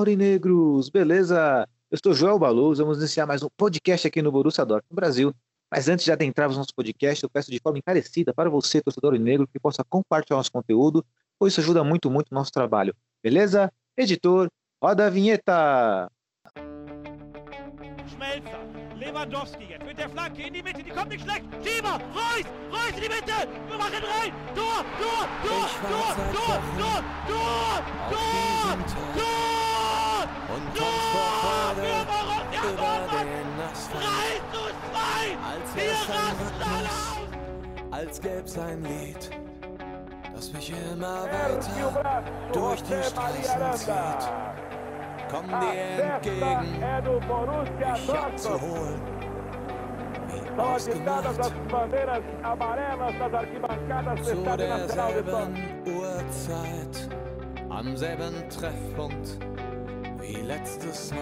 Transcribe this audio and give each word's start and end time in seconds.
Aurinegros, 0.00 0.88
beleza? 0.88 1.68
Eu 1.90 1.98
sou 2.02 2.14
Joel 2.14 2.38
Baluz, 2.38 2.78
vamos 2.78 2.96
iniciar 2.96 3.26
mais 3.26 3.42
um 3.42 3.48
podcast 3.54 4.08
aqui 4.08 4.22
no 4.22 4.32
Borussia 4.32 4.64
Dortmund 4.64 4.94
Brasil. 4.94 5.34
Mas 5.70 5.90
antes 5.90 6.06
de 6.06 6.10
adentrarmos 6.10 6.56
nosso 6.56 6.74
podcast, 6.74 7.22
eu 7.22 7.28
peço 7.28 7.50
de 7.50 7.60
forma 7.60 7.78
encarecida 7.78 8.32
para 8.32 8.48
você, 8.48 8.80
torcedor 8.80 9.12
negro, 9.18 9.46
que 9.46 9.60
possa 9.60 9.84
compartilhar 9.84 10.38
nosso 10.38 10.50
conteúdo, 10.50 11.04
pois 11.38 11.52
isso 11.52 11.60
ajuda 11.60 11.84
muito, 11.84 12.10
muito 12.10 12.30
o 12.30 12.34
nosso 12.34 12.50
trabalho. 12.50 12.94
Beleza? 13.22 13.70
Editor, 13.94 14.48
roda 14.82 15.06
a 15.06 15.10
vinheta! 15.10 16.10
Schmelzer, 18.08 18.60
Lewandowski 18.96 19.64
jetzt 19.68 19.84
mit 19.84 19.98
der 19.98 20.08
Flanke 20.08 20.46
in 20.46 20.54
die 20.54 20.62
Mitte, 20.62 20.82
die 20.82 20.90
kommt 20.90 21.10
nicht 21.10 21.24
schlecht. 21.24 21.44
Schieber, 21.62 22.00
Reus, 22.14 22.46
Reus 22.72 22.94
in 22.96 23.02
die 23.02 23.08
Mitte, 23.08 23.46
wir 23.68 23.78
machen 23.78 24.02
rein. 24.02 24.32
Tor, 24.54 24.82
Tor, 24.98 25.28
Tor, 25.44 25.68
Tor, 25.82 26.16
Tor, 26.32 26.62
Tor, 26.78 27.04
Tor, 27.28 27.84
Tor, 28.08 28.28
Tag. 28.64 28.78
Tor, 29.14 29.59
und 30.54 30.64
tanzt 30.76 31.06
vor 31.12 31.30
Freude 31.40 31.88
über 32.72 32.94
den 33.18 33.48
Asphalt. 33.70 34.04
3 34.04 34.40
zu 34.52 34.62
2, 34.90 35.00
Als 35.50 35.68
wir 35.74 35.82
wär's 35.82 36.10
ein 36.10 36.36
Rhythmus, 36.40 36.94
als 37.90 38.20
gäb's 38.20 38.58
ein 38.58 38.82
Lied, 38.82 39.30
das 40.34 40.52
mich 40.52 40.72
immer 40.92 41.24
weiter 41.24 42.22
durch 42.52 42.82
die 42.82 43.02
Straßen 43.02 43.72
zieht. 43.74 44.30
Komm 45.30 45.46
dir 45.46 46.02
entgegen, 46.02 46.80
mich 47.80 48.14
abzuholen. 48.14 49.00
Wie 50.28 50.60
ausgemacht, 50.60 51.44
zu 54.24 54.36
derselben 54.56 55.48
Uhrzeit, 55.86 57.08
am 57.68 57.96
selben 57.96 58.48
Treffpunkt 58.48 59.38
wie 60.30 60.42
letztes 60.42 61.10
Mal. 61.12 61.20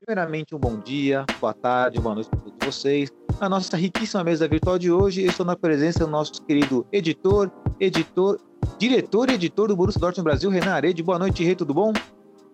Primeiramente, 0.00 0.54
um 0.54 0.58
bom 0.58 0.78
dia, 0.78 1.26
boa 1.38 1.52
tarde, 1.52 2.00
boa 2.00 2.14
noite 2.14 2.30
para 2.30 2.40
todos 2.40 2.58
vocês. 2.64 3.10
Na 3.38 3.46
nossa 3.48 3.76
riquíssima 3.76 4.24
mesa 4.24 4.48
virtual 4.48 4.78
de 4.78 4.90
hoje, 4.90 5.22
eu 5.22 5.28
estou 5.28 5.44
na 5.44 5.54
presença 5.54 6.00
do 6.00 6.10
nosso 6.10 6.42
querido 6.44 6.86
editor, 6.90 7.50
editor, 7.78 8.40
diretor 8.78 9.28
e 9.28 9.34
editor 9.34 9.68
do 9.68 9.76
Borussia 9.76 10.00
Dortmund 10.00 10.24
Brasil, 10.24 10.48
Renan 10.48 10.72
Arede. 10.72 11.02
Boa 11.02 11.18
noite, 11.18 11.44
Rei, 11.44 11.54
tudo 11.54 11.74
bom? 11.74 11.92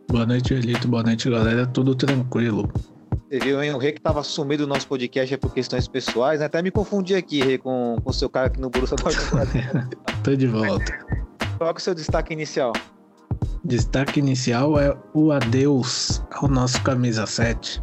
Boa 0.09 0.27
noite, 0.27 0.55
Elito. 0.55 0.87
Boa 0.89 1.03
noite, 1.03 1.29
galera. 1.31 1.67
Tudo 1.67 1.95
tranquilo. 1.95 2.71
Você 3.29 3.39
viu, 3.41 3.63
hein? 3.63 3.73
O 3.75 3.79
Rei 3.79 3.93
que 3.93 3.99
estava 3.99 4.23
sumido 4.23 4.65
do 4.65 4.69
nosso 4.69 4.87
podcast 4.87 5.35
é 5.35 5.37
por 5.37 5.53
questões 5.53 5.89
pessoais, 5.89 6.41
né? 6.41 6.47
Até 6.47 6.63
me 6.63 6.71
confundi 6.71 7.15
aqui, 7.15 7.43
Rei, 7.43 7.59
com 7.59 7.97
o 8.05 8.13
seu 8.13 8.29
cara 8.29 8.47
aqui 8.47 8.61
no 8.61 8.71
Borussia 8.71 8.97
Dortmund. 9.03 9.97
Tô 10.23 10.37
de 10.37 10.47
volta. 10.47 10.93
Qual 11.59 11.71
é 11.71 11.73
o 11.73 11.81
seu 11.81 11.95
destaque 11.95 12.33
inicial? 12.33 12.73
Destaque 13.65 14.21
inicial 14.21 14.79
é 14.79 14.97
o 15.15 15.33
adeus 15.33 16.23
ao 16.33 16.49
nosso 16.49 16.81
camisa 16.83 17.27
7. 17.27 17.83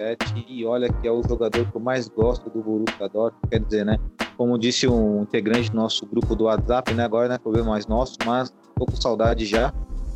Adeus, 0.00 0.06
né? 0.06 0.16
camisa 0.16 0.16
número 0.16 0.16
7. 0.18 0.46
E 0.48 0.64
olha 0.64 0.92
que 0.92 1.06
é 1.06 1.12
o 1.12 1.22
jogador 1.22 1.70
que 1.70 1.76
eu 1.76 1.80
mais 1.80 2.08
gosto 2.08 2.48
do 2.50 2.62
Borussia 2.62 3.08
Dortmund. 3.08 3.48
Quer 3.50 3.60
dizer, 3.60 3.84
né? 3.84 3.98
Como 4.36 4.58
disse 4.58 4.88
um 4.88 5.22
integrante 5.22 5.70
do 5.70 5.76
nosso 5.76 6.06
grupo 6.06 6.34
do 6.34 6.44
WhatsApp, 6.44 6.94
né? 6.94 7.04
Agora 7.04 7.28
não 7.28 7.34
é 7.34 7.38
problema 7.38 7.70
mais 7.70 7.86
nosso, 7.86 8.16
mas 8.24 8.50
tô 8.76 8.86
com 8.86 8.96
saudade 8.96 9.44
já. 9.44 9.72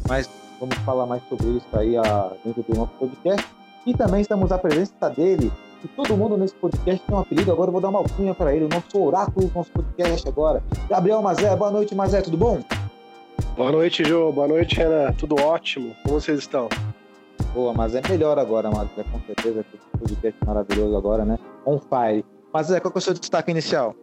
Mas 0.09 0.29
vamos 0.59 0.77
falar 0.79 1.07
mais 1.07 1.23
sobre 1.29 1.47
isso 1.49 1.67
aí 1.75 1.97
ah, 1.97 2.33
dentro 2.45 2.63
do 2.63 2.75
nosso 2.75 2.93
podcast. 2.99 3.47
E 3.87 3.93
também 3.95 4.23
estamos 4.23 4.51
à 4.51 4.59
presença 4.59 5.11
dele. 5.11 5.53
Todo 5.95 6.17
mundo 6.17 6.39
nesse 6.39 6.55
podcast 6.55 7.05
tem 7.05 7.15
um 7.15 7.19
apelido. 7.19 7.53
Agora 7.53 7.69
eu 7.69 7.73
vou 7.73 7.81
dar 7.81 7.91
uma 7.91 7.99
alcunha 7.99 8.35
para 8.35 8.55
ele. 8.55 8.65
O 8.65 8.69
nosso 8.69 8.99
oráculo 8.99 9.49
do 9.49 9.55
nosso 9.55 9.71
podcast 9.71 10.27
agora. 10.27 10.63
Gabriel 10.89 11.21
Mazé. 11.21 11.55
Boa 11.55 11.71
noite, 11.71 11.95
Mazé. 11.95 12.23
Tudo 12.23 12.39
bom? 12.39 12.63
Boa 13.55 13.71
noite, 13.71 14.03
Jô. 14.03 14.33
Boa 14.33 14.49
noite, 14.49 14.77
Renan. 14.77 15.13
Tudo 15.13 15.37
ótimo. 15.39 15.95
Como 16.03 16.19
vocês 16.19 16.39
estão? 16.39 16.71
Boa, 17.53 17.73
mas 17.73 17.95
é 17.95 18.01
melhor 18.09 18.39
agora, 18.39 18.71
Mazé, 18.71 19.05
com 19.11 19.21
certeza. 19.21 19.65
que 19.65 19.77
Esse 19.77 19.87
podcast 19.99 20.45
maravilhoso 20.47 20.97
agora, 20.97 21.25
né? 21.25 21.39
On 21.65 21.79
fire. 21.79 22.25
Mas 22.53 22.71
é, 22.71 22.81
qual 22.81 22.91
que 22.93 22.99
é 22.99 23.01
o 23.01 23.03
seu 23.03 23.15
destaque 23.15 23.51
inicial? 23.51 23.95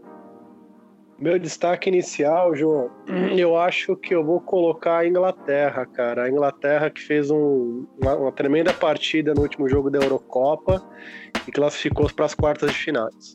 Meu 1.20 1.38
destaque 1.38 1.90
inicial, 1.90 2.56
João, 2.56 2.90
eu 3.38 3.58
acho 3.58 3.96
que 3.96 4.16
eu 4.16 4.24
vou 4.26 4.40
colocar 4.42 5.00
a 5.00 5.08
Inglaterra, 5.08 5.86
cara. 5.86 6.24
A 6.24 6.30
Inglaterra 6.30 6.90
que 6.90 7.02
fez 7.02 7.30
um- 7.30 7.86
uma, 8.02 8.16
uma 8.16 8.32
tremenda 8.32 8.74
partida 8.74 9.34
no 9.34 9.42
último 9.42 9.68
jogo 9.70 9.90
da 9.92 10.00
Eurocopa 10.00 10.82
e 11.48 11.52
classificou 11.52 12.10
para 12.16 12.26
as 12.26 12.34
quartas 12.34 12.72
de 12.72 12.78
finais. 12.78 13.34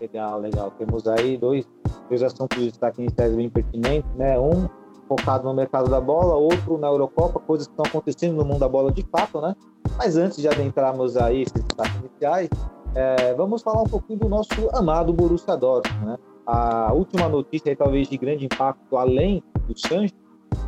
Legal, 0.00 0.40
legal. 0.40 0.70
Temos 0.72 1.06
aí 1.08 1.36
dois, 1.36 1.68
dois 2.08 2.22
assuntos 2.22 2.58
de 2.58 2.68
destaque 2.70 3.00
iniciais 3.02 3.34
bem 3.34 3.50
pertinentes, 3.50 4.10
né? 4.16 4.38
Um 4.38 4.66
focado 5.08 5.44
no 5.44 5.54
mercado 5.54 5.88
da 5.88 6.00
bola, 6.00 6.34
outro 6.34 6.78
na 6.78 6.88
Eurocopa, 6.88 7.40
coisas 7.40 7.66
que 7.66 7.72
estão 7.72 7.86
acontecendo 7.86 8.36
no 8.36 8.44
mundo 8.44 8.60
da 8.60 8.68
bola 8.68 8.92
de 8.92 9.04
fato, 9.10 9.40
né? 9.40 9.54
Mas 9.96 10.16
antes 10.16 10.38
de 10.38 10.48
adentrarmos 10.48 11.16
aí 11.16 11.42
esses 11.42 11.62
destaques 11.62 11.96
iniciais, 11.96 12.48
é, 12.94 13.34
vamos 13.34 13.62
falar 13.62 13.82
um 13.82 13.88
pouquinho 13.88 14.20
do 14.20 14.28
nosso 14.28 14.52
amado 14.72 15.12
Borussia 15.12 15.56
Dortmund, 15.56 16.06
né? 16.06 16.16
A 16.46 16.92
última 16.92 17.28
notícia 17.28 17.70
aí, 17.70 17.76
talvez 17.76 18.08
de 18.08 18.18
grande 18.18 18.44
impacto, 18.44 18.96
além 18.96 19.42
do 19.66 19.78
Sancho, 19.78 20.14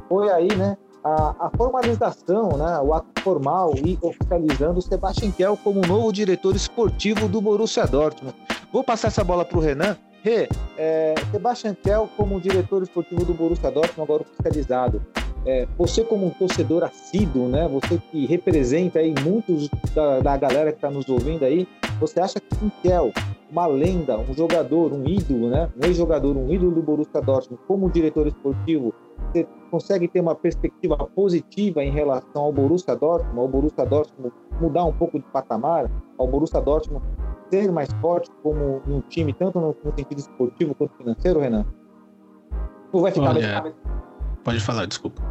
foi 0.08 0.30
aí, 0.30 0.54
né? 0.56 0.76
A, 1.04 1.46
a 1.46 1.50
formalização, 1.56 2.48
né? 2.56 2.80
O 2.80 2.94
ato 2.94 3.20
formal 3.22 3.74
e 3.76 3.98
oficializando 4.02 4.78
o 4.78 4.82
Sebastian 4.82 5.30
Kell 5.30 5.56
como 5.56 5.80
novo 5.86 6.12
diretor 6.12 6.56
esportivo 6.56 7.28
do 7.28 7.40
Borussia 7.40 7.86
Dortmund. 7.86 8.34
Vou 8.72 8.82
passar 8.82 9.08
essa 9.08 9.22
bola 9.22 9.44
para 9.44 9.58
o 9.58 9.60
Renan. 9.60 9.96
Rê, 10.26 10.48
é, 10.76 11.14
Sebastian 11.30 11.76
Kell 11.80 12.08
como 12.16 12.40
diretor 12.40 12.82
esportivo 12.82 13.24
do 13.24 13.32
Borussia 13.32 13.70
Dortmund, 13.70 14.02
agora 14.02 14.24
oficializado. 14.24 15.00
É, 15.46 15.68
você 15.78 16.02
como 16.02 16.26
um 16.26 16.30
torcedor 16.30 16.82
assíduo, 16.82 17.48
né? 17.48 17.68
Você 17.68 17.96
que 18.10 18.26
representa 18.26 18.98
aí 18.98 19.14
muitos 19.22 19.68
da, 19.94 20.18
da 20.18 20.36
galera 20.36 20.72
que 20.72 20.78
está 20.78 20.90
nos 20.90 21.08
ouvindo 21.08 21.44
aí, 21.44 21.68
você 22.00 22.18
acha 22.18 22.40
que 22.40 22.64
o 22.64 22.72
Kell, 22.82 23.12
uma 23.48 23.68
lenda, 23.68 24.18
um 24.18 24.34
jogador, 24.34 24.92
um 24.92 25.06
ídolo, 25.06 25.48
né? 25.48 25.70
Um 25.80 25.86
ex-jogador, 25.86 26.36
um 26.36 26.52
ídolo 26.52 26.72
do 26.72 26.82
Borussia 26.82 27.20
Dortmund, 27.20 27.62
como 27.68 27.88
diretor 27.88 28.26
esportivo, 28.26 28.92
você 29.30 29.46
consegue 29.70 30.08
ter 30.08 30.18
uma 30.18 30.34
perspectiva 30.34 30.96
positiva 30.96 31.84
em 31.84 31.92
relação 31.92 32.42
ao 32.42 32.52
Borussia 32.52 32.96
Dortmund, 32.96 33.38
ao 33.38 33.46
Borussia 33.46 33.86
Dortmund 33.86 34.34
mudar 34.60 34.86
um 34.86 34.92
pouco 34.92 35.20
de 35.20 35.24
patamar, 35.26 35.88
ao 36.18 36.26
Borussia 36.26 36.60
Dortmund 36.60 37.04
ser 37.50 37.70
mais 37.72 37.88
forte 38.00 38.30
como 38.42 38.82
um 38.86 39.00
time, 39.08 39.32
tanto 39.32 39.60
no, 39.60 39.76
no 39.84 39.94
sentido 39.96 40.18
esportivo 40.18 40.74
quanto 40.74 40.96
financeiro, 40.96 41.40
Renan? 41.40 41.64
Ou 42.92 43.02
vai 43.02 43.12
ficar, 43.12 43.30
Olha, 43.30 43.58
a 43.58 43.62
mesma, 43.62 43.78
Pode 44.44 44.60
falar, 44.60 44.86
desculpa. 44.86 45.22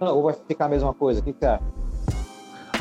não, 0.00 0.16
ou 0.16 0.22
vai 0.22 0.34
ficar 0.34 0.66
a 0.66 0.68
mesma 0.68 0.94
coisa? 0.94 1.20
O 1.20 1.22
que 1.22 1.32
você 1.32 1.46
acha? 1.46 1.64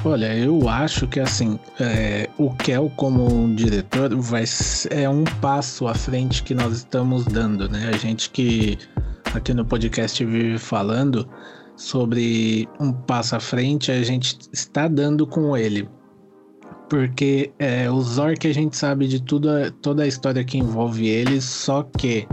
Olha, 0.06 0.34
eu 0.38 0.70
acho 0.70 1.08
que 1.08 1.20
assim, 1.20 1.60
é, 1.80 2.30
o 2.38 2.54
Kel 2.56 2.90
como 2.96 3.54
diretor 3.54 4.16
vai 4.16 4.46
é 4.92 5.10
um 5.10 5.26
passo 5.42 5.88
à 5.88 5.94
frente 5.94 6.42
que 6.42 6.56
nós 6.56 6.78
estamos 6.78 7.26
dando, 7.26 7.68
né? 7.68 7.90
A 7.94 7.98
gente 7.98 8.30
que 8.30 8.78
aqui 9.34 9.54
no 9.54 9.66
podcast 9.66 10.24
vive 10.24 10.58
falando 10.58 11.28
sobre 11.76 12.70
um 12.80 12.94
passo 12.94 13.36
à 13.36 13.40
frente, 13.42 13.92
a 13.92 14.02
gente 14.02 14.38
está 14.54 14.88
dando 14.88 15.28
com 15.28 15.56
ele. 15.58 15.90
Porque 16.90 17.52
é, 17.60 17.90
o 17.90 18.02
Zork 18.02 18.48
a 18.48 18.54
gente 18.54 18.76
sabe 18.76 19.08
de 19.08 19.22
tudo, 19.22 19.50
toda 19.82 20.04
a 20.04 20.08
história 20.08 20.44
que 20.44 20.58
envolve 20.58 21.08
ele, 21.08 21.40
só 21.40 21.84
que 21.84 22.28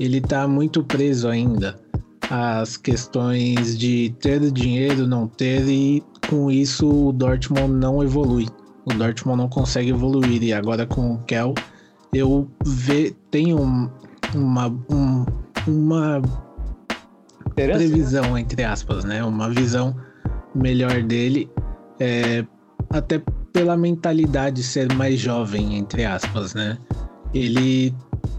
ele 0.00 0.20
tá 0.20 0.46
muito 0.48 0.82
preso 0.82 1.28
ainda 1.28 1.78
às 2.28 2.76
questões 2.76 3.78
de 3.78 4.12
ter 4.20 4.50
dinheiro, 4.50 5.06
não 5.06 5.28
ter, 5.28 5.64
e 5.68 6.02
com 6.28 6.50
isso 6.50 6.88
o 7.08 7.12
Dortmund 7.12 7.72
não 7.72 8.02
evolui. 8.02 8.48
O 8.84 8.92
Dortmund 8.92 9.38
não 9.38 9.48
consegue 9.48 9.90
evoluir. 9.90 10.42
E 10.42 10.52
agora 10.52 10.84
com 10.84 11.14
o 11.14 11.18
Kel, 11.22 11.54
eu 12.12 12.48
ve, 12.64 13.14
tenho 13.30 13.60
um- 13.60 13.88
uma, 14.34 14.66
um- 14.90 15.24
uma 15.68 16.20
Esperança? 17.46 17.78
previsão, 17.78 18.36
entre 18.36 18.64
aspas, 18.64 19.04
né? 19.04 19.22
Uma 19.24 19.48
visão 19.48 19.94
melhor 20.54 21.02
dele, 21.02 21.48
é, 22.00 22.44
até 22.90 23.22
pela 23.52 23.76
mentalidade 23.76 24.62
ser 24.62 24.92
mais 24.94 25.18
jovem, 25.18 25.76
entre 25.76 26.04
aspas, 26.04 26.54
né? 26.54 26.78
Ele 27.34 27.94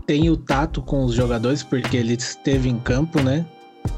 tem 0.06 0.30
o 0.30 0.38
tato 0.38 0.82
com 0.82 1.04
os 1.06 1.14
jogadores, 1.14 1.64
porque 1.64 1.98
ele 1.98 2.14
esteve 2.14 2.70
em 2.70 2.80
campo, 2.80 3.22
né? 3.22 3.46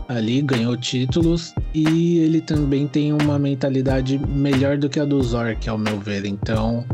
Ali, 0.07 0.41
ganhou 0.41 0.75
títulos, 0.75 1.53
e 1.74 2.19
ele 2.19 2.41
também 2.41 2.88
tem 2.88 3.13
uma 3.13 3.38
mentalidade 3.38 4.18
melhor 4.18 4.77
do 4.77 4.89
que 4.89 5.00
a 5.00 5.06
do 5.06 5.21
Zork, 5.21 5.68
ao 5.69 5.77
meu 5.77 6.00
ver. 6.00 6.25
Então, 6.25 6.86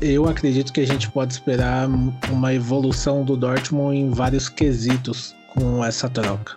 eu 0.00 0.28
acredito 0.28 0.72
que 0.72 0.80
a 0.80 0.86
gente 0.86 1.10
pode 1.10 1.32
esperar 1.32 1.88
uma 2.30 2.54
evolução 2.54 3.24
do 3.24 3.36
Dortmund 3.36 3.96
em 3.96 4.10
vários 4.10 4.48
quesitos 4.48 5.34
com 5.54 5.84
essa 5.84 6.08
troca. 6.08 6.56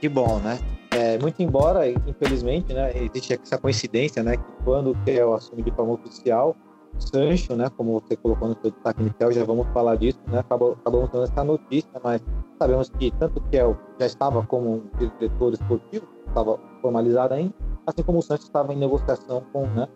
Que 0.00 0.08
bom, 0.08 0.40
né? 0.40 0.58
É, 0.98 1.16
muito 1.16 1.40
embora, 1.40 1.88
infelizmente, 1.88 2.74
né, 2.74 2.90
existe 2.96 3.32
essa 3.40 3.56
coincidência, 3.56 4.20
né, 4.20 4.36
que 4.36 4.52
quando 4.64 4.90
o 4.90 5.04
Kel 5.04 5.32
assume 5.32 5.62
de 5.62 5.70
forma 5.70 5.92
oficial, 5.92 6.56
Sancho, 6.98 7.54
né, 7.54 7.70
como 7.76 8.00
você 8.00 8.16
colocou 8.16 8.48
no 8.48 8.56
seu 8.60 8.72
destaque 8.72 9.02
inicial, 9.02 9.30
já 9.30 9.44
vamos 9.44 9.68
falar 9.68 9.94
disso, 9.94 10.18
né, 10.26 10.40
acabamos 10.40 10.76
dando 10.84 11.22
essa 11.22 11.44
notícia, 11.44 11.88
mas 12.02 12.20
sabemos 12.58 12.90
que 12.90 13.12
tanto 13.12 13.38
o 13.38 13.42
Kel 13.42 13.76
já 14.00 14.06
estava 14.06 14.42
como 14.42 14.82
diretor 14.98 15.52
esportivo, 15.52 16.04
estava 16.26 16.58
formalizado 16.82 17.34
ainda, 17.34 17.54
assim 17.86 18.02
como 18.02 18.18
o 18.18 18.22
Sancho 18.22 18.42
estava 18.42 18.74
em 18.74 18.76
negociação 18.76 19.44
com, 19.52 19.66
né, 19.68 19.86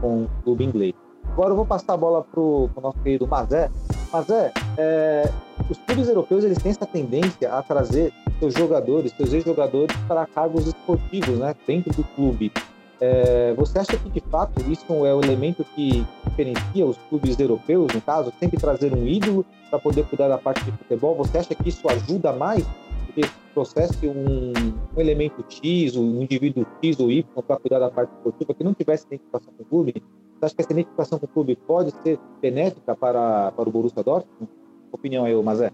com 0.00 0.22
o 0.22 0.30
clube 0.44 0.62
inglês. 0.62 0.94
Agora 1.32 1.50
eu 1.50 1.56
vou 1.56 1.66
passar 1.66 1.94
a 1.94 1.96
bola 1.96 2.22
para 2.22 2.40
o 2.40 2.70
nosso 2.80 2.98
querido 3.00 3.26
Mazé. 3.26 3.68
Mazé, 4.12 4.52
é, 4.76 5.28
os 5.72 5.78
clubes 5.78 6.08
europeus 6.08 6.44
eles 6.44 6.58
têm 6.58 6.70
essa 6.70 6.86
tendência 6.86 7.50
a 7.50 7.62
trazer 7.62 8.12
seus 8.38 8.54
jogadores, 8.54 9.12
seus 9.12 9.32
ex-jogadores 9.32 9.96
para 10.06 10.26
cargos 10.26 10.66
esportivos, 10.66 11.38
né, 11.38 11.54
dentro 11.66 11.92
do 11.94 12.04
clube. 12.14 12.52
É, 13.00 13.52
você 13.54 13.78
acha 13.78 13.96
que 13.96 14.10
de 14.10 14.20
fato 14.30 14.60
isso 14.70 14.84
é 14.92 15.14
o 15.14 15.20
elemento 15.20 15.64
que 15.74 16.06
diferencia 16.28 16.86
os 16.86 16.96
clubes 17.08 17.38
europeus, 17.38 17.92
no 17.92 18.00
caso, 18.00 18.32
sempre 18.38 18.60
trazer 18.60 18.92
um 18.92 19.06
ídolo 19.06 19.44
para 19.70 19.78
poder 19.78 20.04
cuidar 20.06 20.28
da 20.28 20.38
parte 20.38 20.62
de 20.62 20.72
futebol? 20.72 21.16
Você 21.16 21.38
acha 21.38 21.54
que 21.54 21.68
isso 21.68 21.88
ajuda 21.88 22.32
mais 22.32 22.64
do 22.64 23.12
que 23.14 23.22
trouxesse 23.54 24.06
um, 24.06 24.52
um 24.94 25.00
elemento 25.00 25.44
X, 25.48 25.96
um 25.96 26.22
indivíduo 26.22 26.66
X 26.82 27.00
ou 27.00 27.10
Y 27.10 27.24
para 27.42 27.56
cuidar 27.56 27.78
da 27.78 27.90
parte 27.90 28.12
esportiva 28.12 28.54
que 28.54 28.62
não 28.62 28.74
tivesse 28.74 29.06
identificação 29.06 29.52
com 29.56 29.62
o 29.62 29.66
clube? 29.66 29.94
Você 30.38 30.44
acha 30.44 30.54
que 30.54 30.62
essa 30.62 30.72
identificação 30.72 31.18
com 31.18 31.26
o 31.26 31.28
clube 31.28 31.56
pode 31.56 31.92
ser 32.02 32.20
benéfica 32.40 32.94
para, 32.94 33.50
para 33.52 33.68
o 33.68 33.72
Borussia 33.72 34.02
Dortmund? 34.02 34.61
Opinião 34.92 35.24
aí, 35.24 35.34
Mazé. 35.42 35.70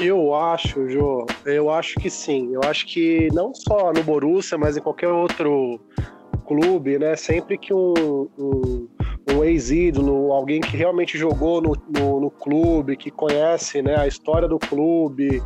Eu 0.00 0.34
acho, 0.34 0.88
Jô, 0.88 1.26
eu 1.44 1.70
acho 1.70 1.94
que 2.00 2.10
sim. 2.10 2.52
Eu 2.52 2.62
acho 2.64 2.86
que 2.86 3.28
não 3.32 3.54
só 3.54 3.92
no 3.92 4.02
Borussia, 4.02 4.58
mas 4.58 4.76
em 4.76 4.80
qualquer 4.80 5.08
outro 5.08 5.78
clube, 6.46 6.98
né? 6.98 7.14
Sempre 7.14 7.56
que 7.56 7.72
um, 7.72 8.28
um, 8.36 8.88
um 9.30 9.44
ex-ídolo, 9.44 10.32
alguém 10.32 10.60
que 10.60 10.76
realmente 10.76 11.16
jogou 11.16 11.60
no, 11.60 11.76
no, 11.88 12.20
no, 12.20 12.30
clube, 12.30 12.96
que 12.96 13.10
conhece 13.10 13.80
né, 13.80 13.96
a 13.96 14.08
história 14.08 14.48
do 14.48 14.58
clube, 14.58 15.42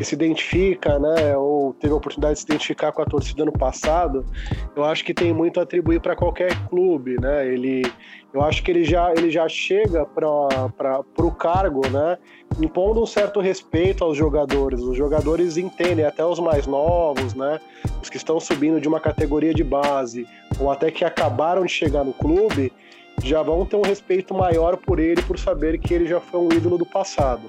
que 0.00 0.04
se 0.06 0.14
identifica, 0.14 0.98
né, 0.98 1.36
ou 1.36 1.74
teve 1.74 1.92
a 1.92 1.96
oportunidade 1.98 2.32
de 2.32 2.40
se 2.40 2.46
identificar 2.46 2.90
com 2.90 3.02
a 3.02 3.04
torcida 3.04 3.44
no 3.44 3.52
passado, 3.52 4.24
eu 4.74 4.82
acho 4.82 5.04
que 5.04 5.12
tem 5.12 5.30
muito 5.30 5.60
a 5.60 5.62
atribuir 5.62 6.00
para 6.00 6.16
qualquer 6.16 6.56
clube, 6.70 7.20
né? 7.20 7.46
Ele, 7.46 7.82
eu 8.32 8.40
acho 8.40 8.62
que 8.62 8.70
ele 8.70 8.82
já, 8.82 9.12
ele 9.12 9.30
já 9.30 9.46
chega 9.46 10.06
para 10.06 11.04
o 11.18 11.30
cargo, 11.32 11.86
né, 11.90 12.16
impondo 12.58 13.02
um 13.02 13.04
certo 13.04 13.40
respeito 13.40 14.02
aos 14.02 14.16
jogadores. 14.16 14.80
Os 14.80 14.96
jogadores 14.96 15.58
entendem, 15.58 16.06
até 16.06 16.24
os 16.24 16.40
mais 16.40 16.66
novos, 16.66 17.34
né, 17.34 17.60
os 18.02 18.08
que 18.08 18.16
estão 18.16 18.40
subindo 18.40 18.80
de 18.80 18.88
uma 18.88 19.00
categoria 19.00 19.52
de 19.52 19.62
base, 19.62 20.26
ou 20.58 20.70
até 20.70 20.90
que 20.90 21.04
acabaram 21.04 21.66
de 21.66 21.72
chegar 21.72 22.04
no 22.04 22.14
clube, 22.14 22.72
já 23.22 23.42
vão 23.42 23.66
ter 23.66 23.76
um 23.76 23.82
respeito 23.82 24.32
maior 24.32 24.78
por 24.78 24.98
ele, 24.98 25.20
por 25.20 25.38
saber 25.38 25.78
que 25.78 25.92
ele 25.92 26.06
já 26.06 26.20
foi 26.20 26.40
um 26.40 26.48
ídolo 26.50 26.78
do 26.78 26.86
passado. 26.86 27.42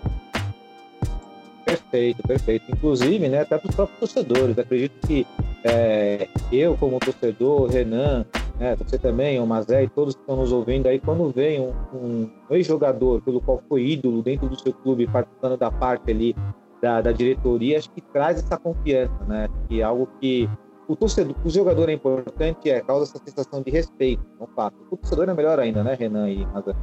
Perfeito, 1.71 2.23
perfeito. 2.23 2.65
Inclusive, 2.69 3.29
né, 3.29 3.39
até 3.39 3.57
para 3.57 3.69
os 3.69 3.75
próprios 3.75 3.99
torcedores. 3.99 4.57
Acredito 4.59 5.07
que 5.07 5.25
é, 5.63 6.27
eu, 6.51 6.75
como 6.75 6.99
torcedor, 6.99 7.69
Renan, 7.69 8.25
né, 8.59 8.75
você 8.75 8.97
também, 8.97 9.39
o 9.39 9.47
Mazé 9.47 9.83
e 9.83 9.87
todos 9.87 10.15
que 10.15 10.21
estão 10.21 10.35
nos 10.35 10.51
ouvindo 10.51 10.87
aí, 10.87 10.99
quando 10.99 11.31
vem 11.31 11.61
um, 11.61 11.71
um 11.93 12.29
ex-jogador 12.49 13.21
pelo 13.21 13.39
qual 13.39 13.61
foi 13.69 13.85
ídolo 13.85 14.21
dentro 14.21 14.49
do 14.49 14.59
seu 14.59 14.73
clube, 14.73 15.07
participando 15.07 15.57
da 15.57 15.71
parte 15.71 16.11
ali 16.11 16.35
da, 16.81 16.99
da 16.99 17.11
diretoria, 17.11 17.77
acho 17.77 17.89
que 17.91 18.01
traz 18.01 18.39
essa 18.39 18.57
confiança, 18.57 19.23
né? 19.27 19.47
Que 19.69 19.81
é 19.81 19.83
algo 19.83 20.09
que 20.19 20.49
o 20.87 20.95
torcedor, 20.95 21.35
o 21.45 21.49
jogador 21.49 21.87
é 21.87 21.93
importante, 21.93 22.69
é 22.69 22.81
causa 22.81 23.03
essa 23.05 23.23
sensação 23.23 23.61
de 23.61 23.71
respeito, 23.71 24.25
é 24.39 24.43
um 24.43 24.47
fato. 24.47 24.75
O 24.91 24.97
torcedor 24.97 25.29
é 25.29 25.33
melhor 25.33 25.57
ainda, 25.57 25.83
né, 25.83 25.95
Renan 25.97 26.29
e 26.29 26.45
Mazé? 26.47 26.73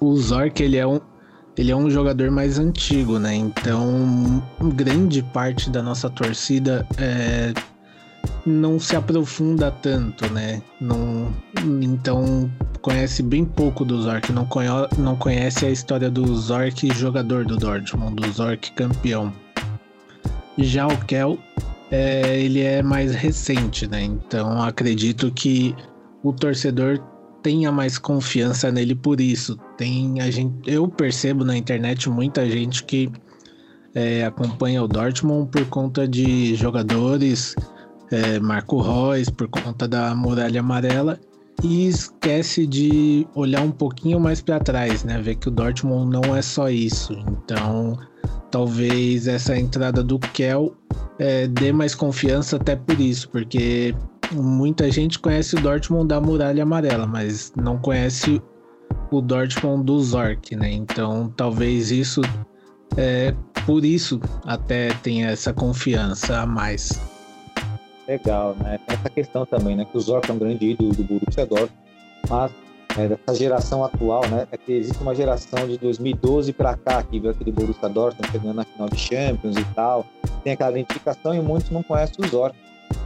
O 0.00 0.16
Zork, 0.16 0.60
ele 0.62 0.78
é 0.78 0.86
um 0.86 0.98
ele 1.56 1.70
é 1.70 1.76
um 1.76 1.90
jogador 1.90 2.30
mais 2.30 2.58
antigo, 2.58 3.18
né? 3.18 3.34
Então, 3.34 4.42
grande 4.74 5.22
parte 5.22 5.70
da 5.70 5.82
nossa 5.82 6.10
torcida 6.10 6.86
é, 6.98 7.52
não 8.44 8.78
se 8.78 8.94
aprofunda 8.94 9.70
tanto, 9.70 10.30
né? 10.32 10.62
Não, 10.80 11.34
então, 11.82 12.50
conhece 12.82 13.22
bem 13.22 13.44
pouco 13.44 13.84
do 13.84 14.02
Zork, 14.02 14.30
não, 14.32 14.46
não 14.98 15.16
conhece 15.16 15.64
a 15.64 15.70
história 15.70 16.10
do 16.10 16.36
Zork 16.36 16.92
jogador 16.94 17.44
do 17.44 17.56
Dortmund, 17.56 18.16
do 18.16 18.30
Zork 18.32 18.72
campeão. 18.72 19.32
Já 20.58 20.86
o 20.86 20.96
Kel, 21.04 21.38
é, 21.90 22.38
ele 22.38 22.60
é 22.60 22.82
mais 22.82 23.14
recente, 23.14 23.86
né? 23.86 24.02
Então, 24.02 24.62
acredito 24.62 25.30
que 25.30 25.74
o 26.22 26.32
torcedor 26.32 27.00
tenha 27.46 27.70
mais 27.70 27.96
confiança 27.96 28.72
nele 28.72 28.92
por 28.92 29.20
isso. 29.20 29.56
Tem 29.76 30.20
a 30.20 30.28
gente, 30.32 30.68
eu 30.68 30.88
percebo 30.88 31.44
na 31.44 31.56
internet 31.56 32.10
muita 32.10 32.44
gente 32.50 32.82
que 32.82 33.08
é, 33.94 34.24
acompanha 34.24 34.82
o 34.82 34.88
Dortmund 34.88 35.48
por 35.52 35.64
conta 35.66 36.08
de 36.08 36.56
jogadores, 36.56 37.54
é, 38.10 38.40
Marco 38.40 38.80
Reus, 38.80 39.30
por 39.30 39.46
conta 39.46 39.86
da 39.86 40.12
muralha 40.12 40.58
amarela 40.58 41.20
e 41.62 41.86
esquece 41.86 42.66
de 42.66 43.24
olhar 43.32 43.62
um 43.62 43.70
pouquinho 43.70 44.18
mais 44.18 44.42
para 44.42 44.58
trás, 44.58 45.04
né? 45.04 45.22
Ver 45.22 45.36
que 45.36 45.46
o 45.46 45.52
Dortmund 45.52 46.10
não 46.10 46.34
é 46.34 46.42
só 46.42 46.68
isso. 46.68 47.12
Então, 47.28 47.96
talvez 48.50 49.28
essa 49.28 49.56
entrada 49.56 50.02
do 50.02 50.18
Kel 50.18 50.74
é, 51.20 51.46
dê 51.46 51.70
mais 51.70 51.94
confiança 51.94 52.56
até 52.56 52.74
por 52.74 53.00
isso, 53.00 53.28
porque 53.28 53.94
muita 54.32 54.90
gente 54.90 55.18
conhece 55.18 55.56
o 55.56 55.60
Dortmund 55.60 56.08
da 56.08 56.20
Muralha 56.20 56.62
Amarela, 56.62 57.06
mas 57.06 57.52
não 57.56 57.78
conhece 57.78 58.42
o 59.10 59.20
Dortmund 59.20 59.84
do 59.84 59.98
Zork, 60.00 60.54
né? 60.56 60.70
Então 60.70 61.32
talvez 61.36 61.90
isso, 61.90 62.20
é, 62.96 63.34
por 63.64 63.84
isso, 63.84 64.20
até 64.44 64.88
tenha 65.02 65.30
essa 65.30 65.52
confiança 65.52 66.40
a 66.40 66.46
mais. 66.46 67.00
Legal, 68.06 68.56
né? 68.60 68.78
Essa 68.86 69.10
questão 69.10 69.44
também, 69.44 69.76
né? 69.76 69.84
Que 69.84 69.96
o 69.96 70.00
Zork 70.00 70.30
é 70.30 70.34
um 70.34 70.38
grande 70.38 70.70
ídolo 70.70 70.92
do 70.94 71.02
Borussia 71.02 71.46
Dortmund, 71.46 71.72
mas 72.28 72.52
é, 72.96 73.08
dessa 73.08 73.34
geração 73.34 73.84
atual, 73.84 74.26
né? 74.28 74.46
É 74.50 74.56
que 74.56 74.72
existe 74.72 75.02
uma 75.02 75.14
geração 75.14 75.66
de 75.66 75.76
2012 75.78 76.52
para 76.52 76.76
cá 76.76 77.02
que 77.02 77.18
veio 77.18 77.32
aquele 77.32 77.52
Borussia 77.52 77.88
Dortmund 77.88 78.30
chegando 78.30 78.54
na 78.54 78.64
final 78.64 78.88
de 78.88 78.96
Champions 78.96 79.56
e 79.56 79.64
tal, 79.74 80.06
tem 80.44 80.52
aquela 80.52 80.70
identificação 80.70 81.34
e 81.34 81.40
muitos 81.40 81.70
não 81.70 81.82
conhecem 81.82 82.24
o 82.24 82.28
Zork 82.28 82.56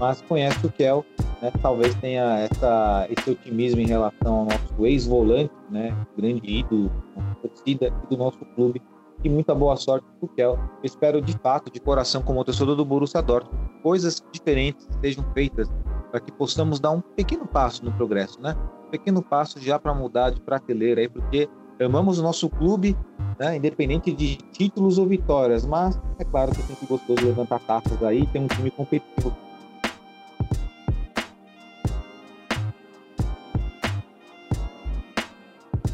mas 0.01 0.23
conhece 0.23 0.67
o 0.67 0.73
Kel, 0.73 1.05
né? 1.43 1.53
Talvez 1.61 1.95
tenha 1.97 2.39
essa, 2.39 3.07
esse 3.11 3.31
otimismo 3.31 3.81
em 3.81 3.87
relação 3.87 4.35
ao 4.41 4.45
nosso 4.47 4.87
ex-volante, 4.87 5.53
né? 5.71 5.95
Grande 6.17 6.51
ídolo 6.51 6.91
da 7.15 7.35
torcida 7.35 7.91
do 8.09 8.17
nosso 8.17 8.39
clube. 8.57 8.83
E 9.23 9.29
muita 9.29 9.55
boa 9.55 9.77
sorte 9.77 10.07
para 10.19 10.27
o 10.27 10.29
Kel. 10.29 10.59
Espero 10.83 11.21
de 11.21 11.35
fato, 11.35 11.71
de 11.71 11.79
coração, 11.79 12.23
como 12.23 12.43
torcedor 12.43 12.75
do 12.75 12.85
Borussia 12.87 13.21
Dortmund, 13.21 13.71
coisas 13.83 14.25
diferentes 14.33 14.89
sejam 15.03 15.23
feitas 15.35 15.69
para 16.11 16.21
que 16.21 16.33
possamos 16.33 16.81
dar 16.81 16.93
um 16.93 17.03
pequeno 17.03 17.47
passo 17.47 17.85
no 17.85 17.93
progresso, 17.93 18.41
né? 18.41 18.57
Um 18.87 18.91
pequeno 18.91 19.23
passo 19.23 19.61
já 19.61 19.79
para 19.79 19.93
mudar 19.93 20.31
de 20.31 20.41
prateleira 20.41 21.03
aí, 21.03 21.09
porque 21.09 21.47
amamos 21.79 22.19
o 22.19 22.23
nosso 22.23 22.49
clube, 22.49 22.97
né? 23.39 23.57
independente 23.57 24.13
de 24.13 24.37
títulos 24.37 24.99
ou 24.99 25.07
vitórias, 25.07 25.65
mas 25.65 26.01
é 26.19 26.25
claro 26.25 26.53
que 26.53 26.61
é 26.61 26.65
sempre 26.65 26.87
gostoso 26.87 27.25
levantar 27.25 27.61
taças 27.61 28.03
aí, 28.03 28.27
ter 28.27 28.39
um 28.39 28.47
time 28.47 28.71
competitivo 28.71 29.35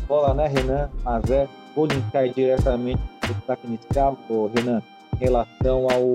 bola, 0.06 0.34
né, 0.34 0.46
Renan? 0.48 0.88
Mas 1.04 1.30
é, 1.30 1.48
vou 1.74 1.86
linkar 1.86 2.28
diretamente 2.28 3.02
o 3.24 3.34
destaque 3.34 3.66
inicial, 3.66 4.18
o 4.28 4.50
Renan, 4.54 4.82
em 5.14 5.24
relação 5.24 5.86
ao. 5.90 6.06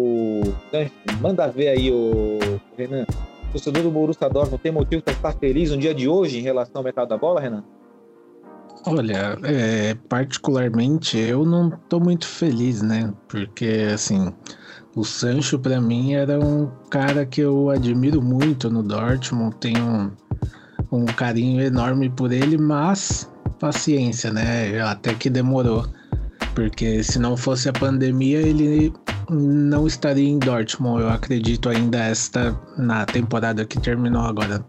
Manda 1.20 1.48
ver 1.48 1.70
aí, 1.70 1.92
o 1.92 2.40
Renan. 2.78 3.06
O 3.50 3.52
torcedor 3.52 3.84
do 3.84 3.92
Borussia 3.92 4.30
Dortmund 4.30 4.64
tem 4.64 4.72
motivo 4.72 5.02
para 5.04 5.14
estar 5.14 5.34
feliz 5.34 5.72
no 5.72 5.78
dia 5.78 5.94
de 5.94 6.08
hoje 6.08 6.40
em 6.40 6.42
relação 6.42 6.80
ao 6.80 6.84
mercado 6.84 7.10
da 7.10 7.18
bola, 7.18 7.42
Renan? 7.42 7.64
Olha, 8.86 9.38
é, 9.44 9.94
particularmente 10.10 11.18
eu 11.18 11.46
não 11.46 11.70
tô 11.70 12.00
muito 12.00 12.26
feliz, 12.26 12.82
né? 12.82 13.14
Porque, 13.28 13.88
assim, 13.94 14.34
o 14.96 15.04
Sancho 15.04 15.60
para 15.60 15.80
mim 15.80 16.14
era 16.14 16.40
um 16.40 16.70
cara 16.90 17.26
que 17.26 17.42
eu 17.42 17.70
admiro 17.70 18.22
muito 18.22 18.70
no 18.70 18.82
Dortmund, 18.82 19.56
tenho 19.58 19.86
um, 19.86 20.12
um 20.92 21.06
carinho 21.06 21.62
enorme 21.62 22.10
por 22.10 22.32
ele, 22.32 22.58
mas 22.58 23.31
paciência, 23.62 24.34
né? 24.34 24.82
Até 24.82 25.14
que 25.14 25.30
demorou. 25.30 25.86
Porque 26.56 27.04
se 27.04 27.20
não 27.20 27.38
fosse 27.38 27.70
a 27.70 27.74
pandemia, 27.74 28.40
ele 28.40 28.92
não 29.30 29.88
estaria 29.88 30.28
em 30.28 30.40
Dortmund, 30.40 31.02
eu 31.02 31.10
acredito 31.10 31.70
ainda 31.70 32.00
esta 32.00 32.60
na 32.78 33.06
temporada 33.06 33.64
que 33.64 33.80
terminou 33.80 34.24
agora. 34.24 34.66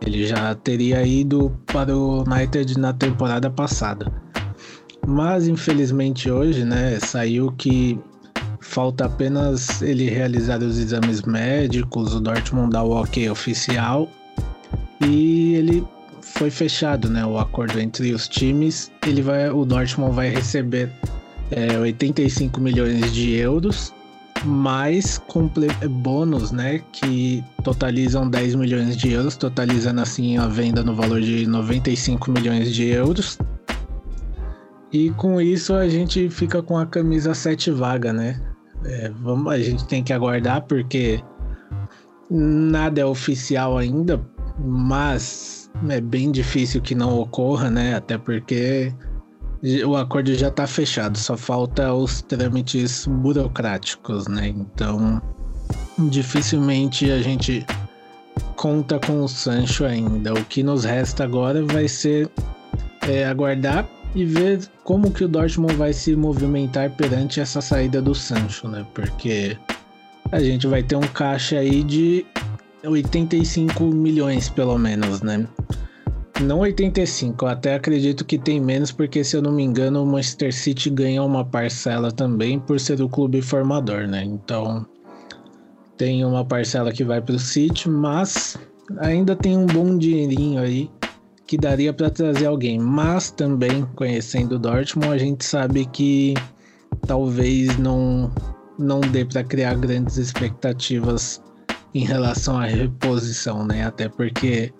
Ele 0.00 0.26
já 0.26 0.54
teria 0.54 1.04
ido 1.04 1.50
para 1.66 1.94
o 1.94 2.22
United 2.22 2.78
na 2.78 2.92
temporada 2.92 3.50
passada. 3.50 4.10
Mas 5.06 5.46
infelizmente 5.46 6.30
hoje, 6.30 6.64
né, 6.64 6.98
saiu 7.00 7.52
que 7.52 8.00
falta 8.60 9.04
apenas 9.04 9.82
ele 9.82 10.08
realizar 10.08 10.62
os 10.62 10.78
exames 10.78 11.22
médicos, 11.22 12.14
o 12.14 12.20
Dortmund 12.20 12.70
dar 12.70 12.84
o 12.84 12.92
ok 12.92 13.28
oficial 13.28 14.08
e 15.00 15.54
ele 15.54 15.84
foi 16.32 16.50
fechado, 16.50 17.08
né, 17.08 17.24
o 17.24 17.38
acordo 17.38 17.78
entre 17.78 18.12
os 18.12 18.28
times. 18.28 18.90
Ele 19.06 19.22
vai, 19.22 19.50
o 19.50 19.64
Dortmund 19.64 20.14
vai 20.14 20.28
receber 20.28 20.90
é, 21.50 21.78
85 21.78 22.60
milhões 22.60 23.12
de 23.12 23.34
euros 23.34 23.92
mais 24.44 25.22
bônus, 25.88 26.50
né, 26.50 26.80
que 26.92 27.44
totalizam 27.62 28.28
10 28.28 28.56
milhões 28.56 28.96
de 28.96 29.12
euros, 29.12 29.36
totalizando 29.36 30.00
assim 30.00 30.36
a 30.36 30.48
venda 30.48 30.82
no 30.82 30.94
valor 30.94 31.20
de 31.20 31.46
95 31.46 32.30
milhões 32.30 32.74
de 32.74 32.88
euros. 32.88 33.38
E 34.92 35.10
com 35.10 35.40
isso 35.40 35.74
a 35.74 35.88
gente 35.88 36.28
fica 36.28 36.62
com 36.62 36.76
a 36.76 36.86
camisa 36.86 37.34
7 37.34 37.70
vaga, 37.70 38.12
né? 38.12 38.40
É, 38.84 39.10
vamos, 39.20 39.52
a 39.52 39.58
gente 39.58 39.86
tem 39.86 40.02
que 40.02 40.12
aguardar 40.12 40.62
porque 40.62 41.22
nada 42.28 43.00
é 43.00 43.04
oficial 43.04 43.78
ainda, 43.78 44.20
mas 44.58 45.61
é 45.88 46.00
bem 46.00 46.30
difícil 46.30 46.80
que 46.80 46.94
não 46.94 47.18
ocorra, 47.18 47.70
né? 47.70 47.94
Até 47.94 48.18
porque 48.18 48.92
o 49.86 49.96
acordo 49.96 50.34
já 50.34 50.48
está 50.48 50.66
fechado, 50.66 51.16
só 51.16 51.36
falta 51.36 51.92
os 51.92 52.20
trâmites 52.22 53.06
burocráticos, 53.06 54.26
né? 54.26 54.48
Então, 54.48 55.22
dificilmente 55.98 57.10
a 57.10 57.22
gente 57.22 57.64
conta 58.56 58.98
com 58.98 59.22
o 59.22 59.28
Sancho 59.28 59.84
ainda. 59.84 60.34
O 60.34 60.44
que 60.44 60.62
nos 60.62 60.84
resta 60.84 61.24
agora 61.24 61.64
vai 61.64 61.88
ser 61.88 62.28
é, 63.08 63.24
aguardar 63.24 63.88
e 64.14 64.24
ver 64.24 64.60
como 64.84 65.10
que 65.10 65.24
o 65.24 65.28
Dortmund 65.28 65.74
vai 65.74 65.92
se 65.92 66.14
movimentar 66.14 66.90
perante 66.90 67.40
essa 67.40 67.60
saída 67.60 68.02
do 68.02 68.14
Sancho, 68.14 68.68
né? 68.68 68.84
Porque 68.92 69.56
a 70.30 70.40
gente 70.40 70.66
vai 70.66 70.82
ter 70.82 70.96
um 70.96 71.00
caixa 71.00 71.58
aí 71.58 71.82
de 71.82 72.26
85 72.84 73.84
milhões 73.84 74.48
pelo 74.48 74.78
menos, 74.78 75.22
né? 75.22 75.46
Não 76.40 76.60
85, 76.60 77.44
eu 77.44 77.48
até 77.48 77.74
acredito 77.74 78.24
que 78.24 78.38
tem 78.38 78.60
menos, 78.60 78.90
porque 78.90 79.22
se 79.22 79.36
eu 79.36 79.42
não 79.42 79.52
me 79.52 79.62
engano, 79.62 80.02
o 80.02 80.06
Manchester 80.06 80.52
City 80.52 80.90
ganha 80.90 81.22
uma 81.22 81.44
parcela 81.44 82.10
também 82.10 82.58
por 82.58 82.80
ser 82.80 83.00
o 83.00 83.08
clube 83.08 83.40
formador, 83.42 84.08
né? 84.08 84.24
Então 84.24 84.84
tem 85.96 86.24
uma 86.24 86.44
parcela 86.44 86.90
que 86.90 87.04
vai 87.04 87.20
para 87.20 87.36
o 87.36 87.38
City, 87.38 87.88
mas 87.88 88.56
ainda 88.98 89.36
tem 89.36 89.56
um 89.56 89.66
bom 89.66 89.96
dinheirinho 89.96 90.60
aí 90.60 90.90
que 91.46 91.58
daria 91.58 91.92
para 91.92 92.08
trazer 92.08 92.46
alguém. 92.46 92.78
Mas 92.78 93.30
também, 93.30 93.86
conhecendo 93.94 94.56
o 94.56 94.58
Dortmund, 94.58 95.14
a 95.14 95.18
gente 95.18 95.44
sabe 95.44 95.84
que 95.84 96.32
talvez 97.06 97.76
não, 97.78 98.32
não 98.78 99.00
dê 99.00 99.24
para 99.24 99.44
criar 99.44 99.74
grandes 99.74 100.16
expectativas 100.16 101.41
em 101.94 102.04
relação 102.04 102.58
à 102.58 102.64
reposição, 102.64 103.66
né? 103.66 103.84
Até 103.84 104.08
porque 104.08 104.72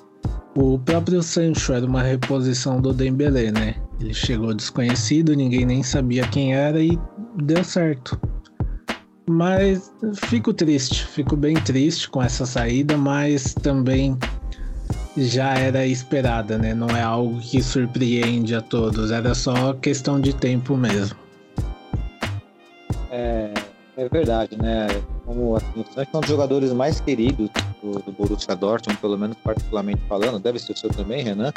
o 0.54 0.78
próprio 0.78 1.22
Sancho 1.22 1.72
era 1.72 1.86
uma 1.86 2.02
reposição 2.02 2.80
do 2.80 2.92
Dembélé, 2.92 3.50
né? 3.50 3.74
Ele 4.00 4.12
chegou 4.12 4.54
desconhecido, 4.54 5.34
ninguém 5.34 5.64
nem 5.64 5.82
sabia 5.82 6.26
quem 6.28 6.54
era 6.54 6.80
e 6.80 6.98
deu 7.36 7.62
certo. 7.64 8.20
Mas 9.28 9.92
fico 10.26 10.52
triste, 10.52 11.06
fico 11.06 11.36
bem 11.36 11.54
triste 11.54 12.08
com 12.10 12.22
essa 12.22 12.44
saída, 12.44 12.96
mas 12.96 13.54
também 13.54 14.18
já 15.16 15.54
era 15.54 15.86
esperada, 15.86 16.58
né? 16.58 16.74
Não 16.74 16.88
é 16.88 17.02
algo 17.02 17.38
que 17.40 17.62
surpreende 17.62 18.54
a 18.54 18.60
todos, 18.60 19.10
era 19.10 19.34
só 19.34 19.74
questão 19.74 20.20
de 20.20 20.34
tempo 20.34 20.76
mesmo. 20.76 21.16
É, 23.10 23.52
é 24.02 24.08
verdade, 24.08 24.56
né? 24.56 24.88
Como 25.24 25.56
assim, 25.56 25.80
o 25.80 25.92
Sancho 25.92 26.10
é 26.12 26.16
um 26.16 26.20
dos 26.20 26.30
jogadores 26.30 26.72
mais 26.72 27.00
queridos 27.00 27.48
do, 27.82 27.92
do 28.00 28.12
Borussia 28.12 28.54
Dortmund, 28.56 29.00
pelo 29.00 29.16
menos 29.16 29.36
particularmente 29.42 30.02
falando, 30.08 30.38
deve 30.38 30.58
ser 30.58 30.72
o 30.72 30.76
seu 30.76 30.90
também, 30.90 31.22
Renan, 31.22 31.52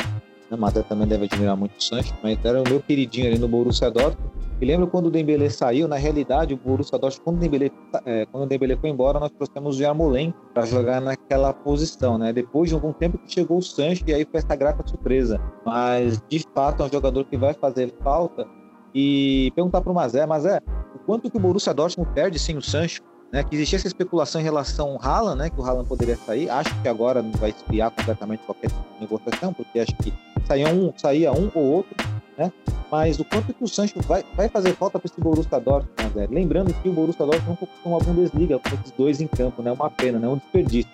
né? 0.49 0.57
mas 0.57 0.73
também 0.73 1.07
deve 1.07 1.25
admirar 1.25 1.57
muito 1.57 1.77
o 1.77 1.83
Sancho, 1.83 2.13
mas 2.21 2.37
era 2.43 2.61
o 2.61 2.63
meu 2.67 2.79
queridinho 2.79 3.27
ali 3.27 3.39
no 3.39 3.47
Borussia 3.47 3.89
Dortmund. 3.89 4.35
E 4.61 4.65
lembro 4.65 4.87
quando 4.87 5.07
o 5.07 5.11
Dembélé 5.11 5.49
saiu, 5.49 5.85
na 5.87 5.97
realidade 5.97 6.53
o 6.53 6.57
Borussia 6.57 6.97
Dortmund, 6.97 7.23
quando 7.23 7.37
o 7.37 7.39
Dembélé, 7.39 7.71
é, 8.05 8.25
quando 8.27 8.43
o 8.43 8.47
Dembélé 8.47 8.77
foi 8.77 8.89
embora, 8.89 9.19
nós 9.19 9.31
trouxemos 9.31 9.77
o 9.77 9.81
Yarmolenko 9.81 10.37
para 10.53 10.65
jogar 10.65 11.01
naquela 11.01 11.51
posição, 11.51 12.17
né? 12.17 12.31
Depois 12.31 12.69
de 12.69 12.75
algum 12.75 12.93
tempo 12.93 13.17
que 13.17 13.33
chegou 13.33 13.57
o 13.57 13.61
Sancho 13.61 14.03
e 14.07 14.13
aí 14.13 14.23
foi 14.23 14.39
essa 14.39 14.55
grata 14.55 14.87
surpresa. 14.87 15.41
Mas 15.65 16.21
de 16.29 16.41
fato 16.53 16.83
é 16.83 16.85
um 16.85 16.89
jogador 16.89 17.25
que 17.25 17.35
vai 17.35 17.53
fazer 17.53 17.93
falta. 18.01 18.47
E 18.95 19.51
perguntar 19.53 19.81
para 19.81 19.91
o 19.91 19.95
Mazé, 19.95 20.25
Mazé, 20.25 20.61
o 20.95 20.99
quanto 20.99 21.29
que 21.29 21.35
o 21.35 21.39
Borussia 21.39 21.73
Dortmund 21.73 22.09
perde 22.13 22.39
sem 22.39 22.57
o 22.57 22.61
Sancho? 22.61 23.03
né, 23.35 23.43
que 23.43 23.53
existia 23.53 23.77
essa 23.77 23.87
especulação 23.87 24.39
em 24.39 24.43
relação 24.45 24.91
ao 24.91 25.03
Haaland, 25.03 25.37
né, 25.37 25.49
que 25.49 25.59
o 25.59 25.63
Haaland 25.63 25.87
poderia 25.89 26.15
sair. 26.15 26.49
Acho 26.49 26.73
que 26.81 26.87
agora 26.87 27.21
não 27.21 27.31
vai 27.33 27.49
esfriar 27.49 27.91
completamente 27.91 28.43
qualquer 28.45 28.71
negociação, 28.99 29.53
porque 29.53 29.79
acho 29.79 29.93
que 29.97 30.13
saía 30.47 30.69
um, 30.69 30.93
saía 30.95 31.33
um 31.33 31.51
ou 31.53 31.63
outro, 31.63 31.93
né? 32.37 32.49
Mas 32.89 33.19
o 33.19 33.25
quanto 33.25 33.53
que 33.53 33.61
o 33.61 33.67
Sancho 33.67 33.99
vai, 34.03 34.23
vai 34.35 34.47
fazer 34.47 34.73
falta 34.75 34.99
para 34.99 35.11
esse 35.11 35.19
Borussia 35.19 35.59
Dortmund, 35.59 36.15
né, 36.15 36.27
Lembrando 36.31 36.73
que 36.75 36.87
o 36.87 36.93
Borussia 36.93 37.25
Dortmund 37.25 37.49
nunca 37.49 37.65
conquistou 37.65 37.91
uma 37.91 37.99
Bundesliga 37.99 38.57
com 38.57 38.69
esses 38.75 38.91
dois 38.91 39.19
em 39.19 39.27
campo, 39.27 39.61
né? 39.61 39.71
Uma 39.71 39.89
pena, 39.89 40.17
né? 40.17 40.27
Um 40.29 40.37
desperdício. 40.37 40.91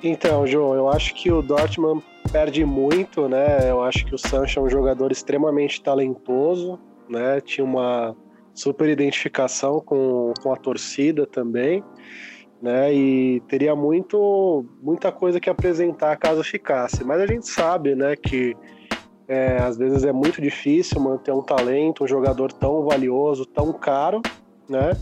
Então, 0.00 0.46
João, 0.46 0.74
eu 0.74 0.88
acho 0.88 1.14
que 1.14 1.32
o 1.32 1.42
Dortmund 1.42 2.04
perde 2.30 2.64
muito, 2.64 3.28
né? 3.28 3.70
Eu 3.70 3.82
acho 3.82 4.04
que 4.04 4.14
o 4.14 4.18
Sancho 4.18 4.58
é 4.58 4.62
um 4.62 4.68
jogador 4.68 5.12
extremamente 5.12 5.82
talentoso, 5.82 6.78
né? 7.08 7.40
Tinha 7.40 7.64
uma 7.64 8.16
super 8.54 8.88
identificação 8.88 9.80
com, 9.80 10.32
com 10.42 10.52
a 10.52 10.56
torcida 10.56 11.26
também, 11.26 11.82
né? 12.62 12.92
E 12.94 13.40
teria 13.48 13.74
muito, 13.74 14.64
muita 14.82 15.10
coisa 15.10 15.40
que 15.40 15.50
apresentar 15.50 16.16
caso 16.16 16.42
ficasse. 16.42 17.04
Mas 17.04 17.20
a 17.20 17.26
gente 17.26 17.46
sabe, 17.46 17.94
né, 17.94 18.16
que 18.16 18.56
é, 19.26 19.56
às 19.58 19.76
vezes 19.76 20.04
é 20.04 20.12
muito 20.12 20.40
difícil 20.40 21.00
manter 21.00 21.32
um 21.32 21.42
talento, 21.42 22.04
um 22.04 22.08
jogador 22.08 22.52
tão 22.52 22.84
valioso, 22.84 23.44
tão 23.46 23.72
caro, 23.72 24.20
né? 24.68 24.92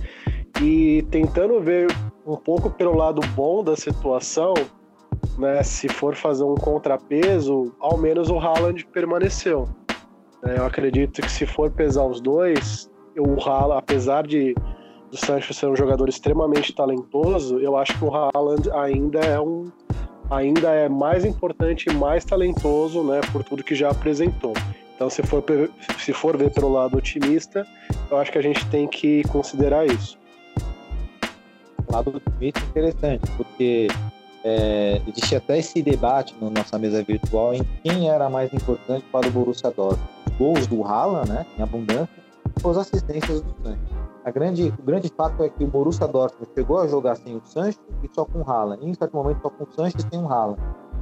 E 0.61 1.03
tentando 1.11 1.61
ver 1.61 1.89
um 2.27 2.37
pouco 2.37 2.71
pelo 2.71 2.95
lado 2.95 3.21
bom 3.35 3.65
da 3.65 3.77
situação, 3.77 4.55
né? 5.39 5.63
Se 5.63 5.89
for 5.89 6.15
fazer 6.15 6.45
um 6.45 6.55
contrapeso, 6.55 7.73
ao 7.81 7.97
menos 7.97 8.31
o 8.31 8.39
Haaland 8.39 8.85
permaneceu. 8.87 9.69
É, 10.45 10.59
eu 10.59 10.67
acredito 10.67 11.23
que 11.23 11.31
se 11.31 11.47
for 11.47 11.71
pesar 11.71 12.05
os 12.05 12.21
dois, 12.21 12.91
o 13.17 13.41
Haaland, 13.41 13.79
apesar 13.79 14.27
de 14.27 14.55
do 15.11 15.19
Sancho 15.19 15.53
ser 15.53 15.67
um 15.67 15.77
jogador 15.77 16.09
extremamente 16.09 16.75
talentoso, 16.75 17.59
eu 17.59 17.77
acho 17.77 17.97
que 17.99 18.05
o 18.05 18.11
Haaland 18.15 18.71
ainda 18.73 19.21
é 19.21 19.39
um 19.39 19.71
ainda 20.31 20.71
é 20.71 20.89
mais 20.89 21.27
importante 21.27 21.91
e 21.91 21.95
mais 21.95 22.25
talentoso, 22.25 23.05
né, 23.05 23.21
por 23.31 23.45
tudo 23.45 23.63
que 23.63 23.75
já 23.75 23.91
apresentou. 23.91 24.55
Então, 24.95 25.11
se 25.11 25.23
for 25.23 25.45
se 25.99 26.13
for 26.15 26.37
ver 26.37 26.51
pelo 26.51 26.73
lado 26.73 26.97
otimista, 26.97 27.67
eu 28.11 28.17
acho 28.17 28.33
que 28.33 28.39
a 28.39 28.43
gente 28.43 28.65
tem 28.71 28.89
que 28.89 29.23
considerar 29.25 29.85
isso. 29.85 30.19
O 31.87 31.93
lado 31.93 32.17
otimista 32.17 32.61
é 32.61 32.69
interessante, 32.71 33.31
porque 33.37 33.89
é, 34.45 35.01
existe 35.07 35.37
até 35.37 35.59
esse 35.59 35.83
debate 35.83 36.35
na 36.41 36.51
nossa 36.51 36.79
mesa 36.79 37.03
virtual 37.03 37.55
em 37.55 37.63
quem 37.83 38.11
era 38.11 38.29
mais 38.29 38.53
importante 38.53 39.05
para 39.13 39.27
o 39.27 39.31
Borussia 39.31 39.71
Dortmund. 39.71 40.11
Gols 40.39 40.67
do 40.67 40.83
Haaland, 40.83 41.29
né, 41.29 41.47
em 41.59 41.63
abundância, 41.63 42.09
as 42.65 42.77
assistências 42.77 43.41
do 43.41 43.55
Sancho. 43.63 43.81
A 44.25 44.31
grande, 44.31 44.73
o 44.79 44.83
grande 44.83 45.09
fato 45.09 45.43
é 45.43 45.49
que 45.49 45.65
o 45.65 45.67
Borussia 45.67 46.07
Dortmund 46.07 46.49
chegou 46.55 46.79
a 46.79 46.87
jogar 46.87 47.17
sem 47.17 47.37
o 47.37 47.43
Sancho 47.45 47.79
e 48.03 48.09
só 48.15 48.25
com 48.25 48.41
o 48.41 48.49
Haaland. 48.49 48.85
Em 48.87 48.95
certo 48.95 49.15
momento 49.15 49.43
só 49.43 49.51
com 49.51 49.65
o 49.65 49.73
Sancho 49.73 49.97
e 49.99 50.03
sem 50.03 50.23
o 50.23 50.29
Haaland. 50.29 50.61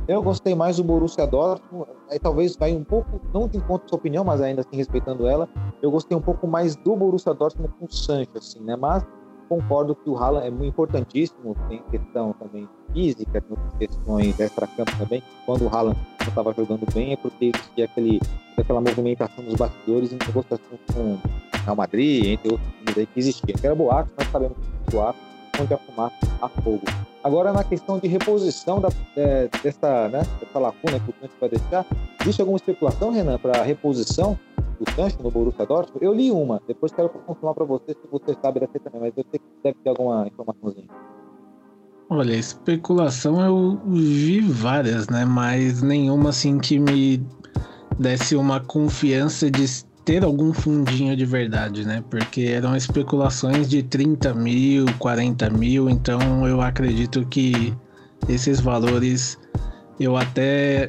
Eu 0.09 0.23
gostei 0.23 0.55
mais 0.55 0.79
do 0.79 0.85
Borussia 0.85 1.27
Dortmund, 1.27 1.87
aí 2.11 2.19
talvez 2.19 2.57
vai 2.57 2.73
um 2.73 2.83
pouco, 2.83 3.21
não 3.33 3.47
de 3.47 3.59
encontro 3.59 3.89
sua 3.89 3.99
opinião, 3.99 4.25
mas 4.25 4.41
ainda 4.41 4.63
assim 4.63 4.77
respeitando 4.77 5.27
ela, 5.27 5.49
eu 5.83 5.91
gostei 5.91 6.17
um 6.17 6.21
pouco 6.21 6.47
mais 6.47 6.75
do 6.75 6.97
Borussia 6.97 7.33
Dortmund 7.35 7.73
com 7.79 7.85
o 7.85 7.93
Sancho, 7.93 8.31
assim, 8.37 8.61
né? 8.61 8.75
Mas 8.75 9.07
concordo 9.51 9.97
que 9.97 10.09
o 10.09 10.17
Haaland 10.17 10.47
é 10.47 10.51
muito 10.51 10.67
importantíssimo, 10.67 11.57
tem 11.69 11.83
questão 11.91 12.33
também 12.35 12.69
física, 12.93 13.41
tem 13.41 13.59
questões 13.81 14.39
extra-campo 14.39 14.97
também. 14.97 15.21
Quando 15.45 15.65
o 15.65 15.69
Haaland 15.69 15.99
não 16.21 16.29
estava 16.29 16.55
jogando 16.55 16.87
bem 16.95 17.13
é 17.15 17.17
porque 17.17 17.47
existia 17.47 17.87
aquele, 17.87 18.21
aquela 18.57 18.81
movimentação 18.81 19.43
dos 19.45 19.57
bastidores 19.57 20.13
em 20.13 20.19
negociação 20.25 20.79
com 20.95 21.19
Real 21.65 21.77
Madrid, 21.77 22.27
entre 22.27 22.53
outros 22.53 22.71
times 22.79 22.99
aí 22.99 23.07
que 23.07 23.19
existia. 23.19 23.55
Que 23.55 23.67
era 23.67 23.75
boato, 23.75 24.09
nós 24.17 24.29
sabemos 24.29 24.57
que 24.57 24.95
boato, 24.95 25.19
onde 25.61 25.77
fumaça 25.77 26.15
a 26.41 26.49
fogo. 26.49 26.83
Agora, 27.25 27.53
na 27.53 27.65
questão 27.65 27.99
de 27.99 28.07
reposição 28.07 28.81
da, 28.81 28.89
é, 29.17 29.49
dessa, 29.63 30.09
né, 30.09 30.23
dessa 30.41 30.59
lacuna 30.59 31.01
que 31.01 31.11
o 31.11 31.15
Sancho 31.21 31.35
vai 31.41 31.51
deixar, 31.51 31.85
existe 32.23 32.41
alguma 32.41 32.57
especulação, 32.57 33.11
Renan, 33.11 33.37
para 33.37 33.63
reposição 33.63 34.39
do 34.81 34.91
Sancho 34.93 35.23
no 35.23 35.31
Borussia 35.31 35.67
Dortmund? 35.67 36.05
Eu 36.05 36.15
li 36.15 36.31
uma, 36.31 36.61
depois 36.67 36.93
quero 36.93 37.11
confirmar 37.11 37.55
para 37.55 37.65
você 37.65 37.93
se 37.93 38.09
você 38.11 38.35
sabe 38.41 38.61
dessa 38.61 38.79
também, 38.81 39.01
mas 39.01 39.13
eu 39.17 39.25
sei 39.31 39.39
que 39.39 39.47
deve 39.63 39.77
ter 39.85 39.91
alguma 39.91 40.27
informaçãozinha. 40.27 40.89
Olha, 42.09 42.35
especulação 42.35 43.41
eu 43.41 43.79
vi 43.87 44.41
várias, 44.41 45.09
né? 45.09 45.25
Mas 45.25 45.81
nenhuma 45.81 46.31
assim 46.31 46.59
que 46.59 46.79
me 46.79 47.25
desse 47.99 48.35
uma 48.35 48.59
confiança 48.59 49.51
de 49.51 49.65
ter 50.05 50.25
algum 50.25 50.53
fundinho 50.53 51.15
de 51.15 51.25
verdade, 51.25 51.87
né? 51.87 52.03
Porque 52.11 52.43
eram 52.43 52.75
especulações 52.75 53.69
de 53.69 53.83
30 53.83 54.35
mil, 54.35 54.87
40 54.99 55.51
mil, 55.51 55.89
então 55.89 56.49
eu 56.49 56.61
acredito 56.61 57.25
que 57.27 57.73
esses 58.29 58.59
valores 58.59 59.39
eu 60.01 60.17
até 60.17 60.89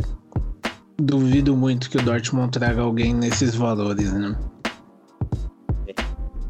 duvido 1.01 1.55
muito 1.55 1.89
que 1.89 1.97
o 1.97 2.01
Dortmund 2.01 2.51
traga 2.51 2.81
alguém 2.81 3.13
nesses 3.13 3.55
valores, 3.55 4.11
né? 4.13 4.37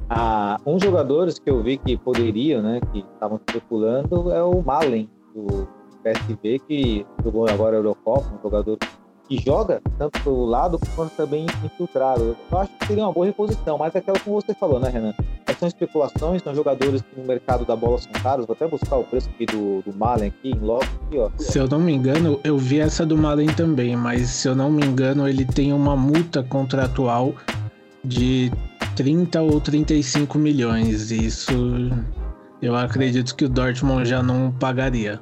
Ah, 0.10 0.60
um 0.66 0.78
jogadores 0.78 1.40
que 1.40 1.50
eu 1.50 1.64
vi 1.64 1.78
que 1.78 1.98
poderiam, 1.98 2.62
né, 2.62 2.82
que 2.92 3.00
estavam 3.00 3.40
especulando 3.48 4.30
é 4.32 4.44
o 4.44 4.62
Malen, 4.62 5.10
do 5.34 5.68
PSV, 6.04 6.60
que 6.68 7.06
jogou 7.24 7.48
agora 7.50 7.78
a 7.78 7.80
Eurocopa, 7.80 8.28
um 8.38 8.42
jogador 8.42 8.78
que 9.32 9.42
joga 9.42 9.82
tanto 9.98 10.22
pelo 10.24 10.46
lado 10.46 10.78
quanto 10.94 11.12
também 11.16 11.46
infiltrado. 11.64 12.36
Eu 12.52 12.58
acho 12.60 12.70
que 12.78 12.86
seria 12.86 13.06
uma 13.06 13.14
boa 13.14 13.26
reposição, 13.26 13.78
mas 13.78 13.96
é 13.96 14.00
aquela 14.00 14.20
como 14.20 14.42
você 14.42 14.54
falou, 14.54 14.78
né, 14.78 14.90
Renan? 14.90 15.14
Essas 15.48 15.58
são 15.58 15.68
especulações, 15.70 16.44
são 16.44 16.54
jogadores 16.54 17.02
que 17.02 17.18
no 17.18 17.26
mercado 17.26 17.64
da 17.66 17.74
bola 17.74 17.98
são 17.98 18.12
caros. 18.12 18.46
Vou 18.46 18.54
até 18.54 18.68
buscar 18.68 18.98
o 18.98 19.06
preço 19.06 19.30
aqui 19.30 19.46
do, 19.46 19.82
do 19.84 19.98
Malen 19.98 20.28
aqui, 20.28 20.50
em 20.50 20.60
logo 20.60 20.84
aqui, 20.84 21.18
ó. 21.18 21.30
Se 21.38 21.58
eu 21.58 21.66
não 21.66 21.80
me 21.80 21.94
engano, 21.94 22.42
eu 22.44 22.58
vi 22.58 22.82
essa 22.82 23.06
do 23.06 23.18
Malen 23.18 23.48
também, 23.54 23.96
mas 23.96 24.28
se 24.28 24.50
eu 24.50 24.56
não 24.56 24.70
me 24.70 24.86
engano, 24.86 25.26
ele 25.26 25.46
tem 25.46 25.72
uma 25.72 25.96
multa 25.96 26.44
contratual 26.44 27.34
de 28.04 28.52
30 28.98 29.42
ou 29.42 29.62
35 29.62 30.38
milhões. 30.38 31.10
Isso 31.10 31.54
eu 32.62 32.76
acredito 32.76 33.34
que 33.34 33.46
o 33.46 33.50
Dortmund 33.50 34.10
já 34.10 34.22
não 34.22 34.52
pagaria. 34.52 35.22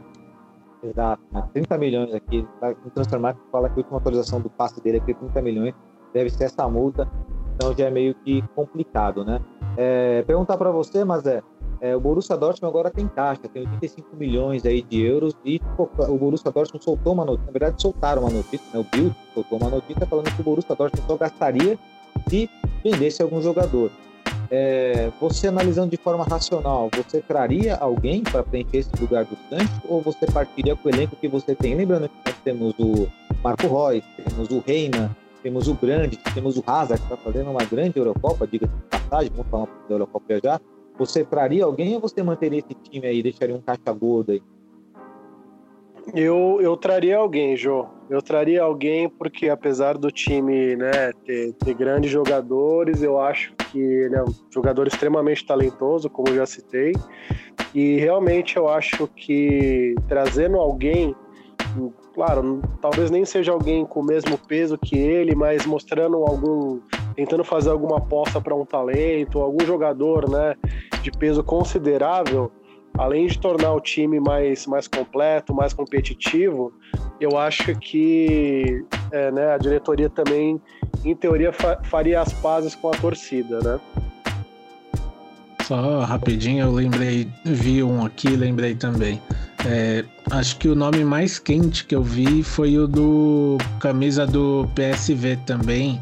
Exato, 0.81 1.21
né? 1.31 1.47
30 1.53 1.77
milhões 1.77 2.13
aqui. 2.13 2.47
O 2.85 2.89
Transfermarkt 2.91 3.41
fala 3.51 3.69
que 3.69 3.75
a 3.75 3.77
última 3.77 3.97
atualização 3.97 4.39
do 4.39 4.49
passe 4.49 4.81
dele 4.81 4.97
é 4.97 5.13
30 5.13 5.41
milhões. 5.41 5.73
Deve 6.13 6.29
ser 6.29 6.45
essa 6.45 6.67
multa. 6.67 7.09
Então 7.55 7.75
já 7.75 7.87
é 7.87 7.89
meio 7.91 8.15
que 8.15 8.41
complicado, 8.55 9.25
né? 9.25 9.41
É, 9.75 10.23
perguntar 10.23 10.57
para 10.57 10.71
você, 10.71 11.03
mas 11.03 11.25
é, 11.25 11.43
é, 11.81 11.95
o 11.95 11.99
Borussia 11.99 12.37
Dortmund 12.37 12.71
agora 12.71 12.89
tem 12.89 13.07
caixa, 13.07 13.41
tem 13.53 13.63
85 13.63 14.15
milhões 14.15 14.65
aí 14.65 14.81
de 14.81 15.01
euros 15.01 15.33
e 15.45 15.61
o 15.77 16.17
Borussia 16.17 16.51
Dortmund 16.51 16.83
soltou 16.83 17.13
uma 17.13 17.25
notícia, 17.25 17.45
na 17.45 17.51
verdade 17.51 17.81
soltaram 17.81 18.21
uma 18.21 18.31
notícia, 18.31 18.65
né? 18.73 18.79
O 18.79 18.95
Bild 18.95 19.15
soltou 19.33 19.59
uma 19.59 19.69
notícia 19.69 20.05
falando 20.05 20.33
que 20.33 20.41
o 20.41 20.43
Borussia 20.43 20.75
Dortmund 20.75 21.05
só 21.05 21.17
gastaria 21.17 21.77
se 22.29 22.49
vendesse 22.81 23.21
algum 23.21 23.41
jogador 23.41 23.91
é, 24.51 25.11
você 25.19 25.47
analisando 25.47 25.91
de 25.91 25.97
forma 25.97 26.23
racional, 26.23 26.89
você 26.95 27.21
traria 27.21 27.75
alguém 27.75 28.23
para 28.23 28.43
preencher 28.43 28.77
esse 28.77 28.91
lugar 28.99 29.25
do 29.25 29.37
Sancho 29.49 29.81
ou 29.87 30.01
você 30.01 30.25
partiria 30.25 30.75
com 30.75 30.89
o 30.89 30.91
elenco 30.91 31.15
que 31.15 31.27
você 31.27 31.55
tem? 31.55 31.75
Lembrando 31.75 32.09
que 32.09 32.15
nós 32.25 32.35
temos 32.43 32.73
o 32.79 33.07
Marco 33.43 33.67
Roy, 33.67 34.03
temos 34.15 34.49
o 34.49 34.59
Reina, 34.59 35.15
temos 35.43 35.67
o 35.67 35.73
Grande, 35.73 36.17
temos 36.33 36.57
o 36.57 36.63
Hazard, 36.65 37.01
que 37.01 37.13
está 37.13 37.17
fazendo 37.17 37.51
uma 37.51 37.63
grande 37.63 37.97
Eurocopa, 37.97 38.47
diga-se 38.47 38.73
de 38.73 38.81
passagem, 38.83 39.31
vamos 39.31 39.51
falar 39.51 39.63
um 39.63 39.67
pouco 39.67 39.87
da 39.87 39.95
Eurocopa 39.95 40.39
já. 40.43 40.59
Você 40.97 41.23
traria 41.23 41.63
alguém 41.63 41.95
ou 41.95 42.01
você 42.01 42.21
manteria 42.21 42.59
esse 42.59 42.73
time 42.73 43.07
aí, 43.07 43.23
deixaria 43.23 43.55
um 43.55 43.61
caixa 43.61 43.93
gordo 43.93 44.31
aí? 44.31 44.41
Eu, 46.13 46.57
eu 46.59 46.75
traria 46.75 47.17
alguém, 47.17 47.55
Jô. 47.55 47.87
Eu 48.09 48.23
traria 48.23 48.63
alguém 48.63 49.07
porque, 49.07 49.49
apesar 49.49 49.95
do 49.95 50.09
time 50.09 50.75
né, 50.75 51.11
ter, 51.23 51.53
ter 51.53 51.73
grandes 51.75 52.09
jogadores, 52.09 53.03
eu 53.03 53.19
acho 53.19 53.53
que 53.71 53.79
ele 53.79 54.15
é 54.15 54.23
um 54.23 54.33
jogador 54.51 54.87
extremamente 54.87 55.45
talentoso, 55.45 56.09
como 56.09 56.33
já 56.33 56.45
citei. 56.47 56.93
E 57.73 57.97
realmente 57.97 58.57
eu 58.57 58.67
acho 58.67 59.07
que 59.07 59.93
trazendo 60.07 60.57
alguém, 60.57 61.15
claro, 62.15 62.63
talvez 62.81 63.11
nem 63.11 63.23
seja 63.25 63.51
alguém 63.51 63.85
com 63.85 63.99
o 63.99 64.05
mesmo 64.05 64.39
peso 64.39 64.75
que 64.75 64.97
ele, 64.97 65.35
mas 65.35 65.67
mostrando 65.67 66.17
algum. 66.17 66.79
tentando 67.15 67.43
fazer 67.43 67.69
alguma 67.69 67.97
aposta 67.97 68.41
para 68.41 68.55
um 68.55 68.65
talento, 68.65 69.39
algum 69.39 69.63
jogador 69.63 70.27
né, 70.27 70.55
de 71.03 71.11
peso 71.11 71.43
considerável 71.43 72.51
além 72.97 73.27
de 73.27 73.39
tornar 73.39 73.73
o 73.73 73.79
time 73.79 74.19
mais, 74.19 74.65
mais 74.65 74.87
completo, 74.87 75.53
mais 75.53 75.73
competitivo, 75.73 76.73
eu 77.19 77.37
acho 77.37 77.75
que 77.75 78.85
é, 79.11 79.31
né, 79.31 79.53
a 79.53 79.57
diretoria 79.57 80.09
também, 80.09 80.59
em 81.03 81.15
teoria, 81.15 81.51
fa 81.51 81.79
faria 81.83 82.21
as 82.21 82.33
pazes 82.33 82.75
com 82.75 82.89
a 82.89 82.91
torcida, 82.91 83.59
né? 83.59 83.79
Só 85.63 85.99
rapidinho, 85.99 86.65
eu 86.65 86.71
lembrei, 86.71 87.29
vi 87.45 87.83
um 87.83 88.03
aqui, 88.03 88.29
lembrei 88.29 88.73
também. 88.73 89.21
É, 89.67 90.03
acho 90.31 90.57
que 90.57 90.67
o 90.67 90.73
nome 90.73 91.03
mais 91.03 91.37
quente 91.37 91.85
que 91.85 91.93
eu 91.93 92.01
vi 92.01 92.41
foi 92.41 92.77
o 92.77 92.87
do 92.87 93.57
camisa 93.79 94.25
do 94.25 94.67
PSV 94.73 95.37
também. 95.45 96.01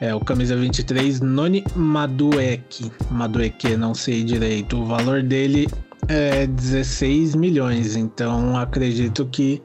É 0.00 0.14
o 0.14 0.20
camisa 0.20 0.54
23, 0.56 1.20
Noni 1.20 1.64
Madueke. 1.74 2.92
Madueke, 3.10 3.76
não 3.76 3.94
sei 3.94 4.22
direito. 4.22 4.76
O 4.76 4.84
valor 4.84 5.22
dele 5.22 5.66
é 6.08 6.46
16 6.46 7.34
milhões, 7.34 7.96
então 7.96 8.56
acredito 8.56 9.26
que 9.26 9.62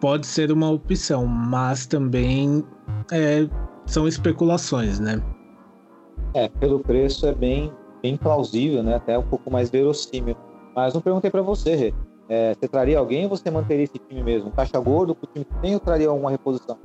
pode 0.00 0.26
ser 0.26 0.50
uma 0.50 0.70
opção, 0.70 1.26
mas 1.26 1.86
também 1.86 2.64
é, 3.10 3.46
são 3.86 4.08
especulações, 4.08 4.98
né? 4.98 5.22
É, 6.34 6.48
pelo 6.48 6.80
preço 6.80 7.26
é 7.26 7.34
bem, 7.34 7.72
bem 8.02 8.16
plausível, 8.16 8.82
né? 8.82 8.96
Até 8.96 9.18
um 9.18 9.22
pouco 9.22 9.50
mais 9.50 9.70
verossímil. 9.70 10.36
Mas 10.74 10.94
não 10.94 11.00
perguntei 11.00 11.30
para 11.30 11.42
você, 11.42 11.74
Rê. 11.74 11.94
É, 12.28 12.54
você 12.54 12.66
traria 12.66 12.98
alguém 12.98 13.24
ou 13.24 13.28
você 13.28 13.50
manteria 13.50 13.84
esse 13.84 13.98
time 14.08 14.22
mesmo? 14.22 14.50
Caixa 14.50 14.80
gordo 14.80 15.14
com 15.14 15.26
o 15.26 15.28
time 15.30 15.44
que 15.44 15.54
tem 15.60 15.74
ou 15.74 15.80
traria 15.80 16.08
alguma 16.08 16.30
reposição? 16.30 16.78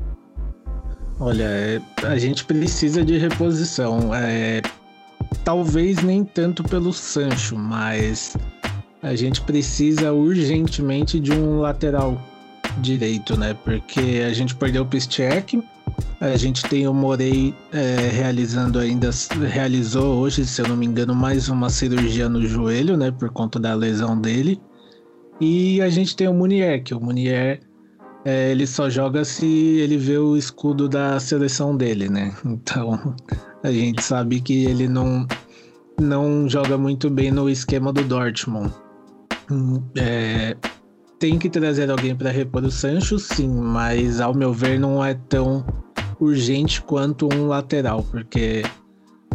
Olha, 1.19 1.45
é, 1.45 1.81
a 2.05 2.17
gente 2.17 2.43
precisa 2.45 3.03
de 3.05 3.17
reposição. 3.17 4.13
É, 4.13 4.61
talvez 5.45 6.03
nem 6.03 6.23
tanto 6.25 6.63
pelo 6.63 6.91
Sancho, 6.91 7.55
mas 7.57 8.35
a 9.01 9.15
gente 9.15 9.41
precisa 9.41 10.11
urgentemente 10.11 11.19
de 11.19 11.31
um 11.31 11.59
lateral 11.59 12.21
direito, 12.79 13.37
né? 13.37 13.53
Porque 13.63 14.23
a 14.25 14.33
gente 14.33 14.55
perdeu 14.55 14.83
o 14.83 14.85
Piszczek, 14.85 15.61
a 16.19 16.35
gente 16.35 16.63
tem 16.63 16.87
o 16.87 16.93
Morei 16.93 17.53
é, 17.71 18.09
realizando 18.11 18.79
ainda, 18.79 19.09
realizou 19.47 20.17
hoje, 20.17 20.45
se 20.45 20.61
eu 20.61 20.67
não 20.67 20.75
me 20.75 20.85
engano, 20.85 21.15
mais 21.15 21.49
uma 21.49 21.69
cirurgia 21.69 22.27
no 22.27 22.45
joelho, 22.45 22.97
né? 22.97 23.11
Por 23.11 23.29
conta 23.29 23.59
da 23.59 23.73
lesão 23.73 24.19
dele. 24.19 24.59
E 25.39 25.79
a 25.81 25.89
gente 25.89 26.15
tem 26.15 26.27
o 26.27 26.33
Munier, 26.33 26.83
que 26.83 26.93
o 26.93 26.99
Munier 26.99 27.59
é, 28.25 28.51
ele 28.51 28.65
só 28.65 28.89
joga 28.89 29.23
se 29.23 29.45
ele 29.45 29.97
vê 29.97 30.17
o 30.17 30.35
escudo 30.35 30.89
da 30.89 31.19
seleção 31.19 31.77
dele, 31.77 32.09
né? 32.09 32.35
Então 32.45 33.15
a 33.63 33.71
gente 33.71 34.03
sabe 34.03 34.41
que 34.41 34.65
ele 34.65 34.87
não, 34.87 35.27
não 35.99 36.49
joga 36.49 36.77
muito 36.77 37.09
bem 37.09 37.31
no 37.31 37.49
esquema 37.49 37.93
do 37.93 38.03
Dortmund. 38.03 38.73
É, 39.95 40.55
tem 41.19 41.39
que 41.39 41.49
trazer 41.49 41.89
alguém 41.89 42.15
para 42.15 42.29
repor 42.29 42.63
o 42.63 42.71
Sancho, 42.71 43.17
sim, 43.17 43.47
mas 43.47 44.19
ao 44.21 44.33
meu 44.33 44.53
ver 44.53 44.79
não 44.79 45.03
é 45.03 45.13
tão 45.13 45.65
urgente 46.19 46.81
quanto 46.81 47.29
um 47.33 47.47
lateral, 47.47 48.03
porque 48.03 48.63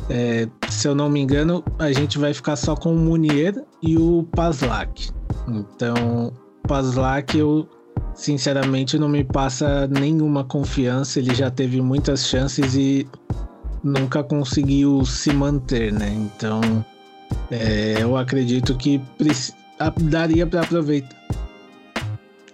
é, 0.08 0.48
se 0.68 0.88
eu 0.88 0.94
não 0.94 1.08
me 1.08 1.20
engano, 1.20 1.62
a 1.78 1.92
gente 1.92 2.18
vai 2.18 2.34
ficar 2.34 2.56
só 2.56 2.74
com 2.74 2.94
o 2.94 2.98
Munier 2.98 3.54
e 3.82 3.96
o 3.96 4.26
Paslak. 4.34 5.10
Então, 5.48 6.32
Paslak 6.66 7.36
eu 7.36 7.68
sinceramente 8.14 8.98
não 8.98 9.08
me 9.08 9.24
passa 9.24 9.86
nenhuma 9.86 10.44
confiança, 10.44 11.18
ele 11.18 11.34
já 11.34 11.50
teve 11.50 11.80
muitas 11.80 12.26
chances 12.26 12.74
e 12.74 13.06
nunca 13.82 14.22
conseguiu 14.22 15.04
se 15.04 15.32
manter, 15.32 15.92
né? 15.92 16.12
Então, 16.12 16.60
é, 17.50 17.96
eu 18.00 18.16
acredito 18.16 18.76
que 18.76 19.00
daria 19.90 20.46
para 20.46 20.62
aproveitar 20.62 21.22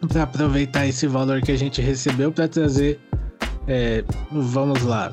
para 0.09 0.23
aproveitar 0.23 0.87
esse 0.87 1.07
valor 1.07 1.41
que 1.43 1.51
a 1.51 1.57
gente 1.57 1.81
recebeu 1.81 2.31
para 2.31 2.47
trazer 2.47 3.01
é, 3.67 4.05
vamos 4.31 4.83
lá 4.83 5.13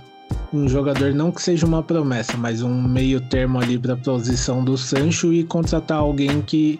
um 0.54 0.68
jogador 0.68 1.14
não 1.14 1.32
que 1.32 1.42
seja 1.42 1.66
uma 1.66 1.82
promessa 1.82 2.38
mas 2.38 2.62
um 2.62 2.82
meio 2.84 3.20
termo 3.30 3.60
ali 3.60 3.80
para 3.80 3.94
a 3.94 3.98
posição 3.98 4.64
do 4.64 4.78
Sancho 4.78 5.34
e 5.34 5.44
contratar 5.44 5.98
alguém 5.98 6.42
que 6.42 6.80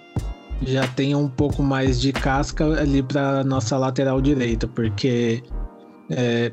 já 0.62 0.88
tenha 0.88 1.18
um 1.18 1.28
pouco 1.28 1.64
mais 1.64 2.00
de 2.00 2.14
casca 2.14 2.64
ali 2.80 3.02
para 3.02 3.44
nossa 3.44 3.78
lateral 3.78 4.22
direita 4.22 4.68
porque 4.68 5.44
é, 6.12 6.52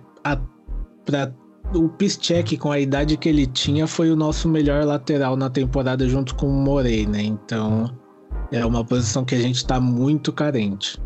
para 1.04 1.32
o 1.74 1.88
Piszczek 1.88 2.56
com 2.56 2.70
a 2.70 2.78
idade 2.78 3.16
que 3.16 3.28
ele 3.28 3.46
tinha 3.46 3.86
foi 3.86 4.10
o 4.10 4.16
nosso 4.16 4.48
melhor 4.48 4.84
lateral 4.84 5.36
na 5.36 5.48
temporada 5.48 6.08
junto 6.08 6.34
com 6.34 6.46
o 6.46 6.52
Morey, 6.52 7.06
né? 7.06 7.22
Então 7.22 7.90
é 8.52 8.64
uma 8.64 8.84
posição 8.84 9.24
que 9.24 9.34
a 9.34 9.38
gente 9.40 9.56
está 9.56 9.80
muito 9.80 10.32
carente. 10.32 11.00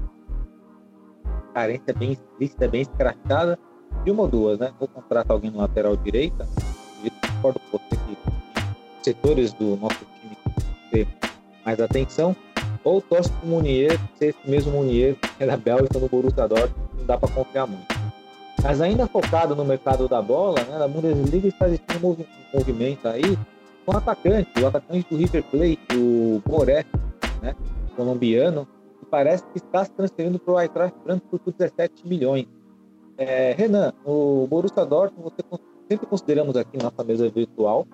Carência 1.55 1.95
bem 1.95 2.13
explícita, 2.13 2.69
bem 2.69 2.83
escrachada. 2.83 3.59
De 4.05 4.11
uma 4.11 4.25
ou 4.25 4.29
duas, 4.29 4.59
né? 4.59 4.73
Ou 4.79 4.87
contrata 4.87 5.33
alguém 5.33 5.51
no 5.51 5.59
lateral 5.59 5.97
direita, 5.97 6.47
eu 7.03 7.11
concordo 7.35 7.61
com 7.71 7.79
você 7.79 7.97
que 7.97 8.19
setores 9.03 9.53
do 9.55 9.77
nosso 9.77 9.97
time 10.21 10.37
ter 10.91 11.09
mais 11.65 11.81
atenção, 11.81 12.37
ou 12.85 13.01
torce 13.01 13.31
para 13.31 13.47
o 13.47 13.49
Munier, 13.49 13.99
ser 14.17 14.27
esse 14.27 14.51
mesmo 14.51 14.73
Munier 14.73 15.17
que 15.17 15.43
é 15.43 15.47
da 15.47 15.57
Bélgica 15.57 15.99
no 15.99 16.09
Borussia 16.09 16.47
Dortmund, 16.47 16.75
não 16.99 17.07
dá 17.07 17.17
para 17.17 17.33
confiar 17.33 17.67
muito. 17.67 17.87
Mas 18.63 18.81
ainda 18.81 19.07
focado 19.07 19.57
no 19.57 19.65
mercado 19.65 20.09
da 20.09 20.21
bola, 20.21 20.63
né, 20.65 20.79
na 20.79 20.89
Bundesliga 20.89 21.49
está 21.49 21.67
existindo 21.67 21.99
um 21.99 22.11
movi- 22.11 22.27
um 22.53 22.59
movimento 22.59 23.09
aí 23.09 23.39
com 23.85 23.95
o 23.95 23.97
atacante, 23.97 24.51
o 24.61 24.67
atacante 24.67 25.07
do 25.09 25.17
River 25.17 25.43
Plate, 25.45 25.79
o 25.97 26.43
Boré, 26.47 26.85
né, 27.41 27.55
colombiano, 27.95 28.67
que 28.99 29.07
parece 29.07 29.45
que 29.53 29.59
está 29.59 29.85
se 29.85 29.91
transferindo 29.93 30.39
para 30.39 30.55
o 30.55 30.61
Eintracht 30.61 30.97
Frankfurt 31.03 31.43
por 31.43 31.53
17 31.53 32.07
milhões. 32.07 32.47
É, 33.19 33.55
Renan, 33.57 33.93
o 34.05 34.47
Borussia 34.49 34.85
Dortmund, 34.85 35.31
você 35.31 35.61
sempre 35.89 36.07
consideramos 36.07 36.57
aqui 36.57 36.77
na 36.77 36.85
nossa 36.85 37.03
mesa 37.03 37.29
virtual 37.31 37.87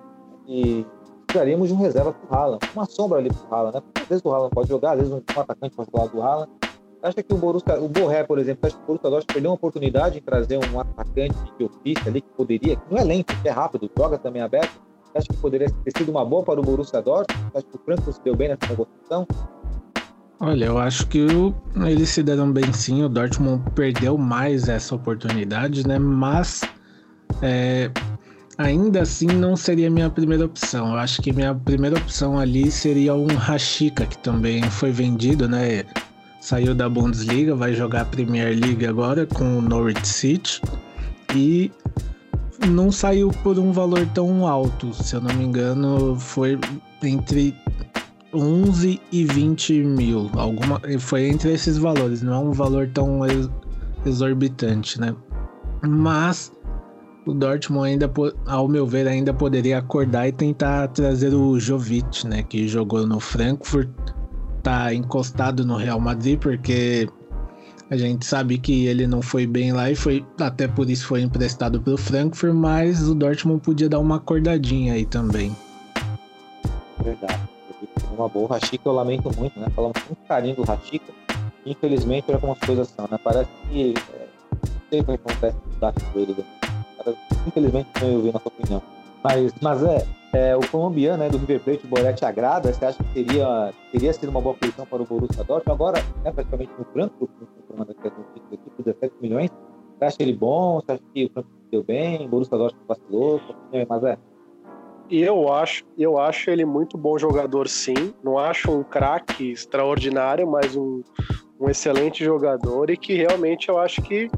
e 0.48 0.84
precisaríamos 1.26 1.68
de 1.68 1.74
um 1.74 1.78
reserva 1.78 2.12
para 2.12 2.30
o 2.30 2.38
Haaland, 2.38 2.70
uma 2.74 2.84
sombra 2.84 3.18
ali 3.18 3.30
para 3.30 3.42
o 3.42 3.54
Haaland, 3.54 3.76
né? 3.76 3.82
Às 4.02 4.08
vezes 4.08 4.24
o 4.24 4.30
Haaland 4.30 4.50
pode 4.50 4.68
jogar, 4.68 4.92
às 4.92 4.98
vezes 4.98 5.12
um 5.12 5.40
atacante 5.40 5.76
pode 5.76 5.90
jogar 5.90 6.08
do 6.08 6.22
Haaland. 6.22 6.50
Acha 7.02 7.20
que 7.20 7.34
o 7.34 7.36
Borussia, 7.36 7.80
o 7.80 7.88
Borré, 7.88 8.22
por 8.22 8.38
exemplo, 8.38 8.66
acha 8.66 8.76
que 8.76 8.82
o 8.82 8.86
Borussia 8.86 9.10
Dortmund 9.10 9.34
perdeu 9.34 9.50
uma 9.50 9.56
oportunidade 9.56 10.18
em 10.18 10.22
trazer 10.22 10.58
um 10.58 10.78
atacante 10.78 11.36
de 11.58 11.64
ofício 11.64 12.06
ali 12.06 12.20
que 12.20 12.28
poderia, 12.30 12.76
que 12.76 12.82
não 12.90 12.98
é 12.98 13.04
lento, 13.04 13.34
é 13.44 13.50
rápido, 13.50 13.90
joga 13.96 14.18
também 14.18 14.40
aberto. 14.40 14.80
Acha 15.14 15.26
que 15.28 15.36
poderia 15.36 15.68
ter 15.84 15.92
sido 15.98 16.10
uma 16.10 16.24
boa 16.24 16.42
para 16.42 16.60
o 16.60 16.62
Borussia 16.62 17.02
Dortmund? 17.02 17.50
Acha 17.54 17.64
que 17.66 17.76
o 17.76 17.80
Frankfurt 17.84 18.16
se 18.16 18.22
deu 18.24 18.34
bem 18.34 18.48
nessa 18.48 18.66
negociação? 18.68 19.26
Olha, 20.40 20.64
eu 20.64 20.78
acho 20.78 21.06
que 21.06 21.20
o- 21.24 21.54
eles 21.86 22.08
se 22.08 22.22
deram 22.22 22.50
bem 22.50 22.72
sim. 22.72 23.02
O 23.04 23.08
Dortmund 23.08 23.62
perdeu 23.74 24.16
mais 24.18 24.68
essa 24.68 24.94
oportunidade, 24.94 25.86
né? 25.86 25.98
Mas 25.98 26.62
é, 27.42 27.90
ainda 28.58 29.02
assim 29.02 29.26
não 29.26 29.54
seria 29.54 29.88
minha 29.90 30.10
primeira 30.10 30.44
opção. 30.46 30.92
Eu 30.92 30.98
acho 30.98 31.20
que 31.22 31.32
minha 31.32 31.54
primeira 31.54 31.96
opção 31.96 32.38
ali 32.38 32.70
seria 32.70 33.14
um 33.14 33.26
Rashica, 33.36 34.06
que 34.06 34.18
também 34.18 34.62
foi 34.62 34.90
vendido, 34.90 35.48
né? 35.48 35.84
Saiu 36.40 36.74
da 36.74 36.88
Bundesliga, 36.88 37.54
vai 37.54 37.72
jogar 37.72 38.00
a 38.00 38.04
Premier 38.04 38.58
League 38.58 38.84
agora 38.84 39.26
com 39.26 39.58
o 39.58 39.62
Norwich 39.62 40.08
City. 40.08 40.60
E 41.36 41.70
não 42.66 42.90
saiu 42.92 43.28
por 43.42 43.58
um 43.58 43.72
valor 43.72 44.06
tão 44.14 44.46
alto, 44.46 44.92
se 44.94 45.14
eu 45.14 45.20
não 45.20 45.32
me 45.34 45.44
engano, 45.44 46.16
foi 46.18 46.58
entre 47.02 47.54
11 48.32 49.00
e 49.10 49.24
20 49.24 49.84
mil. 49.84 50.30
Alguma, 50.34 50.80
foi 50.98 51.28
entre 51.28 51.52
esses 51.52 51.76
valores, 51.76 52.22
não 52.22 52.34
é 52.34 52.38
um 52.38 52.52
valor 52.52 52.88
tão 52.88 53.26
ex- 53.26 53.50
exorbitante, 54.06 55.00
né? 55.00 55.14
Mas 55.86 56.52
o 57.26 57.32
Dortmund 57.32 57.88
ainda, 57.88 58.10
ao 58.46 58.68
meu 58.68 58.86
ver, 58.86 59.06
ainda 59.06 59.32
poderia 59.34 59.78
acordar 59.78 60.28
e 60.28 60.32
tentar 60.32 60.88
trazer 60.88 61.34
o 61.34 61.58
Jovic, 61.58 62.26
né? 62.26 62.42
Que 62.42 62.66
jogou 62.66 63.06
no 63.06 63.20
Frankfurt, 63.20 63.90
tá 64.62 64.94
encostado 64.94 65.64
no 65.64 65.76
Real 65.76 66.00
Madrid, 66.00 66.38
porque 66.38 67.08
a 67.92 67.96
gente 67.98 68.24
sabe 68.24 68.56
que 68.56 68.86
ele 68.86 69.06
não 69.06 69.20
foi 69.20 69.46
bem 69.46 69.70
lá 69.70 69.90
e 69.90 69.94
foi 69.94 70.24
até 70.40 70.66
por 70.66 70.88
isso 70.88 71.06
foi 71.06 71.20
emprestado 71.20 71.78
para 71.78 71.92
o 71.92 71.98
Frankfurt, 71.98 72.54
mas 72.54 73.06
o 73.06 73.14
Dortmund 73.14 73.60
podia 73.60 73.86
dar 73.86 73.98
uma 73.98 74.16
acordadinha 74.16 74.94
aí 74.94 75.04
também. 75.04 75.54
Verdade. 77.04 77.38
Uma 78.16 78.30
boa. 78.30 78.46
O 78.46 78.48
eu 78.88 78.92
lamento 78.92 79.30
muito, 79.36 79.60
né? 79.60 79.66
Falamos 79.76 80.00
com 80.04 80.14
carinho 80.26 80.56
do 80.56 80.62
Rashica. 80.62 81.12
Infelizmente, 81.66 82.24
olha 82.30 82.38
como 82.38 82.54
as 82.54 82.60
coisas 82.60 82.88
são, 82.88 83.06
né? 83.10 83.18
Parece 83.22 83.50
que 83.70 83.92
é, 84.90 85.02
que 85.02 85.12
acontece 85.12 85.56
com? 85.78 86.46
Cara, 86.96 87.14
Infelizmente, 87.46 87.88
não 88.00 88.08
eu 88.08 88.22
vi 88.22 88.32
nossa 88.32 88.48
opinião. 88.48 88.82
Mas, 89.22 89.52
mas 89.60 89.82
é, 89.82 90.06
é, 90.32 90.56
o 90.56 90.66
colombiano 90.68 91.22
né, 91.22 91.28
do 91.28 91.36
River 91.36 91.60
Plate, 91.60 91.84
o 91.84 91.88
Boré, 91.88 92.14
agrada? 92.22 92.72
Você 92.72 92.84
acha 92.84 93.02
que 93.02 93.24
teria, 93.24 93.72
teria 93.90 94.12
sido 94.12 94.30
uma 94.30 94.40
boa 94.40 94.54
posição 94.54 94.86
para 94.86 95.02
o 95.02 95.04
Borussia 95.04 95.44
Dortmund? 95.44 95.70
Agora, 95.70 96.02
né, 96.24 96.32
praticamente 96.32 96.72
no 96.78 96.84
Frankfurt, 96.86 97.30
formando 97.68 97.92
aqui 97.92 98.10
por 98.10 98.84
17 98.84 99.14
milhões. 99.20 99.50
Você 99.98 100.04
acha 100.04 100.16
ele 100.20 100.32
bom? 100.32 100.80
Você 100.80 100.92
acha 100.92 101.02
que 101.14 101.26
o 101.26 101.30
Frankfurt 101.30 101.58
deu 101.70 101.84
bem? 101.84 102.24
O 102.24 102.28
Borussia 102.28 102.56
Dortmund 102.56 102.86
vacilou? 102.88 103.40
Aí, 103.72 103.86
Mas 103.88 104.04
é. 104.04 104.18
E 105.10 105.20
eu 105.20 105.52
acho, 105.52 105.84
eu 105.98 106.18
acho 106.18 106.48
ele 106.48 106.64
muito 106.64 106.96
bom 106.96 107.18
jogador, 107.18 107.68
sim. 107.68 108.14
Não 108.24 108.38
acho 108.38 108.70
um 108.70 108.82
craque 108.82 109.50
extraordinário, 109.50 110.50
mas 110.50 110.74
um, 110.74 111.02
um 111.60 111.68
excelente 111.68 112.24
jogador 112.24 112.88
e 112.88 112.96
que 112.96 113.14
realmente 113.14 113.68
eu 113.68 113.78
acho 113.78 114.00
que 114.00 114.30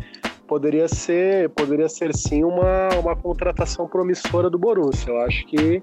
poderia 0.47 0.89
ser, 0.89 1.51
poderia 1.51 1.89
ser 1.89 2.15
sim 2.15 2.45
uma, 2.45 2.89
uma 3.01 3.17
contratação 3.17 3.87
promissora 3.87 4.49
do 4.49 4.59
Borussia. 4.59 5.11
Eu 5.11 5.21
acho 5.21 5.47
que 5.47 5.83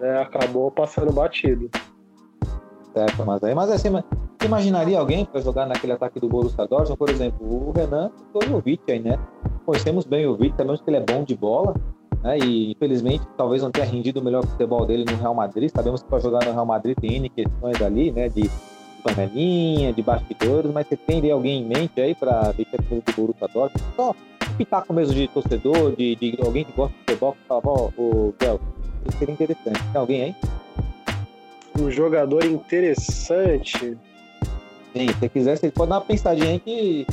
né, 0.00 0.18
acabou 0.20 0.70
passando 0.70 1.12
batido. 1.12 1.70
Certo, 2.92 3.24
mas 3.26 3.42
aí, 3.42 3.54
mas 3.54 3.70
assim, 3.70 3.90
você 3.90 4.46
imaginaria 4.46 4.98
alguém 4.98 5.24
para 5.24 5.40
jogar 5.40 5.66
naquele 5.66 5.92
ataque 5.92 6.20
do 6.20 6.28
Borussia 6.28 6.66
Dortmund? 6.66 6.96
Por 6.96 7.10
exemplo, 7.10 7.68
o 7.68 7.72
Renan 7.72 8.10
o 8.32 8.44
Jovic 8.44 8.90
aí, 8.90 9.00
né? 9.00 9.18
Conhecemos 9.66 10.04
bem 10.04 10.26
o 10.26 10.32
Jovic, 10.32 10.56
sabemos 10.56 10.80
que 10.80 10.90
ele 10.90 10.98
é 10.98 11.00
bom 11.00 11.24
de 11.24 11.34
bola, 11.34 11.74
né? 12.22 12.38
E 12.38 12.70
infelizmente 12.70 13.26
talvez 13.36 13.62
não 13.62 13.70
tenha 13.72 13.86
rendido 13.86 14.20
o 14.20 14.24
melhor 14.24 14.46
futebol 14.46 14.86
dele 14.86 15.04
no 15.10 15.16
Real 15.16 15.34
Madrid. 15.34 15.70
Sabemos 15.74 16.02
que 16.02 16.08
para 16.08 16.20
jogar 16.20 16.44
no 16.44 16.52
Real 16.52 16.66
Madrid 16.66 16.96
tem 17.00 17.16
N 17.16 17.28
questões 17.28 17.82
ali, 17.82 18.12
né? 18.12 18.28
De 18.28 18.48
panelinha, 19.04 19.92
de 19.92 20.02
bastidores, 20.02 20.72
mas 20.72 20.86
você 20.88 20.96
tem 20.96 21.18
ali 21.18 21.30
alguém 21.30 21.62
em 21.62 21.66
mente 21.66 22.00
aí 22.00 22.14
para 22.14 22.52
deixar 22.52 22.82
coisa 22.88 23.04
do 23.06 23.12
Borussia 23.12 23.48
Dortmund? 23.52 23.84
Só 23.94 24.10
um 24.10 24.56
pitaco 24.56 24.92
mesmo 24.94 25.14
de 25.14 25.28
torcedor, 25.28 25.94
de, 25.94 26.16
de 26.16 26.38
alguém 26.42 26.64
que 26.64 26.72
gosta 26.72 26.94
de 26.94 27.00
futebol, 27.00 27.32
que 27.32 27.46
fala, 27.46 27.62
ó, 27.66 27.90
o 27.98 28.34
Bel, 28.38 28.60
isso 29.06 29.18
seria 29.18 29.34
interessante. 29.34 29.82
Tem 29.92 30.00
alguém 30.00 30.22
aí? 30.22 30.34
Um 31.78 31.90
jogador 31.90 32.44
interessante. 32.44 33.96
Sim, 34.94 35.08
se 35.08 35.14
você 35.14 35.28
quiser, 35.28 35.58
você 35.58 35.70
pode 35.70 35.90
dar 35.90 35.96
uma 35.96 36.04
pensadinha 36.04 36.50
aí 36.50 36.60
que 36.60 37.06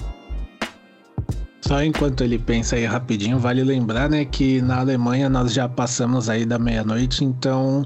Só 1.62 1.84
enquanto 1.84 2.24
ele 2.24 2.38
pensa 2.38 2.76
aí 2.76 2.86
rapidinho, 2.86 3.40
vale 3.40 3.64
lembrar, 3.64 4.10
né, 4.10 4.24
que 4.24 4.62
na 4.62 4.80
Alemanha 4.80 5.28
nós 5.30 5.52
já 5.52 5.68
passamos 5.68 6.30
aí 6.30 6.46
da 6.46 6.60
meia-noite, 6.60 7.26
então 7.26 7.84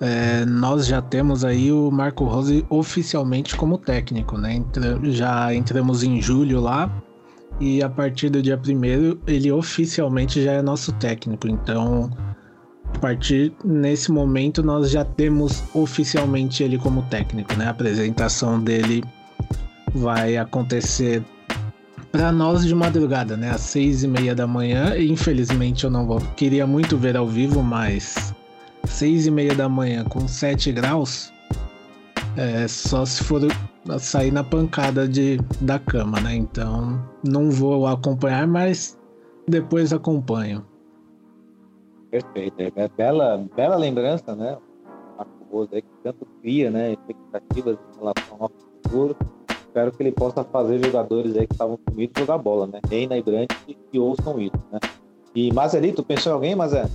é, 0.00 0.44
nós 0.44 0.86
já 0.86 1.00
temos 1.00 1.44
aí 1.44 1.72
o 1.72 1.90
Marco 1.90 2.24
Rose 2.24 2.64
oficialmente 2.68 3.56
como 3.56 3.78
técnico, 3.78 4.36
né? 4.36 4.54
Entra- 4.54 4.98
já 5.04 5.54
entramos 5.54 6.02
em 6.02 6.20
julho 6.20 6.60
lá 6.60 6.90
e 7.58 7.82
a 7.82 7.88
partir 7.88 8.28
do 8.28 8.42
dia 8.42 8.58
primeiro 8.58 9.18
ele 9.26 9.50
oficialmente 9.50 10.42
já 10.42 10.52
é 10.52 10.62
nosso 10.62 10.92
técnico. 10.92 11.48
Então, 11.48 12.10
a 12.94 12.98
partir 12.98 13.52
nesse 13.64 14.12
momento 14.12 14.62
nós 14.62 14.90
já 14.90 15.04
temos 15.04 15.62
oficialmente 15.74 16.62
ele 16.62 16.78
como 16.78 17.02
técnico, 17.04 17.54
né? 17.54 17.66
A 17.66 17.70
apresentação 17.70 18.60
dele 18.60 19.02
vai 19.94 20.36
acontecer 20.36 21.22
para 22.12 22.30
nós 22.30 22.66
de 22.66 22.74
madrugada, 22.74 23.36
né? 23.36 23.50
Às 23.50 23.62
seis 23.62 24.02
e 24.02 24.08
meia 24.08 24.34
da 24.34 24.46
manhã. 24.46 24.94
E, 24.94 25.10
infelizmente 25.10 25.84
eu 25.84 25.90
não 25.90 26.06
vou. 26.06 26.20
Queria 26.36 26.66
muito 26.66 26.98
ver 26.98 27.16
ao 27.16 27.26
vivo, 27.26 27.62
mas 27.62 28.34
seis 28.86 29.26
e 29.26 29.30
meia 29.30 29.54
da 29.54 29.68
manhã 29.68 30.04
com 30.04 30.26
7 30.26 30.72
graus. 30.72 31.32
É 32.36 32.68
só 32.68 33.04
se 33.04 33.24
for 33.24 33.40
sair 33.98 34.30
na 34.30 34.44
pancada 34.44 35.08
de, 35.08 35.38
da 35.60 35.78
cama, 35.78 36.20
né? 36.20 36.34
Então 36.34 37.02
não 37.26 37.50
vou 37.50 37.86
acompanhar, 37.86 38.46
mas 38.46 38.98
depois 39.48 39.92
acompanho. 39.92 40.64
Perfeito. 42.10 42.54
É 42.58 42.88
bela, 42.88 43.46
bela 43.56 43.76
lembrança, 43.76 44.34
né? 44.34 44.58
Marco 45.16 45.68
aí 45.72 45.82
que 45.82 45.88
tanto 46.02 46.26
cria, 46.42 46.70
né? 46.70 46.92
Expectativas 46.92 47.76
em 47.76 47.98
relação 47.98 48.36
ao 48.38 48.50
futuro. 48.82 49.16
Espero 49.50 49.92
que 49.92 50.02
ele 50.02 50.12
possa 50.12 50.44
fazer 50.44 50.84
jogadores 50.84 51.36
aí 51.36 51.46
que 51.46 51.54
estavam 51.54 51.78
comigo 51.78 52.12
jogar 52.18 52.38
bola, 52.38 52.66
né? 52.66 52.80
Reina 52.88 53.16
e 53.16 53.22
Brandt 53.22 53.54
que 53.90 53.98
ouçam 53.98 54.40
isso, 54.40 54.56
né? 54.72 54.78
E 55.34 55.52
Mazerito, 55.52 56.02
pensou 56.02 56.32
em 56.32 56.34
alguém, 56.34 56.54
Mazé? 56.54 56.86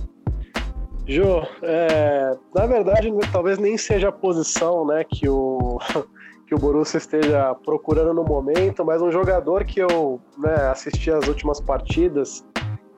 Jô, 1.06 1.42
é, 1.62 2.36
na 2.54 2.66
verdade, 2.66 3.10
talvez 3.32 3.58
nem 3.58 3.76
seja 3.76 4.08
a 4.08 4.12
posição 4.12 4.86
né, 4.86 5.02
que, 5.02 5.28
o, 5.28 5.78
que 6.46 6.54
o 6.54 6.58
Borussia 6.58 6.98
esteja 6.98 7.54
procurando 7.64 8.14
no 8.14 8.22
momento, 8.22 8.84
mas 8.84 9.02
um 9.02 9.10
jogador 9.10 9.64
que 9.64 9.80
eu 9.80 10.20
né, 10.38 10.54
assisti 10.70 11.10
as 11.10 11.26
últimas 11.26 11.60
partidas 11.60 12.44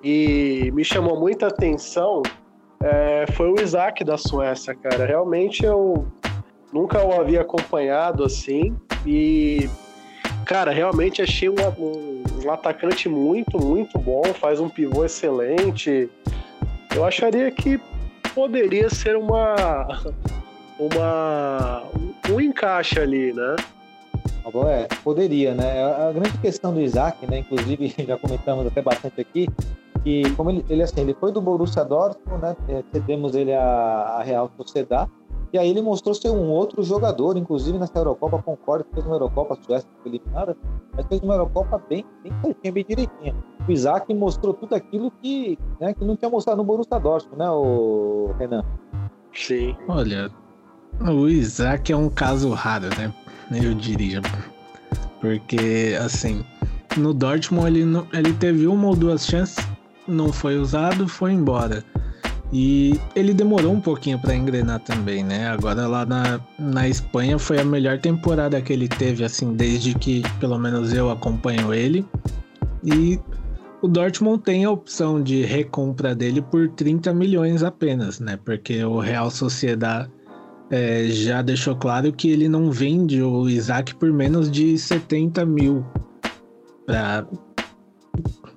e 0.03 0.71
me 0.75 0.85
chamou 0.85 1.19
muita 1.19 1.47
atenção 1.47 2.23
é, 2.83 3.25
foi 3.33 3.51
o 3.51 3.59
Isaac 3.59 4.05
da 4.05 4.19
Suécia, 4.19 4.75
cara. 4.75 5.07
Realmente 5.07 5.65
eu 5.65 6.07
nunca 6.71 7.03
o 7.03 7.19
havia 7.19 7.41
acompanhado 7.41 8.23
assim 8.23 8.77
e, 9.07 9.71
cara, 10.45 10.71
realmente 10.71 11.23
achei 11.23 11.49
um, 11.49 11.55
um 12.45 12.51
atacante 12.51 13.09
muito, 13.09 13.59
muito 13.59 13.99
bom, 13.99 14.23
faz 14.35 14.61
um 14.61 14.69
pivô 14.69 15.07
excelente. 15.07 16.11
Eu 16.95 17.03
acharia 17.07 17.51
que 17.51 17.81
poderia 18.35 18.91
ser 18.91 19.17
uma 19.17 19.87
uma 20.79 21.85
um 22.31 22.41
encaixe 22.41 22.99
ali, 22.99 23.33
né? 23.33 23.57
Agora, 24.45 24.71
é, 24.73 24.89
poderia, 25.03 25.55
né? 25.55 25.85
A 25.85 26.13
grande 26.13 26.37
questão 26.39 26.75
do 26.75 26.81
Isaac, 26.81 27.27
né? 27.27 27.39
Inclusive, 27.39 27.95
já 28.07 28.19
comentamos 28.19 28.67
até 28.67 28.83
bastante 28.83 29.21
aqui, 29.21 29.49
que 30.03 30.31
como 30.33 30.51
ele, 30.51 30.65
ele 30.69 30.83
assim, 30.83 31.01
ele 31.01 31.15
foi 31.15 31.33
do 31.33 31.41
Borussia 31.41 31.85
Dortmund, 31.85 32.43
né? 32.43 32.57
É, 32.69 32.83
Cedemos 32.93 33.35
ele 33.35 33.55
a, 33.55 33.63
a 34.19 34.23
Real 34.23 34.51
Sociedad, 34.57 35.09
e 35.55 35.59
aí 35.59 35.71
ele 35.71 35.81
mostrou 35.81 36.13
ser 36.13 36.31
um 36.31 36.51
outro 36.51 36.83
jogador, 36.83 37.37
inclusive 37.37 37.79
nessa 37.79 37.97
Eurocopa, 37.97 38.43
concordo, 38.43 38.85
fez 38.93 39.07
uma 39.07 39.15
Eurocopa, 39.15 39.55
a 39.55 39.65
Suécia 39.65 39.89
foi 40.03 40.11
eliminada, 40.11 40.57
mas 40.93 41.07
fez 41.07 41.21
uma 41.21 41.35
Eurocopa 41.35 41.81
bem, 41.89 42.05
bem 42.25 42.33
certinha, 42.43 42.73
bem 42.73 42.85
direitinha. 42.89 43.37
o 43.69 43.71
Isaac 43.71 44.13
mostrou 44.13 44.53
tudo 44.53 44.75
aquilo 44.75 45.13
que, 45.23 45.57
né, 45.81 45.95
que 45.95 46.05
não 46.05 46.17
tinha 46.17 46.29
mostrado 46.29 46.57
no 46.57 46.65
Borussia 46.65 46.99
Dortmund, 46.99 47.39
né, 47.39 47.49
o 47.49 48.35
Renan? 48.37 48.65
Sim. 49.33 49.77
Olha, 49.87 50.29
o 51.01 51.29
Isaac 51.29 51.93
é 51.93 51.97
um 51.97 52.11
caso 52.11 52.51
raro, 52.51 52.87
né? 52.99 53.15
Eu 53.53 53.75
diria. 53.75 54.21
Porque, 55.21 55.97
assim, 56.05 56.45
no 56.97 57.15
Dortmund 57.15 57.69
ele, 57.69 57.85
não, 57.85 58.05
ele 58.13 58.33
teve 58.33 58.67
uma 58.67 58.89
ou 58.89 58.97
duas 58.97 59.25
chances, 59.25 59.65
não 60.09 60.33
foi 60.33 60.59
usado, 60.59 61.07
foi 61.07 61.33
embora. 61.33 61.85
E 62.53 63.01
ele 63.17 63.35
demorou 63.35 63.73
um 63.73 63.81
pouquinho 63.81 64.19
para 64.19 64.35
engrenar 64.35 64.81
também, 64.81 65.25
né? 65.25 65.49
Agora 65.49 65.87
lá 65.87 66.07
na, 66.07 66.41
na 66.59 66.89
Espanha 66.89 67.39
foi 67.39 67.59
a 67.59 67.65
melhor 67.65 67.99
temporada 67.99 68.61
que 68.61 68.73
ele 68.73 68.87
teve, 68.87 69.25
assim, 69.25 69.55
desde 69.55 69.95
que 69.95 70.23
pelo 70.39 70.59
menos 70.59 70.93
eu 70.93 71.11
acompanho 71.11 71.75
ele. 71.75 72.07
E 72.85 73.19
o 73.83 73.89
Dortmund 73.89 74.43
tem 74.43 74.65
a 74.65 74.71
opção 74.71 75.23
de 75.23 75.43
recompra 75.43 76.15
dele 76.15 76.41
por 76.41 76.69
30 76.69 77.13
milhões 77.13 77.63
apenas, 77.63 78.21
né? 78.21 78.39
Porque 78.45 78.85
o 78.85 79.01
Real 79.01 79.31
Sociedad 79.31 80.09
é, 80.71 81.07
já 81.09 81.43
deixou 81.43 81.77
claro 81.77 82.13
que 82.13 82.31
ele 82.31 82.49
não 82.49 82.71
vende 82.71 83.21
o 83.23 83.49
Isaac 83.49 83.95
por 83.95 84.13
menos 84.13 84.51
de 84.51 84.79
70 84.79 85.45
mil. 85.45 85.85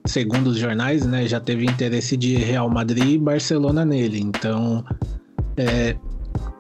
Segundo 0.08 0.48
os 0.48 0.58
jornais, 0.58 1.06
né? 1.06 1.28
Já 1.28 1.40
teve 1.40 1.66
interesse 1.66 2.16
de 2.16 2.36
Real 2.36 2.70
Madrid 2.70 3.16
e 3.16 3.18
Barcelona 3.18 3.84
nele. 3.84 4.20
Então, 4.20 4.84
é, 5.58 5.96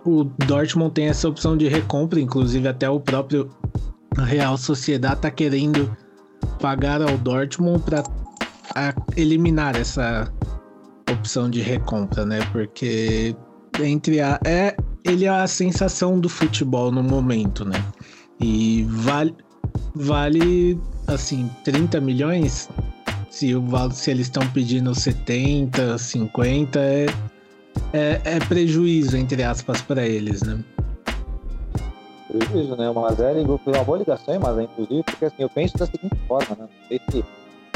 o 0.05 0.23
Dortmund 0.23 0.93
tem 0.93 1.07
essa 1.07 1.27
opção 1.27 1.57
de 1.57 1.67
recompra, 1.67 2.19
inclusive 2.19 2.67
até 2.67 2.89
o 2.89 2.99
próprio 2.99 3.49
Real 4.17 4.57
Sociedad 4.57 5.17
tá 5.19 5.29
querendo 5.29 5.95
pagar 6.59 7.01
ao 7.01 7.17
Dortmund 7.17 7.83
para 7.83 8.03
eliminar 9.15 9.75
essa 9.75 10.31
opção 11.11 11.49
de 11.49 11.61
recompra, 11.61 12.25
né? 12.25 12.39
Porque 12.51 13.35
entre 13.79 14.21
a 14.21 14.39
é 14.45 14.75
ele 15.03 15.25
é 15.25 15.29
a 15.29 15.47
sensação 15.47 16.19
do 16.19 16.27
futebol 16.27 16.91
no 16.91 17.03
momento, 17.03 17.63
né? 17.63 17.83
E 18.39 18.85
vale 18.89 19.35
vale 19.95 20.79
assim 21.07 21.49
30 21.63 22.01
milhões 22.01 22.69
se, 23.37 23.53
o, 23.53 23.91
se 23.91 24.09
eles 24.09 24.25
estão 24.25 24.41
pedindo 24.51 24.95
70, 24.95 25.95
50 25.99 26.79
é, 26.79 27.05
é, 27.93 28.21
é 28.25 28.39
prejuízo 28.47 29.15
entre 29.15 29.43
aspas 29.43 29.79
para 29.79 30.07
eles, 30.07 30.41
né? 30.41 30.63
Prejuízo, 32.27 32.75
né? 32.75 32.89
O 32.89 32.95
Mazzelli 32.95 33.45
foi 33.63 33.73
uma 33.73 33.83
boa 33.83 33.99
ligação, 33.99 34.33
hein, 34.33 34.69
inclusive, 34.71 35.03
porque 35.03 35.25
assim, 35.25 35.43
eu 35.43 35.49
penso 35.49 35.77
da 35.77 35.85
seguinte 35.85 36.15
forma, 36.27 36.55
né? 36.55 36.67
Não 36.67 36.87
sei 36.87 36.99
se 37.11 37.23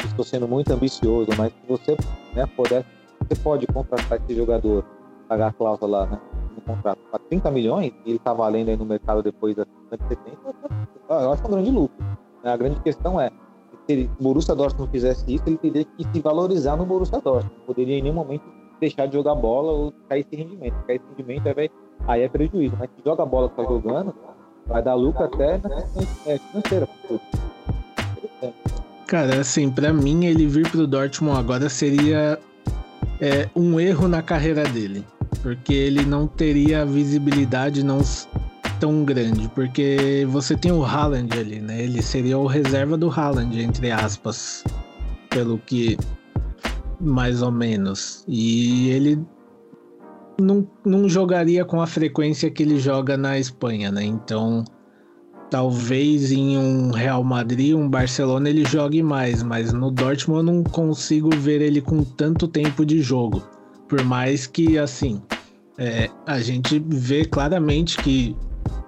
estou 0.08 0.26
sendo 0.26 0.48
muito 0.48 0.74
ambicioso, 0.74 1.30
mas 1.38 1.54
se 1.54 1.68
você 1.68 1.96
né, 2.34 2.48
puder, 2.58 2.84
você 3.20 3.40
pode 3.40 3.68
contratar 3.68 4.20
esse 4.20 4.36
jogador, 4.36 4.84
pagar 5.30 5.48
a 5.50 5.54
cláusula 5.54 6.00
lá, 6.00 6.06
né? 6.08 6.20
No 6.56 6.62
contrato, 6.62 7.00
para 7.12 7.20
30 7.30 7.52
milhões, 7.52 7.94
e 8.04 8.10
ele 8.10 8.18
está 8.18 8.34
valendo 8.34 8.70
aí 8.70 8.78
no 8.78 8.86
mercado 8.86 9.22
depois 9.22 9.56
das 9.56 9.68
70, 9.92 10.18
eu 11.08 11.32
acho 11.32 11.44
é 11.44 11.48
um 11.48 11.52
grande 11.52 11.70
lucro. 11.70 12.04
Né? 12.44 12.52
A 12.52 12.58
grande 12.58 12.80
questão 12.82 13.22
é, 13.22 13.30
se 13.96 14.10
o 14.20 14.24
Borussia 14.24 14.56
Dortmund 14.56 14.86
não 14.86 14.92
fizesse 14.92 15.34
isso, 15.34 15.44
ele 15.48 15.58
teria 15.58 15.86
que 15.86 16.04
se 16.12 16.20
valorizar 16.22 16.76
no 16.78 16.86
Borussia 16.86 17.20
Dortmund. 17.20 17.56
Não 17.58 17.66
poderia 17.66 17.98
em 17.98 18.02
nenhum 18.02 18.16
momento 18.16 18.44
deixar 18.80 19.06
de 19.06 19.14
jogar 19.14 19.36
bola 19.36 19.72
ou 19.72 19.94
cair 20.10 20.22
esse 20.22 20.36
rendimento. 20.36 20.74
Cair 20.88 20.96
esse 20.98 21.06
rendimento 21.10 21.60
aí, 21.60 21.72
aí 22.08 22.22
é 22.22 22.30
prejuízo. 22.30 22.76
Mas 22.80 22.90
se 22.90 23.04
joga 23.06 23.26
bola 23.26 23.50
que 23.50 23.62
está 23.62 23.72
jogando, 23.72 24.14
vai 24.68 24.82
dar 24.82 24.96
lucro 24.96 25.24
até 25.24 25.58
na 25.58 25.84
é, 26.26 26.38
financeira. 26.38 26.90
Cara, 29.08 29.42
assim, 29.42 29.70
para 29.70 29.92
mim 29.92 30.26
ele 30.26 30.48
vir 30.48 30.70
pro 30.70 30.88
Dortmund 30.88 31.38
agora 31.38 31.68
seria 31.70 32.40
é, 33.20 33.50
um 33.56 33.80
erro 33.80 34.08
na 34.08 34.22
carreira 34.22 34.64
dele, 34.64 35.06
porque 35.44 35.74
ele 35.74 36.06
não 36.06 36.26
teria 36.28 36.86
visibilidade 36.86 37.84
não 37.84 38.02
tão 38.82 39.06
grande, 39.06 39.48
porque 39.54 40.28
você 40.28 40.58
tem 40.58 40.72
o 40.72 40.84
Haaland 40.84 41.32
ali, 41.38 41.62
né? 41.62 41.84
Ele 41.84 42.02
seria 42.02 42.36
o 42.36 42.48
reserva 42.48 42.98
do 42.98 43.12
Haaland, 43.12 43.62
entre 43.62 43.92
aspas, 43.92 44.64
pelo 45.30 45.60
que 45.60 45.96
mais 47.00 47.44
ou 47.44 47.52
menos. 47.52 48.26
E 48.28 48.90
ele 48.90 49.24
não, 50.40 50.68
não 50.84 51.08
jogaria 51.08 51.64
com 51.64 51.80
a 51.80 51.86
frequência 51.86 52.50
que 52.50 52.64
ele 52.64 52.80
joga 52.80 53.16
na 53.16 53.38
Espanha, 53.38 53.92
né? 53.92 54.04
Então, 54.04 54.66
talvez 55.52 56.32
em 56.32 56.58
um 56.58 56.90
Real 56.90 57.24
Madrid, 57.24 57.76
um 57.76 57.88
Barcelona 57.88 58.50
ele 58.50 58.66
jogue 58.66 59.04
mais, 59.04 59.44
mas 59.44 59.72
no 59.72 59.92
Dortmund 59.92 60.48
eu 60.48 60.56
não 60.56 60.64
consigo 60.64 61.30
ver 61.36 61.62
ele 61.62 61.82
com 61.82 62.04
tanto 62.04 62.48
tempo 62.48 62.84
de 62.84 63.00
jogo. 63.00 63.44
Por 63.88 64.04
mais 64.04 64.48
que, 64.48 64.80
assim, 64.80 65.22
é, 65.78 66.10
a 66.26 66.40
gente 66.40 66.84
vê 66.88 67.24
claramente 67.26 67.98
que 68.02 68.36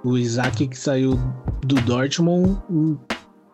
o 0.03 0.17
Isaac 0.17 0.67
que 0.67 0.77
saiu 0.77 1.17
do 1.65 1.75
Dortmund 1.75 2.57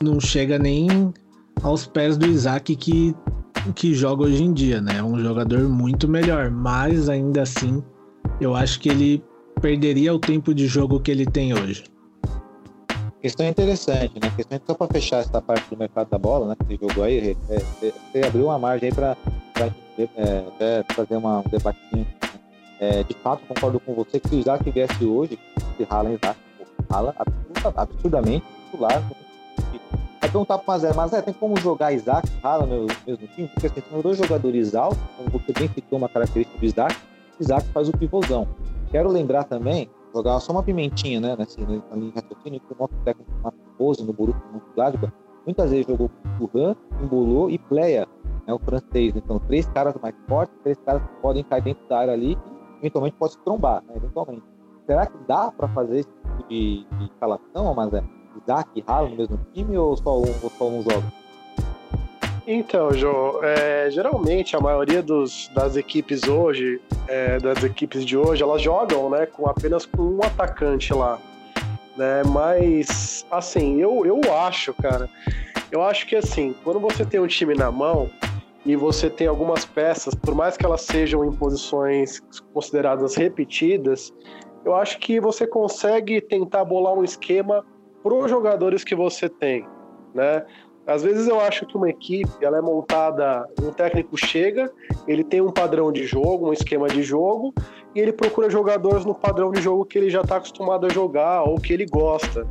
não 0.02 0.20
chega 0.20 0.58
nem 0.58 1.14
aos 1.62 1.86
pés 1.86 2.18
do 2.18 2.26
Isaac 2.26 2.76
que, 2.76 3.16
que 3.76 3.94
joga 3.94 4.24
hoje 4.24 4.44
em 4.44 4.54
dia, 4.54 4.82
né? 4.82 4.98
É 4.98 5.04
um 5.04 5.20
jogador 5.20 5.68
muito 5.70 6.08
melhor, 6.08 6.50
mas 6.50 7.10
ainda 7.10 7.44
assim 7.44 7.84
eu 8.40 8.56
acho 8.56 8.80
que 8.80 8.90
ele 8.90 9.24
perderia 9.62 10.14
o 10.14 10.20
tempo 10.20 10.54
de 10.54 10.68
jogo 10.68 11.00
que 11.00 11.12
ele 11.12 11.26
tem 11.26 11.54
hoje. 11.54 11.84
Questão 13.22 13.46
interessante, 13.46 14.14
né? 14.22 14.32
Questão 14.36 14.60
só 14.66 14.74
para 14.74 14.88
fechar 14.94 15.18
essa 15.18 15.42
parte 15.42 15.70
do 15.70 15.78
mercado 15.78 16.10
da 16.10 16.18
bola, 16.18 16.48
né? 16.48 16.56
Que 16.66 16.80
jogou 16.82 17.04
aí, 17.04 17.36
é, 17.50 17.56
é, 17.56 17.92
você 18.12 18.26
abriu 18.26 18.46
uma 18.46 18.58
margem 18.58 18.90
aí 18.90 18.96
para 18.96 19.18
é, 20.60 20.86
fazer 20.94 21.18
uma, 21.18 21.40
um 21.40 21.50
debatinho. 21.50 22.08
Né? 22.80 23.00
É, 23.00 23.04
de 23.04 23.14
fato, 23.16 23.46
concordo 23.48 23.80
com 23.80 23.94
você 23.94 24.20
que 24.20 24.30
se 24.30 24.36
o 24.36 24.40
Isaac 24.40 24.70
viesse 24.72 25.06
hoje, 25.06 25.38
se 25.78 25.84
rala 25.84 26.12
Isaac, 26.12 26.40
rala 26.90 27.16
absurdamente 27.76 28.46
titular. 28.66 29.02
Vai 30.22 30.30
perguntar 30.30 30.58
para 30.58 30.64
o 30.64 30.68
Mazé, 30.68 30.94
Mazé, 30.94 31.22
tem 31.22 31.34
como 31.34 31.58
jogar 31.60 31.94
Isaac 31.94 32.28
rala 32.42 32.66
no 32.66 32.88
mesmo 33.06 33.28
time? 33.28 33.48
Porque 33.50 33.68
assim, 33.68 33.82
são 33.90 34.02
dois 34.02 34.18
jogadores 34.18 34.76
altos, 34.76 35.00
como 35.18 35.30
você 35.30 35.54
bem 35.54 35.70
citou 35.70 35.98
uma 35.98 36.10
característica 36.10 36.60
do 36.60 36.66
Isaac, 36.66 36.96
Isaac 37.40 37.68
faz 37.70 37.90
o 37.90 37.98
pivôzão. 37.98 38.48
Quero 38.92 39.10
lembrar 39.10 39.46
também, 39.46 39.90
jogar 40.14 40.40
só 40.40 40.52
uma 40.52 40.64
pimentinha, 40.64 41.20
né, 41.20 41.36
nessa 41.38 41.60
linha 41.62 41.82
de 41.96 42.12
raciocínio, 42.14 42.60
que 42.60 42.74
o 42.74 42.78
nosso 42.78 42.94
técnico 43.06 43.32
Marcos 43.42 43.62
Bozo, 43.78 44.06
no 44.06 44.14
Borussia 44.14 44.42
muitas 45.46 45.72
vezes 45.72 45.88
jogou 45.88 46.10
com 46.10 46.48
Turan, 46.48 46.76
Embolou 47.02 47.50
e 47.50 47.58
Pleia, 47.58 48.08
né, 48.46 48.54
o 48.54 48.60
francês. 48.60 49.16
Então, 49.16 49.40
três 49.40 49.66
caras 49.68 49.96
mais 50.02 50.14
fortes, 50.28 50.54
três 50.64 50.78
caras 50.86 51.02
que 51.02 51.22
podem 51.22 51.44
cair 51.44 51.64
dentro 51.64 51.88
da 51.88 52.00
área 52.00 52.14
ali 52.14 52.38
eventualmente 52.80 53.16
pode 53.18 53.38
trombar, 53.40 53.84
né, 53.88 53.94
eventualmente. 53.96 54.44
Será 54.86 55.06
que 55.06 55.18
dá 55.28 55.52
para 55.52 55.68
fazer 55.70 56.00
esse 56.00 56.10
tipo 56.10 56.50
de, 56.50 56.86
de 56.98 57.06
escalação, 57.06 57.74
mas 57.76 57.94
é 57.94 58.04
Isaac 58.42 58.70
e 58.76 58.84
Haaland 58.88 59.12
no 59.12 59.18
mesmo 59.18 59.40
time 59.54 59.78
ou 59.78 59.96
só 59.96 60.18
um, 60.18 60.34
ou 60.42 60.50
só 60.50 60.68
um 60.68 60.82
jogo? 60.82 61.04
Então, 62.48 62.92
João, 62.92 63.44
é, 63.44 63.92
geralmente 63.92 64.56
a 64.56 64.60
maioria 64.60 65.04
dos, 65.04 65.52
das 65.54 65.76
equipes 65.76 66.24
hoje, 66.24 66.82
é, 67.08 67.38
das 67.38 67.64
equipes 67.64 68.04
de 68.04 68.18
hoje, 68.18 68.42
elas 68.42 68.62
jogam 68.62 69.08
né, 69.12 69.28
com 69.28 69.48
apenas 69.48 69.86
com 69.86 70.02
um 70.02 70.24
atacante 70.24 70.92
lá. 70.92 71.20
Né? 71.96 72.24
Mas, 72.24 73.24
assim, 73.30 73.80
eu, 73.80 74.04
eu 74.04 74.20
acho, 74.36 74.74
cara, 74.74 75.08
eu 75.72 75.84
acho 75.84 76.08
que 76.08 76.16
assim, 76.16 76.56
quando 76.64 76.80
você 76.80 77.06
tem 77.06 77.20
um 77.20 77.28
time 77.28 77.54
na 77.54 77.72
mão 77.72 78.10
e 78.70 78.76
você 78.76 79.10
tem 79.10 79.26
algumas 79.26 79.66
peças, 79.66 80.14
por 80.14 80.36
mais 80.36 80.56
que 80.56 80.64
elas 80.64 80.82
sejam 80.82 81.26
em 81.26 81.32
posições 81.32 82.22
consideradas 82.54 83.16
repetidas, 83.16 84.14
eu 84.64 84.76
acho 84.76 85.00
que 85.00 85.20
você 85.20 85.48
consegue 85.48 86.22
tentar 86.22 86.64
bolar 86.66 86.94
um 86.94 87.04
esquema 87.04 87.66
para 88.04 88.14
os 88.14 88.30
jogadores 88.30 88.84
que 88.84 88.94
você 88.94 89.28
tem, 89.28 89.66
né? 90.14 90.46
Às 90.86 91.02
vezes 91.02 91.28
eu 91.28 91.40
acho 91.40 91.66
que 91.66 91.76
uma 91.76 91.90
equipe 91.90 92.30
ela 92.42 92.60
é 92.60 92.62
montada, 92.62 93.50
um 93.60 93.72
técnico 93.72 94.16
chega, 94.16 94.72
ele 95.08 95.24
tem 95.24 95.42
um 95.42 95.52
padrão 95.52 95.92
de 95.92 96.06
jogo, 96.06 96.50
um 96.50 96.54
esquema 96.54 96.88
de 96.88 97.02
jogo, 97.02 97.52
e 97.96 98.00
ele 98.00 98.14
procura 98.14 98.52
jogadores 98.52 99.04
no 99.04 99.16
padrão 99.16 99.50
de 99.50 99.64
jogo 99.64 99.84
que 99.84 99.98
ele 99.98 100.12
já 100.12 100.22
está 100.22 100.36
acostumado 100.36 100.86
a 100.86 100.90
jogar 100.90 101.42
ou 101.42 101.60
que 101.60 101.74
ele 101.74 101.88
gosta, 101.88 102.46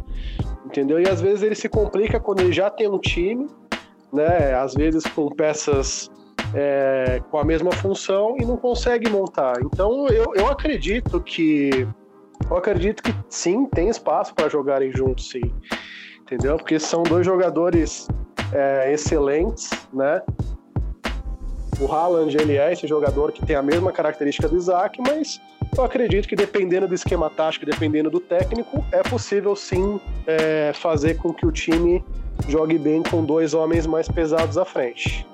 entendeu? 0.66 0.98
E 0.98 1.09
às 1.09 1.20
vezes 1.20 1.44
ele 1.44 1.54
se 1.54 1.68
complica 1.68 2.18
quando 2.18 2.40
ele 2.40 2.52
já 2.52 2.68
tem 2.68 2.88
um 2.88 2.98
time, 2.98 3.46
né? 4.12 4.55
Às 4.55 4.75
vezes 4.75 5.05
com 5.07 5.29
peças 5.29 6.11
é, 6.55 7.21
com 7.31 7.38
a 7.38 7.44
mesma 7.44 7.73
função 7.73 8.37
e 8.38 8.44
não 8.44 8.57
consegue 8.57 9.09
montar. 9.11 9.55
Então 9.62 10.07
eu, 10.09 10.35
eu 10.35 10.47
acredito 10.47 11.21
que 11.21 11.87
eu 12.51 12.57
acredito 12.57 13.03
que 13.03 13.14
sim, 13.29 13.66
tem 13.66 13.88
espaço 13.88 14.35
para 14.35 14.49
jogarem 14.49 14.90
juntos, 14.92 15.29
sim 15.29 15.53
entendeu? 16.29 16.59
Porque 16.59 16.79
são 16.79 17.03
dois 17.03 17.25
jogadores 17.25 18.07
é, 18.53 18.92
excelentes, 18.92 19.71
né? 19.92 20.21
O 21.81 21.90
Haaland, 21.90 22.37
ele 22.37 22.57
é 22.57 22.73
esse 22.73 22.87
jogador 22.87 23.33
que 23.33 23.44
tem 23.47 23.57
a 23.57 23.62
mesma 23.62 23.90
característica 23.92 24.49
do 24.49 24.57
Isaac, 24.57 25.01
mas 25.01 25.40
eu 25.76 25.85
acredito 25.85 26.28
que 26.28 26.37
dependendo 26.37 26.88
do 26.88 26.94
esquema 26.94 27.31
tático, 27.31 27.66
dependendo 27.66 28.11
do 28.11 28.20
técnico, 28.20 28.85
é 28.92 29.02
possível 29.02 29.54
sim 29.54 30.00
é, 30.26 30.72
fazer 30.74 31.16
com 31.16 31.33
que 31.33 31.46
o 31.46 31.52
time 31.52 32.04
jogue 32.48 32.78
bem 32.78 33.02
com 33.02 33.24
dois 33.24 33.54
homens 33.54 33.87
mais 33.87 34.09
pesados 34.09 34.59
à 34.59 34.64
frente. 34.64 35.26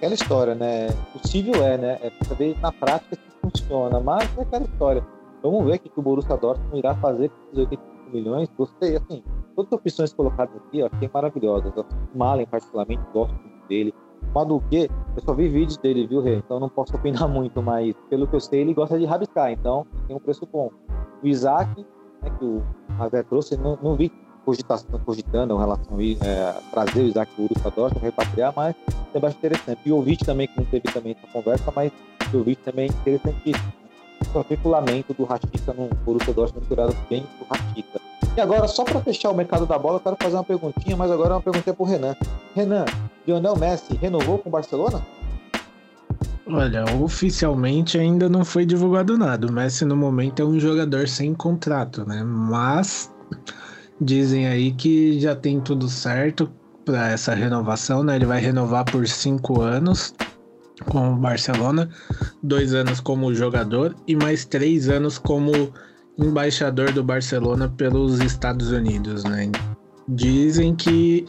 aquela 0.00 0.14
história, 0.14 0.54
né? 0.54 0.88
Possível 1.12 1.62
é, 1.62 1.76
né? 1.76 1.98
É 2.02 2.10
saber 2.24 2.58
na 2.60 2.72
prática 2.72 3.16
se 3.16 3.40
funciona, 3.40 4.00
mas 4.00 4.26
é 4.38 4.42
aquela 4.42 4.64
história. 4.64 5.06
Vamos 5.42 5.64
ver 5.66 5.76
o 5.76 5.78
que, 5.78 5.90
o 5.94 6.02
Borussia 6.02 6.36
Dortmund 6.36 6.78
irá 6.78 6.94
fazer 6.96 7.28
com 7.28 7.52
os 7.52 7.58
85 7.58 8.10
milhões. 8.10 8.48
Gostei, 8.56 8.96
assim, 8.96 9.22
todas 9.54 9.72
as 9.72 9.78
opções 9.78 10.12
colocadas 10.12 10.56
aqui, 10.56 10.82
ó, 10.82 10.88
achei 10.90 11.10
maravilhosas. 11.12 11.72
O 11.76 12.18
Malen, 12.18 12.46
particularmente, 12.46 13.02
gosto 13.12 13.34
dele. 13.68 13.94
O 14.30 14.38
Maduque, 14.38 14.88
eu 15.16 15.22
só 15.22 15.34
vi 15.34 15.48
vídeos 15.48 15.76
dele, 15.76 16.06
viu, 16.06 16.20
Rê? 16.20 16.36
Então 16.36 16.60
não 16.60 16.68
posso 16.68 16.94
opinar 16.94 17.26
muito, 17.28 17.60
mas 17.60 17.94
pelo 18.08 18.26
que 18.26 18.36
eu 18.36 18.40
sei, 18.40 18.60
ele 18.60 18.74
gosta 18.74 18.98
de 18.98 19.04
rabiscar, 19.04 19.50
então 19.50 19.86
tem 20.06 20.16
um 20.16 20.20
preço 20.20 20.46
bom. 20.50 20.70
O 21.22 21.26
Isaac, 21.26 21.84
né, 22.22 22.30
que 22.38 22.44
o 22.44 22.62
Ravé 22.96 23.22
trouxe, 23.24 23.56
não, 23.56 23.78
não 23.82 23.96
vi 23.96 24.12
cogitação, 24.44 24.98
cogitando 25.00 25.54
em 25.54 25.58
relação 25.58 25.98
a 25.98 26.02
é, 26.02 26.54
trazer 26.70 27.00
o 27.02 27.06
Isaac 27.08 27.30
Borussia 27.36 27.70
Dortmund, 27.70 28.04
repatriar, 28.04 28.52
mas 28.56 28.74
é 29.12 29.20
bastante 29.20 29.46
interessante. 29.46 29.80
E 29.84 29.92
o 29.92 30.16
também, 30.24 30.46
que 30.46 30.56
não 30.56 30.64
teve 30.64 30.92
também 30.92 31.12
essa 31.12 31.26
conversa, 31.32 31.72
mas 31.74 31.92
o 32.32 32.38
Ouvinte 32.38 32.60
também 32.64 32.88
é 32.88 32.88
interessantíssimo. 32.88 33.72
Só 34.32 34.44
fica 34.44 34.68
o 34.68 34.70
lamento 34.70 35.12
do 35.12 35.24
Rastica 35.24 35.72
no 35.72 35.88
Borussia 36.04 36.34
misturado 36.54 36.96
bem 37.08 37.26
com 37.38 37.44
o 37.44 37.48
Rastica. 37.48 38.00
E 38.36 38.40
agora, 38.40 38.68
só 38.68 38.84
para 38.84 39.00
fechar 39.00 39.30
o 39.30 39.34
mercado 39.34 39.66
da 39.66 39.78
bola, 39.78 39.96
eu 39.96 40.00
quero 40.00 40.16
fazer 40.20 40.36
uma 40.36 40.44
perguntinha, 40.44 40.96
mas 40.96 41.10
agora 41.10 41.30
é 41.30 41.34
uma 41.34 41.42
pergunta 41.42 41.74
para 41.74 41.82
o 41.82 41.86
Renan. 41.86 42.16
Renan, 42.54 42.84
Lionel 43.26 43.56
Messi 43.56 43.96
renovou 43.96 44.38
com 44.38 44.48
o 44.48 44.52
Barcelona? 44.52 45.04
Olha, 46.46 46.84
oficialmente 47.00 47.98
ainda 47.98 48.28
não 48.28 48.44
foi 48.44 48.64
divulgado 48.64 49.16
nada. 49.18 49.46
O 49.46 49.52
Messi 49.52 49.84
no 49.84 49.96
momento 49.96 50.42
é 50.42 50.44
um 50.44 50.58
jogador 50.58 51.06
sem 51.08 51.34
contrato, 51.34 52.06
né? 52.06 52.22
Mas 52.24 53.12
dizem 54.00 54.46
aí 54.46 54.72
que 54.72 55.20
já 55.20 55.34
tem 55.36 55.60
tudo 55.60 55.88
certo 55.88 56.50
para 56.84 57.10
essa 57.10 57.34
renovação, 57.34 58.02
né? 58.02 58.16
Ele 58.16 58.26
vai 58.26 58.40
renovar 58.40 58.84
por 58.84 59.06
cinco 59.06 59.60
anos 59.60 60.14
com 60.88 61.12
o 61.12 61.16
Barcelona, 61.16 61.88
dois 62.42 62.74
anos 62.74 63.00
como 63.00 63.34
jogador 63.34 63.94
e 64.06 64.16
mais 64.16 64.44
três 64.44 64.88
anos 64.88 65.18
como 65.18 65.72
embaixador 66.20 66.92
do 66.92 67.02
Barcelona 67.02 67.68
pelos 67.68 68.20
Estados 68.20 68.70
Unidos, 68.70 69.24
né? 69.24 69.50
Dizem 70.08 70.74
que 70.74 71.26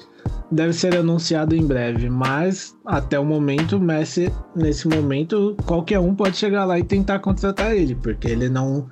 deve 0.51 0.73
ser 0.73 0.95
anunciado 0.95 1.55
em 1.55 1.65
breve, 1.65 2.09
mas 2.09 2.75
até 2.85 3.19
o 3.19 3.25
momento, 3.25 3.79
Messi, 3.79 4.31
nesse 4.55 4.87
momento, 4.87 5.55
qualquer 5.65 5.99
um 5.99 6.15
pode 6.15 6.37
chegar 6.37 6.65
lá 6.65 6.77
e 6.79 6.83
tentar 6.83 7.19
contratar 7.19 7.75
ele, 7.75 7.95
porque 7.95 8.27
ele 8.27 8.49
não, 8.49 8.85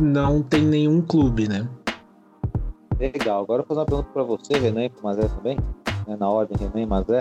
não 0.00 0.42
tem 0.42 0.62
nenhum 0.62 1.02
clube, 1.02 1.48
né? 1.48 1.68
Legal. 2.98 3.42
Agora 3.42 3.62
eu 3.62 3.66
vou 3.66 3.76
fazer 3.76 3.80
uma 3.80 4.02
pergunta 4.04 4.08
para 4.12 4.22
você, 4.22 4.58
Renan 4.58 4.88
para 4.90 5.02
Mazé 5.02 5.28
também, 5.28 5.56
né? 6.06 6.16
na 6.18 6.28
ordem, 6.28 6.56
Renan 6.58 6.82
e 6.82 6.86
Mazé. 6.86 7.18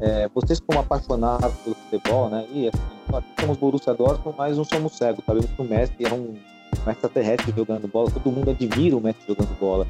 É, 0.00 0.28
vocês 0.32 0.60
como 0.60 0.78
apaixonados 0.78 1.52
pelo 1.58 1.74
futebol, 1.74 2.30
né? 2.30 2.46
E 2.52 2.68
assim, 2.68 2.78
nós 3.10 3.24
somos 3.40 3.56
Borussia 3.56 3.94
Dortmund, 3.94 4.38
mas 4.38 4.56
não 4.56 4.64
somos 4.64 4.96
cegos. 4.96 5.24
Sabemos 5.26 5.50
que 5.50 5.60
o 5.60 5.64
Messi 5.64 6.04
é 6.04 6.14
um, 6.14 6.36
um 6.86 6.90
extraterrestre 6.90 7.52
jogando 7.56 7.88
bola. 7.88 8.10
Todo 8.10 8.30
mundo 8.32 8.50
admira 8.50 8.96
o 8.96 9.00
Messi 9.00 9.20
jogando 9.26 9.58
bola. 9.58 9.86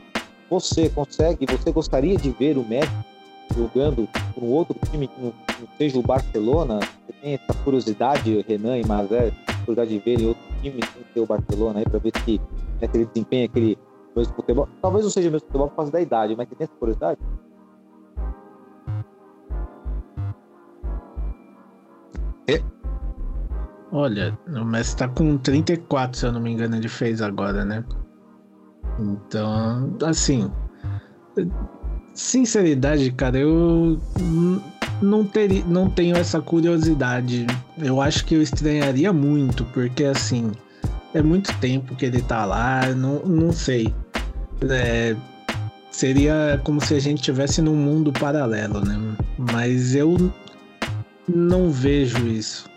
Você 0.50 0.88
consegue, 0.88 1.46
você 1.46 1.70
gostaria 1.70 2.16
de 2.16 2.30
ver 2.30 2.56
o 2.56 2.64
Messi 2.64 2.90
jogando 3.54 4.08
por 4.34 4.42
um 4.42 4.48
outro 4.48 4.76
time 4.90 5.08
que 5.08 5.20
não, 5.20 5.32
não 5.60 5.68
seja 5.76 5.98
o 5.98 6.02
Barcelona? 6.02 6.80
Você 6.80 7.12
tem 7.20 7.34
essa 7.34 7.54
curiosidade, 7.64 8.44
Renan 8.48 8.78
e 8.78 8.86
Mazé, 8.86 9.32
curiosidade 9.64 9.90
de 9.90 9.98
ver 9.98 10.20
em 10.20 10.26
outro 10.26 10.42
time 10.62 10.80
sem 10.82 11.04
ser 11.12 11.20
o 11.20 11.26
Barcelona 11.26 11.82
para 11.82 11.98
ver 11.98 12.12
se, 12.24 12.40
né, 12.80 12.88
ele 12.94 13.06
desempenha 13.06 13.46
aquele 13.46 13.78
mesmo 14.16 14.34
futebol. 14.34 14.68
Talvez 14.80 15.04
não 15.04 15.10
seja 15.10 15.28
o 15.28 15.32
mesmo 15.32 15.46
futebol 15.46 15.68
por 15.68 15.76
causa 15.76 15.92
da 15.92 16.00
idade, 16.00 16.34
mas 16.36 16.48
você 16.48 16.54
tem 16.54 16.64
essa 16.64 16.74
curiosidade? 16.78 17.20
Olha, 23.90 24.38
o 24.48 24.64
Messi 24.64 24.96
tá 24.96 25.08
com 25.08 25.38
34, 25.38 26.18
se 26.18 26.26
eu 26.26 26.32
não 26.32 26.40
me 26.40 26.52
engano, 26.52 26.76
ele 26.76 26.88
fez 26.88 27.22
agora, 27.22 27.64
né? 27.64 27.82
Então, 28.98 29.96
assim, 30.04 30.50
sinceridade, 32.12 33.10
cara, 33.12 33.38
eu 33.38 33.98
não, 35.00 35.24
teria, 35.24 35.64
não 35.64 35.88
tenho 35.88 36.16
essa 36.16 36.40
curiosidade. 36.40 37.46
Eu 37.78 38.00
acho 38.02 38.26
que 38.26 38.34
eu 38.34 38.42
estranharia 38.42 39.10
muito, 39.10 39.64
porque 39.66 40.04
assim, 40.04 40.52
é 41.14 41.22
muito 41.22 41.56
tempo 41.58 41.96
que 41.96 42.04
ele 42.04 42.20
tá 42.20 42.44
lá, 42.44 42.86
não, 42.88 43.20
não 43.20 43.52
sei. 43.52 43.94
É, 44.68 45.16
seria 45.90 46.60
como 46.62 46.84
se 46.84 46.94
a 46.94 47.00
gente 47.00 47.20
estivesse 47.20 47.62
num 47.62 47.76
mundo 47.76 48.12
paralelo, 48.12 48.84
né? 48.84 48.98
Mas 49.38 49.94
eu 49.94 50.30
não 51.26 51.70
vejo 51.70 52.26
isso 52.26 52.68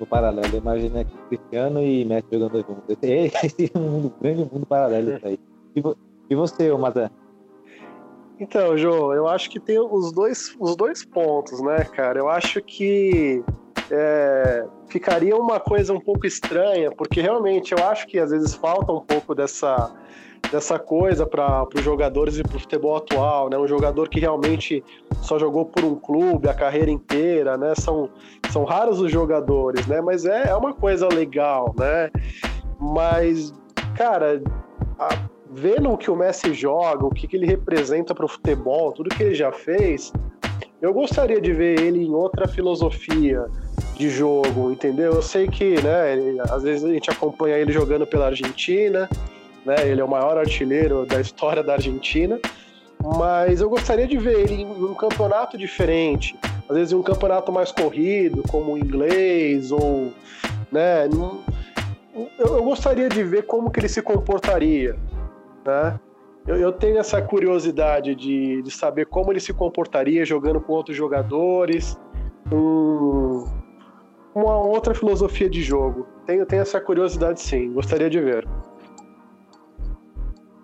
no 0.00 0.06
paralelo. 0.06 0.56
Imagina 0.56 1.06
Cristiano 1.28 1.82
e 1.82 2.04
Messi 2.04 2.26
jogando 2.32 2.64
juntos. 2.66 2.96
Esse 3.02 3.70
é 3.72 3.78
um 3.78 3.82
mundo, 3.82 4.14
grande 4.20 4.48
mundo 4.52 4.66
paralelo 4.66 5.20
aí. 5.22 5.38
E, 5.76 5.82
e 6.30 6.34
você, 6.34 6.72
Mazé? 6.72 7.10
Então, 8.40 8.76
João, 8.76 9.12
eu 9.12 9.28
acho 9.28 9.50
que 9.50 9.60
tem 9.60 9.78
os 9.78 10.12
dois, 10.12 10.56
os 10.58 10.74
dois 10.74 11.04
pontos, 11.04 11.60
né, 11.60 11.84
cara? 11.84 12.18
Eu 12.18 12.28
acho 12.28 12.62
que 12.62 13.44
é, 13.90 14.66
ficaria 14.88 15.36
uma 15.36 15.60
coisa 15.60 15.92
um 15.92 16.00
pouco 16.00 16.26
estranha, 16.26 16.90
porque 16.90 17.20
realmente 17.20 17.72
eu 17.72 17.84
acho 17.86 18.06
que 18.06 18.18
às 18.18 18.30
vezes 18.30 18.54
falta 18.54 18.90
um 18.92 19.00
pouco 19.00 19.34
dessa 19.34 19.92
dessa 20.50 20.78
coisa 20.78 21.24
para 21.24 21.66
os 21.74 21.82
jogadores 21.82 22.38
e 22.38 22.42
para 22.42 22.56
o 22.56 22.60
futebol 22.60 22.96
atual, 22.96 23.48
né? 23.48 23.56
Um 23.56 23.68
jogador 23.68 24.08
que 24.08 24.18
realmente 24.18 24.82
só 25.22 25.38
jogou 25.38 25.64
por 25.64 25.84
um 25.84 25.94
clube 25.94 26.48
a 26.48 26.54
carreira 26.54 26.90
inteira, 26.90 27.56
né? 27.56 27.74
São, 27.76 28.08
são 28.50 28.64
raros 28.64 29.00
os 29.00 29.10
jogadores, 29.10 29.86
né? 29.86 30.00
Mas 30.00 30.24
é, 30.24 30.48
é 30.48 30.54
uma 30.54 30.74
coisa 30.74 31.08
legal, 31.08 31.74
né? 31.78 32.10
Mas, 32.78 33.52
cara, 33.96 34.42
a, 34.98 35.08
vendo 35.52 35.90
o 35.90 35.98
que 35.98 36.10
o 36.10 36.16
Messi 36.16 36.52
joga, 36.54 37.04
o 37.04 37.10
que, 37.10 37.26
que 37.26 37.36
ele 37.36 37.46
representa 37.46 38.14
para 38.14 38.24
o 38.24 38.28
futebol, 38.28 38.92
tudo 38.92 39.10
que 39.10 39.22
ele 39.22 39.34
já 39.34 39.52
fez, 39.52 40.12
eu 40.80 40.92
gostaria 40.94 41.40
de 41.40 41.52
ver 41.52 41.78
ele 41.80 42.02
em 42.04 42.14
outra 42.14 42.48
filosofia 42.48 43.46
de 43.96 44.08
jogo, 44.08 44.72
entendeu? 44.72 45.12
Eu 45.12 45.22
sei 45.22 45.46
que, 45.46 45.80
né, 45.82 46.14
ele, 46.14 46.40
às 46.40 46.62
vezes 46.62 46.84
a 46.84 46.88
gente 46.88 47.10
acompanha 47.10 47.58
ele 47.58 47.70
jogando 47.70 48.06
pela 48.06 48.26
Argentina, 48.26 49.08
né? 49.64 49.76
Ele 49.86 50.00
é 50.00 50.04
o 50.04 50.08
maior 50.08 50.38
artilheiro 50.38 51.06
da 51.06 51.20
história 51.20 51.62
da 51.62 51.74
Argentina, 51.74 52.38
mas 53.02 53.60
eu 53.60 53.68
gostaria 53.68 54.06
de 54.06 54.16
ver 54.18 54.40
ele 54.40 54.62
em 54.62 54.66
um 54.66 54.94
campeonato 54.94 55.56
diferente, 55.56 56.36
às 56.68 56.76
vezes 56.76 56.92
em 56.92 56.96
um 56.96 57.02
campeonato 57.02 57.50
mais 57.50 57.72
corrido, 57.72 58.42
como 58.48 58.74
o 58.74 58.78
inglês 58.78 59.72
ou, 59.72 60.12
né? 60.70 61.08
Eu, 62.38 62.62
gostaria 62.62 63.08
de 63.08 63.22
ver 63.22 63.44
como 63.44 63.70
que 63.70 63.80
ele 63.80 63.88
se 63.88 64.02
comportaria, 64.02 64.96
né? 65.64 65.98
Eu, 66.46 66.56
eu 66.56 66.72
tenho 66.72 66.98
essa 66.98 67.20
curiosidade 67.22 68.14
de, 68.14 68.62
de 68.62 68.70
saber 68.70 69.06
como 69.06 69.32
ele 69.32 69.40
se 69.40 69.52
comportaria 69.52 70.24
jogando 70.24 70.60
com 70.60 70.72
outros 70.72 70.96
jogadores, 70.96 71.98
um, 72.52 73.46
uma 74.34 74.56
outra 74.58 74.94
filosofia 74.94 75.48
de 75.48 75.62
jogo. 75.62 76.06
Tenho, 76.26 76.44
tenho 76.46 76.62
essa 76.62 76.80
curiosidade 76.80 77.40
sim, 77.40 77.72
gostaria 77.72 78.10
de 78.10 78.20
ver. 78.20 78.46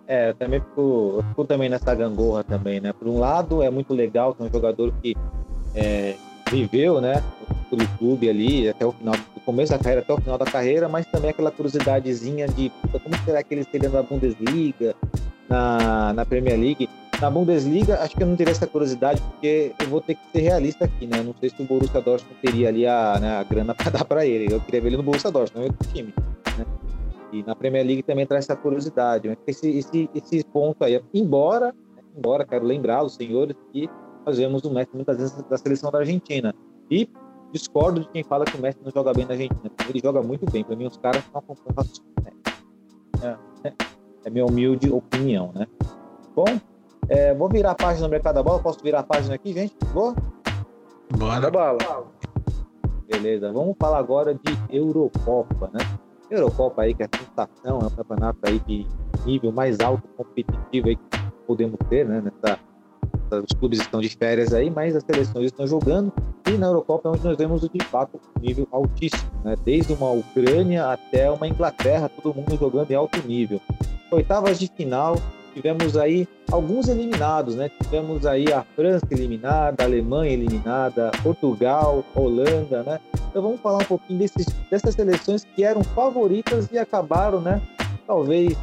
É, 0.09 0.31
eu 0.31 0.35
também 0.35 0.61
fico, 0.61 1.14
eu 1.16 1.25
fico 1.31 1.45
também 1.45 1.69
nessa 1.69 1.95
gangorra 1.95 2.45
também, 2.45 2.81
né? 2.81 2.92
Por 2.92 3.09
um 3.09 3.19
lado, 3.19 3.62
é 3.62 3.71
muito 3.71 3.92
legal 3.92 4.35
que 4.35 4.42
é 4.42 4.47
um 4.47 4.51
jogador 4.51 4.92
que 5.03 5.16
é, 5.75 6.14
viveu, 6.51 7.01
né? 7.01 7.23
Pelo 7.69 7.87
clube 7.99 8.29
ali, 8.29 8.69
até 8.69 8.87
o 8.87 8.92
final, 8.92 9.14
do 9.14 9.40
começo 9.45 9.73
da 9.73 9.79
carreira 9.79 10.01
até 10.03 10.12
o 10.12 10.21
final 10.21 10.38
da 10.38 10.45
carreira, 10.45 10.88
mas 10.88 11.07
também 11.07 11.31
aquela 11.31 11.51
curiosidadezinha 11.51 12.47
de 12.47 12.71
como 12.92 13.16
será 13.25 13.42
que 13.42 13.53
ele 13.53 13.62
estaria 13.62 13.88
na 13.88 14.03
Bundesliga, 14.03 14.95
na, 15.49 16.12
na 16.12 16.25
Premier 16.25 16.59
League. 16.59 16.88
Na 17.21 17.31
Bundesliga, 17.31 18.01
acho 18.01 18.14
que 18.14 18.23
eu 18.23 18.27
não 18.27 18.37
teria 18.37 18.53
essa 18.53 18.66
curiosidade, 18.66 19.21
porque 19.23 19.73
eu 19.81 19.88
vou 19.88 20.01
ter 20.01 20.14
que 20.14 20.21
ser 20.33 20.40
realista 20.40 20.85
aqui, 20.85 21.07
né? 21.07 21.23
Não 21.23 21.35
sei 21.40 21.49
se 21.49 21.61
o 21.61 21.64
Borussia 21.64 22.01
Dortmund 22.01 22.37
teria 22.40 22.69
ali 22.69 22.87
a, 22.87 23.19
né, 23.19 23.38
a 23.38 23.42
grana 23.42 23.75
para 23.75 23.91
dar 23.91 24.05
para 24.05 24.24
ele. 24.24 24.55
Eu 24.55 24.61
queria 24.61 24.81
ver 24.81 24.89
ele 24.89 24.99
no 24.99 25.03
Borussia 25.03 25.33
Dortmund, 25.33 25.57
não 25.57 25.62
é 25.62 25.66
outro 25.66 25.93
time, 25.93 26.14
né? 26.59 26.64
E 27.37 27.43
na 27.43 27.55
Premier 27.55 27.84
League 27.84 28.03
também 28.03 28.26
traz 28.26 28.45
essa 28.45 28.57
curiosidade. 28.57 29.28
Né? 29.28 29.37
Esse, 29.47 29.68
esse, 29.78 30.11
esse 30.14 30.45
ponto 30.45 30.82
aí, 30.82 31.03
embora, 31.12 31.74
né, 31.95 32.03
embora 32.16 32.47
quero 32.47 32.64
lembrar 32.64 33.05
os 33.05 33.14
senhores 33.14 33.57
que 33.72 33.89
nós 34.24 34.39
vemos 34.39 34.64
o 34.64 34.70
Messi 34.70 34.91
muitas 34.95 35.18
vezes 35.18 35.43
da 35.43 35.57
seleção 35.57 35.91
da 35.91 35.99
Argentina. 35.99 36.55
E 36.91 37.09
discordo 37.53 38.01
de 38.01 38.09
quem 38.09 38.24
fala 38.24 38.45
que 38.45 38.57
o 38.57 38.61
Messi 38.61 38.78
não 38.82 38.91
joga 38.91 39.12
bem 39.12 39.26
na 39.26 39.32
Argentina. 39.32 39.70
Ele 39.89 40.01
joga 40.01 40.22
muito 40.22 40.51
bem. 40.51 40.64
Para 40.64 40.76
mim, 40.76 40.87
os 40.87 40.97
caras 40.97 41.22
não 41.32 41.41
acompanham 41.41 41.87
né? 42.24 42.32
é, 43.22 43.68
é, 43.68 43.74
é 44.24 44.30
minha 44.30 44.47
humilde 44.47 44.91
opinião, 44.91 45.53
né? 45.55 45.66
Bom, 46.34 46.45
é, 47.09 47.34
vou 47.34 47.49
virar 47.49 47.72
a 47.72 47.74
página 47.74 48.07
no 48.07 48.11
Mercado 48.11 48.37
da 48.37 48.43
Bola. 48.43 48.61
Posso 48.61 48.82
virar 48.82 49.01
a 49.01 49.05
página 49.05 49.34
aqui, 49.34 49.53
gente? 49.53 49.76
Boa? 49.93 50.14
Bora. 51.16 51.51
Bala. 51.51 52.07
Beleza, 53.07 53.53
vamos 53.53 53.76
falar 53.78 53.99
agora 53.99 54.34
de 54.34 54.59
Eurocopa, 54.68 55.70
né? 55.72 55.78
Eurocopa 56.31 56.83
aí, 56.83 56.95
que 56.95 57.03
é 57.03 57.07
a 57.07 57.18
sensação, 57.18 57.81
é 57.81 57.85
um 57.85 57.91
campeonato 57.91 58.39
aí 58.43 58.59
de 58.61 58.87
nível 59.24 59.53
mais 59.53 59.81
alto 59.81 60.07
competitivo 60.16 60.89
aí 60.89 60.97
que 60.97 61.03
podemos 61.47 61.79
ter, 61.89 62.07
né, 62.07 62.20
nessa, 62.20 62.59
os 63.33 63.59
clubes 63.59 63.81
estão 63.81 64.01
de 64.01 64.09
férias 64.09 64.53
aí, 64.55 64.70
mas 64.70 64.95
as 64.95 65.03
seleções 65.03 65.47
estão 65.47 65.66
jogando 65.66 66.12
e 66.49 66.53
na 66.53 66.66
Eurocopa 66.66 67.09
é 67.09 67.12
onde 67.12 67.24
nós 67.24 67.37
vemos 67.37 67.61
de 67.61 67.85
fato 67.85 68.20
nível 68.41 68.68
altíssimo, 68.70 69.31
né? 69.45 69.57
Desde 69.64 69.93
uma 69.93 70.11
Ucrânia 70.11 70.93
até 70.93 71.31
uma 71.31 71.49
Inglaterra, 71.49 72.09
todo 72.09 72.35
mundo 72.35 72.57
jogando 72.57 72.91
em 72.91 72.95
alto 72.95 73.27
nível. 73.27 73.61
Oitavas 74.12 74.59
de 74.59 74.68
final, 74.68 75.16
tivemos 75.57 75.97
aí 75.97 76.29
alguns 76.53 76.87
eliminados, 76.87 77.57
né? 77.57 77.71
Tivemos 77.83 78.27
aí 78.27 78.53
a 78.53 78.63
França 78.63 79.07
eliminada, 79.11 79.83
a 79.83 79.87
Alemanha 79.87 80.35
eliminada, 80.35 81.11
Portugal, 81.23 82.05
Holanda, 82.15 82.83
né? 82.83 83.01
Então 83.31 83.41
vamos 83.41 83.61
falar 83.61 83.79
um 83.79 83.87
pouquinho 83.87 84.19
desses, 84.19 84.45
dessas 84.71 84.95
seleções 84.95 85.45
que 85.57 85.65
eram 85.65 85.83
favoritas 85.83 86.71
e 86.71 86.79
acabaram, 86.79 87.41
né? 87.41 87.63
Talvez 88.07 88.55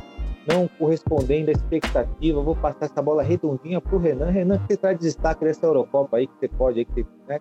não 0.48 0.68
correspondendo 0.78 1.50
à 1.50 1.54
expectativa. 1.54 2.42
Vou 2.44 2.56
passar 2.56 2.86
essa 2.86 3.02
bola 3.02 3.24
redondinha 3.24 3.82
para 3.82 3.96
o 3.96 4.00
Renan. 4.00 4.30
Renan, 4.30 4.60
que 4.60 4.68
você 4.68 4.78
traz 4.78 5.00
de 5.00 5.06
destaque 5.06 5.44
dessa 5.44 5.66
Eurocopa 5.66 6.18
aí, 6.18 6.28
que 6.28 6.34
você 6.40 6.48
pode, 6.48 6.80
aí, 6.80 6.86
que 6.86 6.94
você, 6.94 7.08
né, 7.28 7.40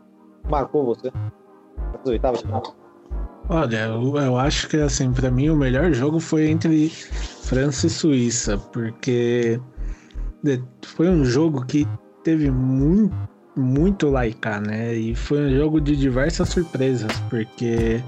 marcou 0.48 0.82
você? 0.86 1.12
As 1.92 2.08
oitavas 2.08 2.40
de 2.40 2.46
final. 2.46 2.62
Olha, 3.48 3.86
eu, 3.86 4.16
eu 4.16 4.38
acho 4.38 4.68
que 4.68 4.76
assim, 4.78 5.12
para 5.12 5.30
mim 5.30 5.50
o 5.50 5.56
melhor 5.56 5.92
jogo 5.92 6.18
foi 6.20 6.48
entre 6.48 6.88
França 6.88 7.86
e 7.86 7.90
Suíça, 7.90 8.56
porque 8.56 9.60
foi 10.86 11.08
um 11.08 11.24
jogo 11.24 11.64
que 11.66 11.86
teve 12.24 12.50
muito, 12.50 13.14
muito 13.56 14.08
laicar, 14.08 14.60
né? 14.60 14.94
E 14.94 15.14
foi 15.14 15.46
um 15.46 15.56
jogo 15.56 15.80
de 15.80 15.96
diversas 15.96 16.48
surpresas, 16.48 17.12
porque 17.28 18.00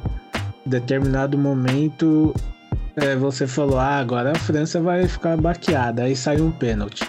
em 0.67 0.71
determinado 0.71 1.37
momento 1.37 2.33
é, 2.97 3.15
você 3.17 3.47
falou, 3.47 3.79
ah, 3.79 3.99
agora 3.99 4.33
a 4.33 4.37
França 4.39 4.81
vai 4.81 5.07
ficar 5.07 5.37
baqueada, 5.37 6.05
aí 6.05 6.15
sai 6.17 6.41
um 6.41 6.51
pênalti. 6.51 7.07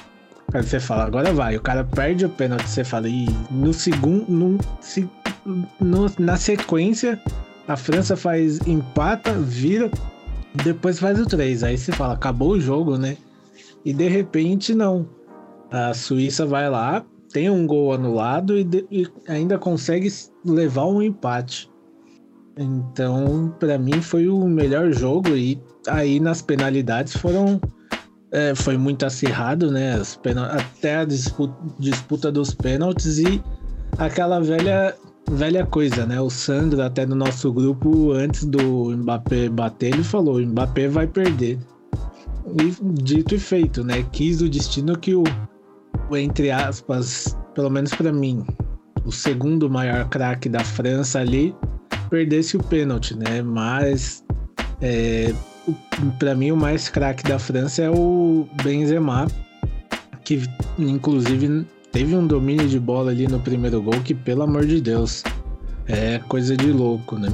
Aí 0.53 0.63
você 0.63 0.79
fala, 0.79 1.05
agora 1.05 1.31
vai, 1.31 1.55
o 1.55 1.61
cara 1.61 1.83
perde 1.83 2.25
o 2.25 2.29
pênalti, 2.29 2.67
você 2.67 2.83
fala, 2.83 3.07
e 3.07 3.27
no 3.51 3.73
segundo, 3.73 4.25
no, 4.29 4.57
se- 4.81 5.09
no- 5.79 6.11
na 6.19 6.37
sequência, 6.37 7.19
a 7.67 7.75
França 7.75 8.15
faz 8.15 8.59
empata, 8.67 9.33
vira, 9.33 9.89
depois 10.63 10.99
faz 10.99 11.19
o 11.19 11.25
3. 11.25 11.63
Aí 11.63 11.77
você 11.77 11.91
fala, 11.91 12.13
acabou 12.13 12.51
o 12.51 12.59
jogo, 12.59 12.97
né? 12.97 13.17
E 13.83 13.93
de 13.93 14.07
repente 14.07 14.73
não. 14.73 15.07
A 15.71 15.93
Suíça 15.93 16.45
vai 16.45 16.69
lá, 16.69 17.03
tem 17.31 17.49
um 17.49 17.65
gol 17.67 17.93
anulado 17.93 18.57
e, 18.57 18.63
de- 18.63 18.85
e 18.91 19.07
ainda 19.27 19.57
consegue 19.57 20.11
levar 20.45 20.85
um 20.85 21.01
empate. 21.01 21.69
Então, 22.57 23.53
para 23.59 23.77
mim 23.77 24.01
foi 24.01 24.29
o 24.29 24.45
melhor 24.47 24.91
jogo 24.93 25.29
e 25.35 25.61
aí 25.87 26.19
nas 26.19 26.41
penalidades 26.41 27.17
foram 27.17 27.59
é, 28.31 28.55
foi 28.55 28.77
muito 28.77 29.05
acirrado, 29.05 29.71
né? 29.71 30.01
Até 30.51 30.97
a 30.97 31.05
disputa, 31.05 31.55
disputa 31.79 32.31
dos 32.31 32.53
pênaltis 32.53 33.17
e 33.19 33.41
aquela 33.97 34.39
velha 34.39 34.95
velha 35.31 35.65
coisa, 35.65 36.05
né? 36.05 36.19
O 36.21 36.29
Sandro, 36.29 36.81
até 36.81 37.05
no 37.05 37.15
nosso 37.15 37.51
grupo, 37.51 38.11
antes 38.11 38.45
do 38.45 38.91
Mbappé 38.95 39.49
bater, 39.49 39.93
ele 39.93 40.03
falou: 40.03 40.37
o 40.37 40.45
Mbappé 40.45 40.87
vai 40.87 41.07
perder. 41.07 41.59
E 42.61 42.75
dito 43.01 43.35
e 43.35 43.39
feito, 43.39 43.83
né? 43.83 44.05
Quis 44.11 44.41
o 44.41 44.49
destino 44.49 44.97
que 44.97 45.15
o, 45.15 45.23
entre 46.11 46.51
aspas, 46.51 47.35
pelo 47.55 47.69
menos 47.69 47.93
para 47.93 48.11
mim, 48.11 48.45
o 49.03 49.11
segundo 49.11 49.69
maior 49.69 50.07
craque 50.09 50.47
da 50.47 50.63
França 50.63 51.19
ali, 51.19 51.55
perdesse 52.09 52.55
o 52.55 52.63
pênalti, 52.63 53.15
né? 53.15 53.41
Mas 53.41 54.23
é, 54.81 55.33
para 56.19 56.35
mim 56.35 56.51
o 56.51 56.57
mais 56.57 56.89
craque 56.89 57.23
da 57.23 57.39
França 57.39 57.81
é 57.81 57.89
o 57.89 58.47
Benzema, 58.63 59.27
que 60.23 60.41
inclusive 60.77 61.65
teve 61.95 62.13
um 62.13 62.27
domínio 62.27 62.67
de 62.67 62.77
bola 62.77 63.11
ali 63.11 63.25
no 63.25 63.39
primeiro 63.39 63.81
gol 63.81 64.01
que, 64.01 64.13
pelo 64.13 64.43
amor 64.43 64.65
de 64.65 64.81
Deus, 64.81 65.23
é 65.87 66.19
coisa 66.27 66.57
de 66.57 66.69
louco, 66.69 67.17
né? 67.17 67.29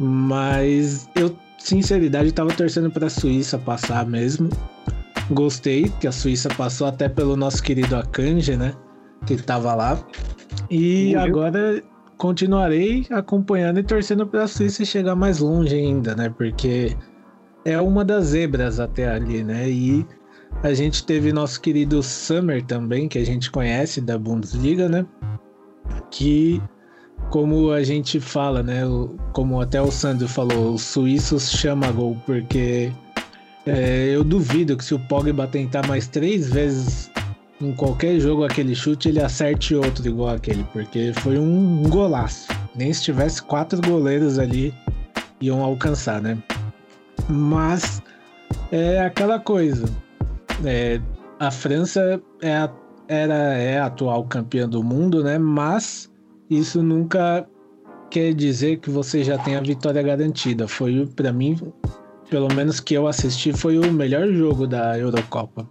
Mas 0.00 1.08
eu, 1.14 1.32
sinceridade, 1.56 2.32
tava 2.32 2.52
torcendo 2.52 2.90
para 2.90 3.06
a 3.06 3.10
Suíça 3.10 3.56
passar 3.56 4.04
mesmo. 4.04 4.50
Gostei 5.30 5.84
que 6.00 6.08
a 6.08 6.10
Suíça 6.10 6.48
passou 6.48 6.88
até 6.88 7.08
pelo 7.08 7.36
nosso 7.36 7.62
querido 7.62 7.94
Akanji, 7.94 8.56
né? 8.56 8.74
Que 9.24 9.36
tava 9.36 9.72
lá. 9.72 10.04
E 10.68 11.10
Viu? 11.10 11.20
agora 11.20 11.80
continuarei 12.16 13.06
acompanhando 13.10 13.78
e 13.78 13.84
torcendo 13.84 14.26
para 14.26 14.42
a 14.42 14.48
Suíça 14.48 14.84
chegar 14.84 15.14
mais 15.14 15.38
longe 15.38 15.76
ainda, 15.76 16.16
né? 16.16 16.28
Porque 16.28 16.96
é 17.64 17.80
uma 17.80 18.04
das 18.04 18.26
zebras 18.26 18.80
até 18.80 19.08
ali, 19.08 19.44
né? 19.44 19.70
E 19.70 20.04
a 20.62 20.72
gente 20.74 21.04
teve 21.04 21.32
nosso 21.32 21.60
querido 21.60 22.02
Summer 22.02 22.62
também, 22.64 23.08
que 23.08 23.18
a 23.18 23.24
gente 23.24 23.50
conhece 23.50 24.00
da 24.00 24.18
Bundesliga, 24.18 24.88
né? 24.88 25.06
Que, 26.10 26.60
como 27.30 27.70
a 27.70 27.82
gente 27.82 28.18
fala, 28.20 28.62
né? 28.62 28.82
Como 29.32 29.60
até 29.60 29.80
o 29.80 29.90
Sandro 29.90 30.28
falou, 30.28 30.74
os 30.74 30.82
suíços 30.82 31.50
chama 31.50 31.90
gol, 31.92 32.16
porque 32.26 32.92
é, 33.66 34.08
eu 34.08 34.24
duvido 34.24 34.76
que 34.76 34.84
se 34.84 34.94
o 34.94 34.98
Pogba 34.98 35.46
tentar 35.46 35.86
mais 35.86 36.08
três 36.08 36.50
vezes 36.50 37.10
em 37.60 37.72
qualquer 37.72 38.20
jogo 38.20 38.44
aquele 38.44 38.74
chute, 38.74 39.08
ele 39.08 39.20
acerte 39.20 39.74
outro 39.74 40.06
igual 40.06 40.34
aquele, 40.34 40.64
porque 40.72 41.12
foi 41.20 41.38
um 41.38 41.82
golaço. 41.88 42.48
Nem 42.74 42.92
se 42.92 43.02
tivesse 43.02 43.42
quatro 43.42 43.80
goleiros 43.80 44.38
ali 44.38 44.74
iam 45.40 45.62
alcançar, 45.62 46.20
né? 46.20 46.36
Mas 47.28 48.02
é 48.70 49.00
aquela 49.00 49.38
coisa. 49.38 49.86
É, 50.64 51.00
a 51.38 51.50
França 51.50 52.22
é 52.40 52.56
a, 52.56 52.72
era, 53.08 53.34
é 53.54 53.78
a 53.78 53.86
atual 53.86 54.24
campeã 54.24 54.68
do 54.68 54.82
mundo, 54.82 55.22
né? 55.22 55.38
Mas 55.38 56.10
isso 56.48 56.82
nunca 56.82 57.46
quer 58.10 58.32
dizer 58.32 58.78
que 58.78 58.90
você 58.90 59.22
já 59.22 59.38
tem 59.38 59.56
a 59.56 59.60
vitória 59.60 60.02
garantida. 60.02 60.66
Foi, 60.66 61.06
para 61.14 61.32
mim, 61.32 61.58
pelo 62.30 62.52
menos 62.54 62.80
que 62.80 62.94
eu 62.94 63.06
assisti, 63.06 63.52
foi 63.52 63.78
o 63.78 63.92
melhor 63.92 64.26
jogo 64.28 64.66
da 64.66 64.98
Eurocopa. 64.98 65.68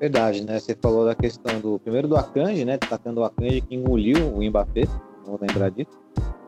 Verdade, 0.00 0.44
né? 0.44 0.60
Você 0.60 0.76
falou 0.80 1.04
da 1.04 1.14
questão 1.14 1.60
do 1.60 1.78
primeiro 1.80 2.06
do 2.06 2.16
Akanji, 2.16 2.64
né? 2.64 2.78
Destacando 2.78 3.18
o 3.18 3.24
Akanji 3.24 3.60
que 3.60 3.74
engoliu 3.74 4.32
o 4.32 4.42
Mbappé, 4.42 4.84
vamos 5.24 5.40
lembrar 5.40 5.70
disso. 5.70 5.90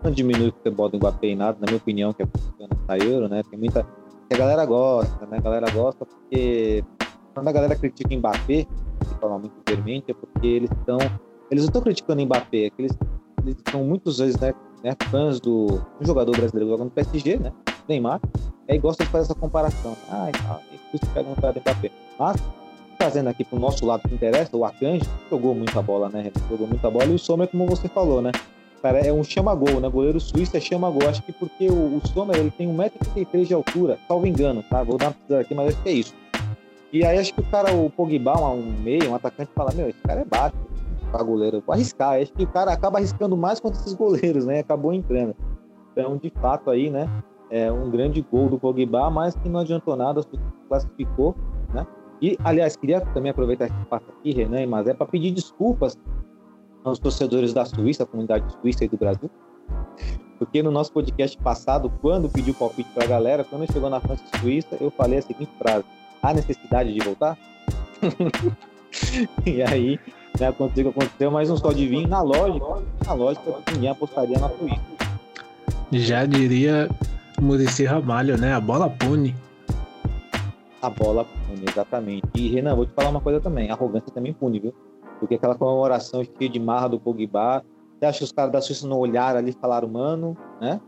Não 0.03 0.11
diminui 0.11 0.49
o 0.49 0.53
futebol 0.53 0.89
do 0.89 0.97
Mbappé 0.97 1.29
em 1.29 1.37
nada, 1.37 1.59
na 1.61 1.67
minha 1.67 1.77
opinião, 1.77 2.13
que 2.13 2.23
é 2.23 2.27
bacana 2.27 2.87
da 2.87 2.99
Euro, 2.99 3.29
né? 3.29 3.43
Tem 3.51 3.59
muita. 3.59 3.85
Que 4.31 4.35
A 4.35 4.39
galera 4.39 4.65
gosta, 4.65 5.27
né? 5.27 5.39
A 5.39 5.41
galera 5.41 5.71
gosta 5.73 6.07
porque 6.07 6.85
quando 7.35 7.49
a 7.49 7.53
galera 7.53 7.75
critica 7.75 8.17
Mbappé, 8.17 8.65
de 8.65 9.15
forma 9.21 9.41
muito 9.41 9.57
vermente, 9.67 10.13
é 10.13 10.15
porque 10.15 10.47
eles 10.47 10.71
estão. 10.71 10.99
Eles 11.51 11.65
não 11.65 11.69
estão 11.69 11.83
criticando 11.83 12.23
Mbappé, 12.23 12.67
é 12.67 12.71
que 12.71 12.83
eles, 12.83 12.97
são 13.71 13.83
muitas 13.83 14.19
vezes, 14.19 14.39
né, 14.39 14.55
né, 14.85 14.93
fãs 15.11 15.41
do, 15.41 15.67
do 15.67 16.07
jogador 16.07 16.37
brasileiro 16.37 16.71
jogando 16.71 16.87
no 16.87 16.91
PSG, 16.93 17.39
né? 17.39 17.53
Neymar, 17.89 18.21
e 18.69 18.73
aí 18.73 18.79
gosta 18.79 19.03
de 19.03 19.11
fazer 19.11 19.25
essa 19.25 19.35
comparação. 19.35 19.97
Ai, 20.09 20.31
tá, 20.31 20.61
isso 20.95 21.05
pega 21.13 21.29
no 21.29 21.35
pé 21.35 21.53
do 21.53 21.61
Mbappé. 21.61 21.91
Mas 22.17 22.37
trazendo 22.99 23.31
aqui 23.31 23.45
pro 23.45 23.59
nosso 23.59 23.85
lado 23.85 24.09
que 24.09 24.15
interessa, 24.15 24.57
o 24.57 24.65
Akanji 24.65 25.09
jogou 25.29 25.57
muita 25.57 25.83
bola, 25.83 26.09
né? 26.09 26.31
Jogou 26.49 26.69
muita 26.69 26.89
bola 26.89 27.07
e 27.07 27.15
o 27.15 27.19
Sommer, 27.19 27.49
como 27.49 27.67
você 27.67 27.89
falou, 27.89 28.23
né? 28.23 28.31
Cara, 28.83 28.99
é 28.99 29.13
um 29.13 29.23
chama-gol, 29.23 29.79
né? 29.79 29.89
Goleiro 29.91 30.19
suíço 30.19 30.57
é 30.57 30.61
chama-gol. 30.61 31.09
Acho 31.09 31.23
que 31.23 31.33
porque 31.33 31.69
o, 31.69 31.97
o 31.97 32.01
Sommer 32.09 32.37
ele 32.37 32.51
tem 32.51 32.67
1,33m 32.75 33.45
de 33.45 33.55
altura, 33.55 33.99
salvo 34.09 34.27
engano, 34.27 34.63
tá? 34.71 34.83
Vou 34.83 34.97
dar 34.97 35.15
uma 35.29 35.41
aqui, 35.41 35.55
mas 35.55 35.69
acho 35.69 35.83
que 35.83 35.89
é 35.89 35.93
isso. 35.93 36.15
E 36.93 37.05
aí 37.05 37.19
acho 37.19 37.35
que 37.35 37.41
o 37.41 37.45
cara, 37.45 37.73
o 37.73 37.91
Pogba, 37.91 38.41
um 38.51 38.63
meio, 38.81 39.11
um 39.11 39.15
atacante, 39.15 39.51
fala, 39.55 39.71
meu, 39.73 39.89
esse 39.89 40.01
cara 40.01 40.23
é 40.23 40.25
baixo, 40.25 40.57
pra 41.11 41.23
goleiro, 41.23 41.63
vou 41.65 41.75
arriscar. 41.75 42.21
Acho 42.21 42.33
que 42.33 42.45
o 42.45 42.49
cara 42.49 42.73
acaba 42.73 42.99
arriscando 42.99 43.37
mais 43.37 43.61
contra 43.61 43.79
esses 43.79 43.95
goleiros, 43.95 44.47
né? 44.47 44.61
Acabou 44.61 44.93
entrando. 44.93 45.37
Então, 45.93 46.17
de 46.17 46.31
fato, 46.41 46.71
aí, 46.71 46.89
né? 46.89 47.09
É 47.51 47.71
um 47.71 47.91
grande 47.91 48.23
gol 48.23 48.49
do 48.49 48.59
Pogba, 48.59 49.11
mas 49.11 49.35
que 49.35 49.49
não 49.49 49.61
adiantou 49.61 49.95
nada, 49.97 50.23
classificou, 50.69 51.35
né? 51.75 51.87
E, 52.23 52.39
aliás, 52.45 52.77
queria 52.77 53.01
também 53.01 53.31
aproveitar 53.31 53.67
esse 53.67 53.79
espaço 53.79 54.07
aqui, 54.11 54.33
Renan 54.33 54.63
e 54.63 54.67
Mazé, 54.67 54.95
para 54.95 55.07
pedir 55.07 55.33
desculpas 55.33 55.99
aos 56.85 56.99
torcedores 56.99 57.53
da 57.53 57.65
Suíça, 57.65 58.05
a 58.05 58.07
comunidade 58.07 58.53
suíça 58.61 58.85
e 58.85 58.89
do 58.89 58.97
Brasil, 58.97 59.31
porque 60.39 60.63
no 60.63 60.71
nosso 60.71 60.93
podcast 60.93 61.37
passado, 61.39 61.93
quando 62.01 62.29
pedi 62.29 62.51
o 62.51 62.55
palpite 62.55 62.89
para 62.95 63.05
a 63.05 63.07
galera, 63.07 63.45
quando 63.45 63.71
chegou 63.71 63.91
na 63.91 64.01
França 64.01 64.25
e 64.35 64.39
Suíça, 64.39 64.77
eu 64.81 64.91
falei 64.91 65.19
a 65.19 65.23
seguinte 65.23 65.51
frase: 65.59 65.85
há 66.23 66.33
necessidade 66.33 66.93
de 66.93 67.01
voltar? 67.01 67.37
e 69.45 69.63
aí, 69.63 70.01
né, 70.39 70.49
aconteceu 70.49 70.89
o 70.89 70.93
que 70.93 70.99
aconteceu, 70.99 71.31
mas 71.31 71.49
não 71.51 71.57
só 71.57 71.73
de 71.73 71.87
vir, 71.87 72.09
na 72.09 72.23
lógica, 72.23 72.83
na 73.07 73.13
lógica, 73.13 73.55
ninguém 73.73 73.91
apostaria 73.91 74.39
na 74.39 74.49
Suíça. 74.49 74.81
Já 75.93 76.25
diria 76.25 76.89
Murici 77.41 77.85
Ramalho, 77.85 78.39
né? 78.39 78.55
A 78.55 78.61
bola 78.61 78.89
pune. 78.89 79.35
A 80.81 80.89
bola 80.89 81.25
pune, 81.25 81.65
exatamente. 81.69 82.27
E, 82.35 82.49
Renan, 82.49 82.77
vou 82.77 82.87
te 82.87 82.93
falar 82.93 83.11
uma 83.11 83.21
coisa 83.21 83.41
também: 83.41 83.71
a 83.71 83.75
arrogância 83.75 84.11
também 84.11 84.33
pune, 84.33 84.61
viu? 84.61 84.75
Porque 85.21 85.35
aquela 85.37 85.55
comemoração 85.55 86.25
cheia 86.25 86.51
de 86.51 86.59
marra 86.59 86.89
do 86.89 86.99
Pogba, 86.99 87.63
você 87.99 88.07
acha 88.07 88.19
que 88.19 88.25
os 88.25 88.33
caras 88.33 88.51
da 88.51 88.61
Suíça 88.61 88.89
não 88.89 88.99
olharam 88.99 89.39
ali 89.39 89.51
e 89.51 89.61
falaram, 89.61 89.87
mano, 89.89 90.37
né? 90.61 90.81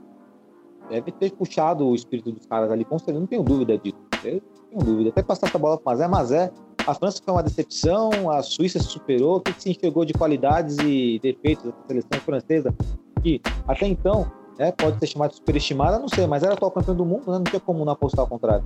Deve 0.88 1.12
ter 1.12 1.30
puxado 1.32 1.86
o 1.86 1.94
espírito 1.94 2.32
dos 2.32 2.46
caras 2.46 2.70
ali, 2.70 2.84
com 2.84 2.98
certeza, 2.98 3.20
não 3.20 3.26
tenho 3.26 3.42
dúvida 3.42 3.78
disso. 3.78 3.96
Eu 4.24 4.42
tenho 4.70 4.84
dúvida. 4.84 5.10
Até 5.10 5.22
passar 5.22 5.46
essa 5.46 5.58
bola 5.58 5.76
pro 5.76 5.86
Mazé, 5.86 6.08
Mazé, 6.08 6.52
a 6.86 6.94
França 6.94 7.20
foi 7.24 7.32
uma 7.32 7.42
decepção, 7.42 8.30
a 8.30 8.42
Suíça 8.42 8.78
se 8.80 8.86
superou, 8.86 9.36
o 9.36 9.40
que, 9.40 9.52
que 9.52 9.62
se 9.62 9.70
enxergou 9.70 10.04
de 10.04 10.12
qualidades 10.12 10.76
e 10.78 11.20
defeitos 11.22 11.66
da 11.66 11.72
seleção 11.86 12.20
francesa, 12.24 12.74
que 13.22 13.40
até 13.68 13.86
então 13.86 14.26
né, 14.58 14.72
pode 14.72 14.98
ser 14.98 15.06
chamada 15.06 15.30
de 15.30 15.36
superestimada, 15.36 15.98
não 15.98 16.08
sei, 16.08 16.26
mas 16.26 16.42
era 16.42 16.54
atual 16.54 16.70
campeão 16.70 16.96
do 16.96 17.04
mundo, 17.04 17.30
né, 17.30 17.38
não 17.38 17.44
tinha 17.44 17.60
como 17.60 17.84
não 17.84 17.92
apostar 17.92 18.20
ao 18.20 18.26
contrário. 18.26 18.64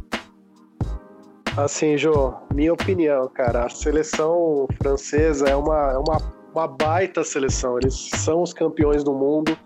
Assim, 1.56 1.96
Jô, 1.96 2.34
minha 2.54 2.70
opinião, 2.70 3.26
cara, 3.28 3.64
a 3.64 3.70
seleção 3.70 4.68
francesa 4.76 5.48
é 5.48 5.56
uma, 5.56 5.92
é 5.92 5.96
uma, 5.96 6.18
uma 6.54 6.68
baita 6.68 7.24
seleção. 7.24 7.78
Eles 7.78 8.10
são 8.16 8.42
os 8.42 8.52
campeões 8.52 9.02
do 9.02 9.14
mundo. 9.14 9.56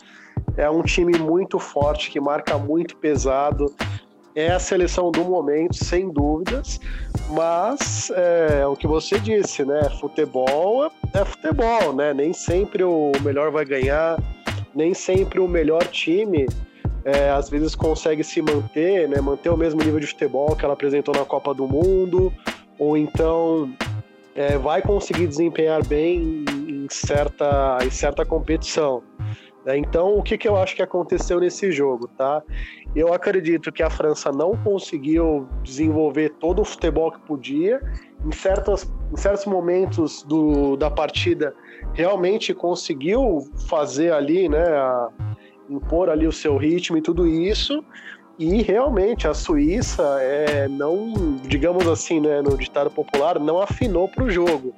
É 0.57 0.70
um 0.70 0.82
time 0.82 1.18
muito 1.18 1.59
forte, 1.59 2.09
que 2.09 2.20
marca 2.20 2.57
muito 2.57 2.97
pesado. 2.97 3.74
É 4.36 4.53
a 4.53 4.61
seleção 4.61 5.11
do 5.11 5.24
momento, 5.24 5.84
sem 5.84 6.09
dúvidas. 6.09 6.78
Mas 7.30 8.12
é, 8.14 8.61
é 8.61 8.66
o 8.68 8.76
que 8.76 8.86
você 8.86 9.18
disse, 9.18 9.64
né? 9.64 9.82
Futebol 10.01 10.84
é, 10.84 10.91
é 11.12 11.24
futebol, 11.24 11.93
né? 11.93 12.14
Nem 12.14 12.32
sempre 12.32 12.84
o 12.84 13.11
melhor 13.20 13.51
vai 13.51 13.64
ganhar, 13.64 14.16
nem 14.76 14.95
sempre 14.95 15.41
o 15.41 15.49
melhor 15.49 15.84
time 15.88 16.47
é, 17.05 17.30
às 17.30 17.48
vezes 17.48 17.74
consegue 17.74 18.22
se 18.22 18.42
manter, 18.42 19.09
né, 19.09 19.20
manter 19.20 19.51
o 19.51 19.57
mesmo 19.57 19.82
nível 19.82 20.01
de 20.01 20.07
futebol 20.07 20.55
que 20.55 20.64
ela 20.64 20.74
apresentou 20.74 21.14
na 21.14 21.24
Copa 21.24 21.55
do 21.55 21.66
Mundo, 21.66 22.32
ou 22.78 22.96
então 22.96 23.72
é, 24.34 24.57
vai 24.59 24.82
conseguir 24.82 25.26
desempenhar 25.26 25.84
bem 25.86 26.44
em 26.68 26.86
certa, 26.90 27.78
em 27.84 27.90
certa 27.90 28.24
competição. 28.24 29.03
Né? 29.64 29.76
Então, 29.78 30.16
o 30.16 30.22
que, 30.22 30.38
que 30.38 30.48
eu 30.48 30.57
acho 30.57 30.74
que 30.74 30.82
aconteceu 30.82 31.40
nesse 31.40 31.70
jogo, 31.70 32.09
tá? 32.09 32.42
Eu 32.94 33.12
acredito 33.12 33.70
que 33.70 33.82
a 33.82 33.90
França 33.90 34.32
não 34.32 34.57
conseguiu 34.57 35.46
desenvolver 35.62 36.30
todo 36.40 36.62
o 36.62 36.64
futebol 36.64 37.12
que 37.12 37.20
podia. 37.20 37.80
Em, 38.24 38.32
certos, 38.32 38.90
em 39.12 39.16
certos 39.16 39.46
momentos 39.46 40.22
do, 40.24 40.76
da 40.76 40.90
partida, 40.90 41.55
realmente 41.94 42.53
conseguiu 42.53 43.48
fazer 43.68 44.12
ali, 44.12 44.48
né? 44.48 44.66
A, 44.68 45.09
impor 45.70 46.10
ali 46.10 46.26
o 46.26 46.32
seu 46.32 46.56
ritmo 46.56 46.98
e 46.98 47.02
tudo 47.02 47.26
isso. 47.26 47.84
E 48.38 48.62
realmente 48.62 49.28
a 49.28 49.34
Suíça 49.34 50.02
é, 50.20 50.66
não, 50.66 51.36
digamos 51.46 51.86
assim, 51.86 52.20
né, 52.20 52.40
no 52.40 52.56
ditado 52.56 52.90
popular, 52.90 53.38
não 53.38 53.60
afinou 53.60 54.08
para 54.08 54.24
o 54.24 54.30
jogo, 54.30 54.74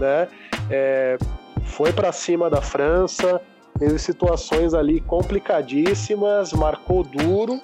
né? 0.00 0.28
É, 0.70 1.18
foi 1.64 1.92
para 1.92 2.10
cima 2.10 2.48
da 2.48 2.62
França, 2.62 3.38
teve 3.78 3.98
situações 3.98 4.72
ali 4.72 4.98
complicadíssimas, 5.00 6.54
marcou 6.54 7.02
duro, 7.02 7.60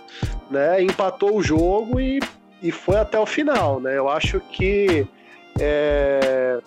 né? 0.50 0.82
Empatou 0.82 1.36
o 1.36 1.42
jogo 1.42 1.98
e, 1.98 2.20
e 2.62 2.70
foi 2.70 2.96
até 2.96 3.18
o 3.18 3.24
final, 3.24 3.80
né? 3.80 3.96
Eu 3.96 4.06
acho 4.08 4.40
que 4.52 5.06
é, 5.58 6.60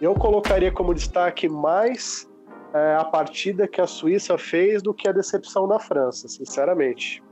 eu 0.00 0.14
colocaria 0.14 0.70
como 0.70 0.94
destaque 0.94 1.48
mais 1.48 2.27
é, 2.78 2.96
a 2.96 3.04
partida 3.04 3.66
que 3.66 3.80
a 3.80 3.86
Suíça 3.86 4.38
fez 4.38 4.82
do 4.82 4.94
que 4.94 5.08
a 5.08 5.12
decepção 5.12 5.66
da 5.66 5.78
França, 5.78 6.28
sinceramente. 6.28 7.22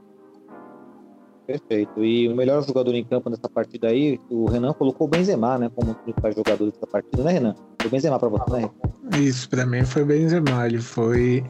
Perfeito. 1.47 2.05
E 2.05 2.29
o 2.29 2.35
melhor 2.35 2.63
jogador 2.65 2.93
em 2.95 3.05
campo 3.05 3.31
nessa 3.31 3.49
partida 3.49 3.89
aí, 3.89 4.21
o 4.29 4.47
Renan 4.47 4.73
colocou 4.73 5.07
o 5.07 5.11
Benzema, 5.11 5.57
né, 5.57 5.71
como 5.75 5.95
principal 5.95 6.33
jogador 6.33 6.71
dessa 6.71 6.87
partida, 6.87 7.23
né, 7.23 7.33
Renan? 7.33 7.55
Foi 7.81 7.87
o 7.87 7.91
Benzema 7.91 8.19
para 8.19 8.29
você, 8.29 8.51
né? 8.51 8.71
Isso, 9.17 9.49
para 9.49 9.65
mim 9.65 9.85
foi 9.85 10.03
o 10.03 10.07
Benzema. 10.07 10.67
Ele 10.67 10.81
foi 10.81 11.45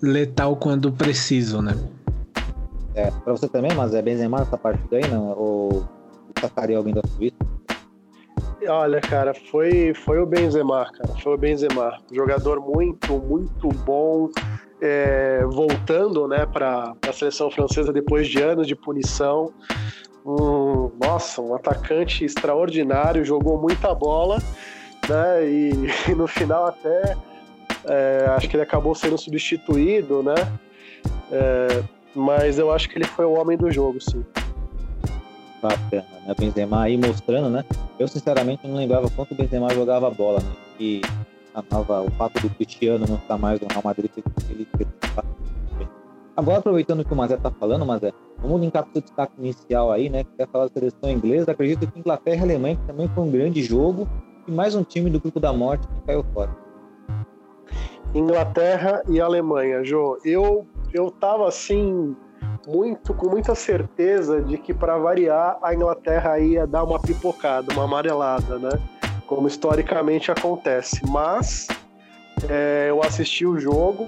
letal 0.00 0.56
quando 0.56 0.90
preciso, 0.90 1.60
né? 1.60 1.72
É, 2.94 3.10
para 3.10 3.32
você 3.32 3.46
também, 3.46 3.74
mas 3.74 3.92
é 3.92 4.00
Benzema 4.00 4.38
nessa 4.38 4.56
partida 4.56 4.96
aí, 4.96 5.06
não? 5.08 5.38
Ou 5.38 5.86
destacaria 6.34 6.78
alguém 6.78 6.94
da 6.94 7.02
Suíça? 7.06 7.36
Olha, 8.68 9.00
cara, 9.00 9.32
foi, 9.50 9.94
foi 9.94 10.18
o 10.18 10.26
Benzema, 10.26 10.90
cara. 10.92 11.18
Foi 11.20 11.34
o 11.34 11.38
Benzema. 11.38 11.98
Jogador 12.12 12.60
muito, 12.60 13.18
muito 13.18 13.68
bom. 13.68 14.28
É, 14.80 15.42
voltando 15.46 16.28
né, 16.28 16.44
para 16.44 16.92
a 17.08 17.12
seleção 17.12 17.50
francesa 17.50 17.92
depois 17.92 18.28
de 18.28 18.42
anos 18.42 18.66
de 18.66 18.76
punição. 18.76 19.52
Um, 20.24 20.90
nossa, 21.00 21.40
um 21.40 21.54
atacante 21.54 22.24
extraordinário, 22.24 23.24
jogou 23.24 23.58
muita 23.58 23.94
bola, 23.94 24.38
né? 25.08 25.48
E, 25.48 25.70
e 26.10 26.14
no 26.14 26.26
final 26.26 26.66
até 26.66 27.16
é, 27.84 28.26
acho 28.30 28.48
que 28.48 28.56
ele 28.56 28.64
acabou 28.64 28.94
sendo 28.94 29.16
substituído, 29.16 30.22
né? 30.22 30.34
É, 31.30 31.82
mas 32.14 32.58
eu 32.58 32.72
acho 32.72 32.88
que 32.88 32.98
ele 32.98 33.06
foi 33.06 33.24
o 33.24 33.32
homem 33.32 33.56
do 33.56 33.70
jogo, 33.70 34.00
sim 34.00 34.24
bacana, 35.62 36.06
né? 36.26 36.34
Benzema 36.38 36.82
aí 36.82 36.96
mostrando, 36.96 37.48
né? 37.48 37.64
Eu 37.98 38.08
sinceramente 38.08 38.66
não 38.66 38.76
lembrava 38.76 39.10
quanto 39.10 39.32
o 39.32 39.34
Benzema 39.34 39.72
jogava 39.74 40.10
bola, 40.10 40.40
né? 40.40 40.52
E 40.78 41.00
a 41.54 41.62
nova, 41.70 42.02
o 42.02 42.10
fato 42.12 42.40
do 42.40 42.50
Cristiano 42.50 43.06
não 43.08 43.16
estar 43.16 43.38
mais 43.38 43.60
no 43.60 43.68
Real 43.68 43.82
Madrid 43.84 44.10
ele 44.50 44.66
Agora, 46.36 46.58
aproveitando 46.58 47.02
que 47.02 47.12
o 47.12 47.16
Mazé 47.16 47.34
está 47.34 47.50
falando, 47.50 47.86
Mazé, 47.86 48.12
vamos 48.38 48.60
linkar 48.60 48.82
com 48.82 48.90
o 48.90 48.92
seu 48.92 49.00
destaque 49.00 49.32
inicial 49.38 49.90
aí, 49.90 50.10
né? 50.10 50.22
Que 50.22 50.30
quer 50.36 50.48
falar 50.48 50.66
da 50.66 50.72
seleção 50.72 51.10
inglesa. 51.10 51.52
Acredito 51.52 51.90
que 51.90 51.98
Inglaterra 51.98 52.40
e 52.40 52.42
Alemanha 52.42 52.78
também 52.86 53.08
foi 53.08 53.24
um 53.24 53.30
grande 53.30 53.62
jogo 53.62 54.06
e 54.46 54.52
mais 54.52 54.74
um 54.74 54.84
time 54.84 55.08
do 55.08 55.18
grupo 55.18 55.40
da 55.40 55.50
morte 55.50 55.88
que 55.88 56.02
caiu 56.02 56.22
fora. 56.34 56.54
Inglaterra 58.14 59.02
e 59.08 59.18
Alemanha, 59.18 59.82
Jô. 59.82 60.18
Eu 60.24 60.66
eu 60.92 61.10
tava 61.10 61.48
assim 61.48 62.14
muito 62.66 63.14
com 63.14 63.28
muita 63.28 63.54
certeza 63.54 64.40
de 64.40 64.56
que 64.58 64.72
para 64.72 64.96
variar 64.98 65.58
a 65.62 65.74
Inglaterra 65.74 66.38
ia 66.38 66.66
dar 66.66 66.84
uma 66.84 67.00
pipocada, 67.00 67.72
uma 67.72 67.84
amarelada, 67.84 68.58
né? 68.58 68.70
Como 69.26 69.48
historicamente 69.48 70.30
acontece. 70.30 71.00
Mas 71.08 71.66
é, 72.48 72.86
eu 72.88 73.02
assisti 73.02 73.46
o 73.46 73.58
jogo 73.58 74.06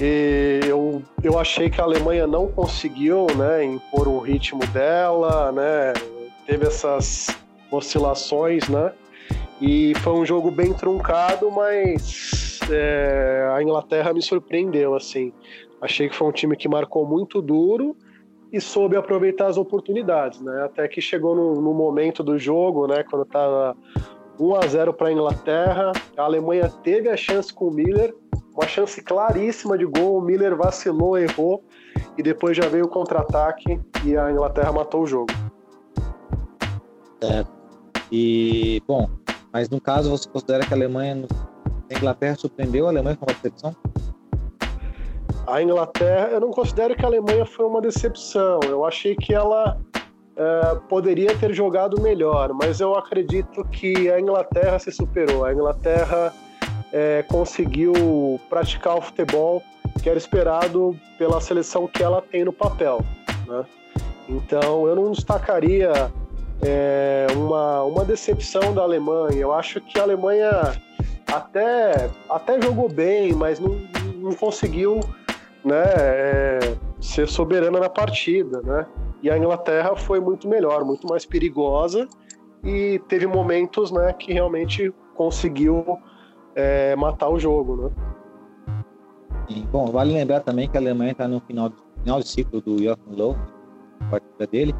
e 0.00 0.60
eu, 0.64 1.02
eu 1.22 1.38
achei 1.38 1.68
que 1.68 1.80
a 1.80 1.84
Alemanha 1.84 2.26
não 2.26 2.46
conseguiu, 2.48 3.26
né, 3.36 3.64
impor 3.64 4.06
o 4.06 4.18
ritmo 4.18 4.64
dela, 4.68 5.50
né? 5.52 5.92
Teve 6.46 6.66
essas 6.66 7.26
oscilações, 7.70 8.68
né? 8.68 8.92
E 9.60 9.92
foi 9.96 10.12
um 10.12 10.24
jogo 10.24 10.50
bem 10.50 10.72
truncado, 10.72 11.50
mas 11.50 12.60
é, 12.70 13.50
a 13.52 13.62
Inglaterra 13.62 14.12
me 14.12 14.22
surpreendeu, 14.22 14.94
assim. 14.94 15.32
Achei 15.80 16.08
que 16.08 16.16
foi 16.16 16.28
um 16.28 16.32
time 16.32 16.56
que 16.56 16.68
marcou 16.68 17.06
muito 17.06 17.40
duro 17.40 17.96
e 18.52 18.60
soube 18.60 18.96
aproveitar 18.96 19.46
as 19.46 19.56
oportunidades, 19.56 20.40
né? 20.40 20.64
Até 20.64 20.88
que 20.88 21.00
chegou 21.00 21.34
no, 21.34 21.60
no 21.60 21.74
momento 21.74 22.22
do 22.22 22.38
jogo, 22.38 22.86
né? 22.86 23.04
Quando 23.04 23.22
estava 23.22 23.76
1 24.40 24.54
a 24.56 24.66
0 24.66 24.94
para 24.94 25.08
a 25.08 25.12
Inglaterra, 25.12 25.92
a 26.16 26.22
Alemanha 26.22 26.68
teve 26.82 27.08
a 27.08 27.16
chance 27.16 27.52
com 27.52 27.68
o 27.68 27.70
Miller, 27.74 28.14
uma 28.54 28.66
chance 28.66 29.02
claríssima 29.02 29.76
de 29.76 29.84
gol. 29.84 30.18
O 30.18 30.20
Miller 30.20 30.56
vacilou, 30.56 31.18
errou 31.18 31.62
e 32.16 32.22
depois 32.22 32.56
já 32.56 32.68
veio 32.68 32.86
o 32.86 32.88
contra-ataque 32.88 33.80
e 34.04 34.16
a 34.16 34.30
Inglaterra 34.30 34.72
matou 34.72 35.02
o 35.02 35.06
jogo. 35.06 35.32
É. 37.20 37.44
E 38.10 38.82
bom, 38.86 39.08
mas 39.52 39.68
no 39.68 39.80
caso 39.80 40.10
você 40.10 40.28
considera 40.28 40.64
que 40.64 40.72
a 40.72 40.76
Alemanha, 40.76 41.26
a 41.90 41.94
Inglaterra 41.94 42.36
surpreendeu 42.36 42.86
a 42.86 42.90
Alemanha 42.90 43.16
com 43.16 43.26
uma 43.26 43.34
decepção? 43.34 43.76
A 45.48 45.62
Inglaterra, 45.62 46.28
eu 46.28 46.40
não 46.40 46.50
considero 46.50 46.94
que 46.94 47.02
a 47.02 47.08
Alemanha 47.08 47.46
foi 47.46 47.64
uma 47.64 47.80
decepção. 47.80 48.60
Eu 48.64 48.84
achei 48.84 49.16
que 49.16 49.32
ela 49.32 49.80
é, 50.36 50.74
poderia 50.90 51.34
ter 51.38 51.54
jogado 51.54 51.98
melhor, 52.02 52.52
mas 52.52 52.80
eu 52.80 52.94
acredito 52.94 53.64
que 53.72 54.10
a 54.10 54.20
Inglaterra 54.20 54.78
se 54.78 54.92
superou. 54.92 55.46
A 55.46 55.52
Inglaterra 55.54 56.34
é, 56.92 57.24
conseguiu 57.28 58.38
praticar 58.50 58.98
o 58.98 59.00
futebol 59.00 59.62
que 60.02 60.10
era 60.10 60.18
esperado 60.18 60.94
pela 61.16 61.40
seleção 61.40 61.86
que 61.86 62.02
ela 62.02 62.20
tem 62.20 62.44
no 62.44 62.52
papel. 62.52 63.00
Né? 63.46 63.64
Então, 64.28 64.86
eu 64.86 64.94
não 64.94 65.12
destacaria 65.12 66.12
é, 66.60 67.26
uma, 67.34 67.84
uma 67.84 68.04
decepção 68.04 68.74
da 68.74 68.82
Alemanha. 68.82 69.38
Eu 69.38 69.54
acho 69.54 69.80
que 69.80 69.98
a 69.98 70.02
Alemanha 70.02 70.50
até, 71.26 72.10
até 72.28 72.60
jogou 72.60 72.90
bem, 72.90 73.32
mas 73.32 73.58
não, 73.58 73.80
não 74.16 74.34
conseguiu 74.34 75.00
né, 75.64 75.84
é, 75.96 76.58
ser 77.00 77.28
soberana 77.28 77.80
na 77.80 77.88
partida, 77.88 78.60
né? 78.62 78.86
E 79.22 79.30
a 79.30 79.36
Inglaterra 79.36 79.96
foi 79.96 80.20
muito 80.20 80.48
melhor, 80.48 80.84
muito 80.84 81.06
mais 81.08 81.26
perigosa 81.26 82.08
e 82.62 83.00
teve 83.08 83.26
momentos, 83.26 83.90
né, 83.90 84.12
que 84.12 84.32
realmente 84.32 84.92
conseguiu 85.14 85.98
é, 86.54 86.94
matar 86.96 87.28
o 87.28 87.38
jogo, 87.38 87.76
né? 87.76 87.90
E, 89.48 89.60
bom, 89.62 89.86
vale 89.86 90.12
lembrar 90.12 90.40
também 90.40 90.68
que 90.68 90.76
a 90.76 90.80
Alemanha 90.80 91.12
está 91.12 91.26
no 91.26 91.40
final, 91.40 91.72
final 92.02 92.20
de 92.20 92.28
ciclo 92.28 92.60
do 92.60 92.82
Joachim 92.82 93.14
Löw, 93.16 93.36
a 94.00 94.04
partida 94.04 94.46
dele, 94.46 94.74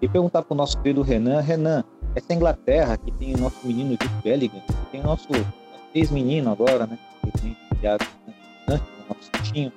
e 0.00 0.08
perguntar 0.08 0.42
para 0.42 0.54
o 0.54 0.56
nosso 0.56 0.78
querido 0.78 1.02
Renan, 1.02 1.40
Renan, 1.40 1.84
essa 2.14 2.32
Inglaterra 2.32 2.96
que 2.96 3.10
tem 3.12 3.34
o 3.34 3.38
nosso 3.38 3.66
menino 3.66 3.90
Jude 3.90 4.22
Bellingham, 4.22 4.60
que 4.60 4.90
tem 4.92 5.00
o 5.00 5.04
nosso 5.04 5.28
ex-menino 5.94 6.50
agora, 6.50 6.86
né, 6.86 6.98
que 7.24 7.40
tem 7.40 7.56
né, 7.82 8.80
o 9.08 9.14
nosso 9.14 9.52
tinho, 9.52 9.72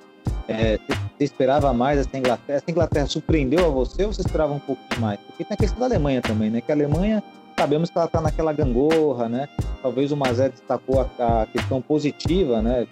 é, 0.48 0.78
você 1.16 1.24
esperava 1.24 1.72
mais 1.72 1.98
essa 1.98 2.16
Inglaterra? 2.16 2.56
Essa 2.56 2.70
Inglaterra 2.70 3.06
surpreendeu 3.06 3.66
a 3.66 3.68
você 3.68 4.04
ou 4.04 4.12
você 4.12 4.20
esperava 4.20 4.52
um 4.52 4.58
pouquinho 4.58 5.00
mais? 5.00 5.18
Porque 5.20 5.44
tem 5.44 5.54
a 5.54 5.56
questão 5.56 5.80
da 5.80 5.86
Alemanha 5.86 6.20
também, 6.20 6.50
né? 6.50 6.60
Que 6.60 6.72
a 6.72 6.74
Alemanha 6.74 7.22
sabemos 7.58 7.90
que 7.90 7.96
ela 7.96 8.06
está 8.06 8.20
naquela 8.20 8.52
gangorra, 8.52 9.28
né? 9.28 9.48
Talvez 9.82 10.12
o 10.12 10.16
Mazé 10.16 10.48
destacou 10.48 11.00
a, 11.00 11.42
a, 11.42 11.46
questão 11.46 11.80
positiva, 11.80 12.60
né? 12.60 12.86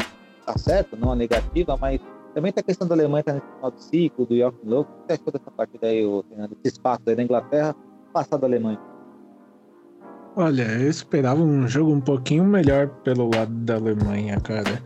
Tá 0.47 0.57
certo, 0.57 0.97
não 0.97 1.13
a 1.13 1.17
negativa, 1.17 1.77
mas 1.77 2.01
também 2.35 2.53
tem 2.53 2.61
a 2.61 2.65
questão 2.65 2.87
da 2.87 2.95
Alemanha 2.95 3.23
tá 3.23 3.33
nesse 3.35 3.47
final 3.47 3.71
de 3.71 3.83
ciclo, 3.83 4.27
do 4.27 4.35
York 4.35 4.59
Low. 4.65 4.83
O 4.83 4.85
que 4.85 4.91
você 5.07 5.13
achou 5.13 5.33
dessa 5.33 5.51
partida 5.51 5.87
aí, 5.87 6.03
Fernando? 6.29 6.57
Esse 6.65 6.75
espaço 6.75 7.03
aí 7.07 7.17
da 7.17 7.23
Inglaterra, 7.23 7.77
passar 8.13 8.39
da 8.39 8.47
Alemanha? 8.47 8.79
Olha, 10.35 10.63
eu 10.63 10.89
esperava 10.89 11.43
um 11.43 11.69
jogo 11.69 11.93
um 11.93 12.01
pouquinho 12.01 12.45
melhor 12.45 12.89
pelo 13.05 13.29
lado 13.35 13.53
da 13.53 13.75
Alemanha, 13.75 14.41
cara. 14.41 14.83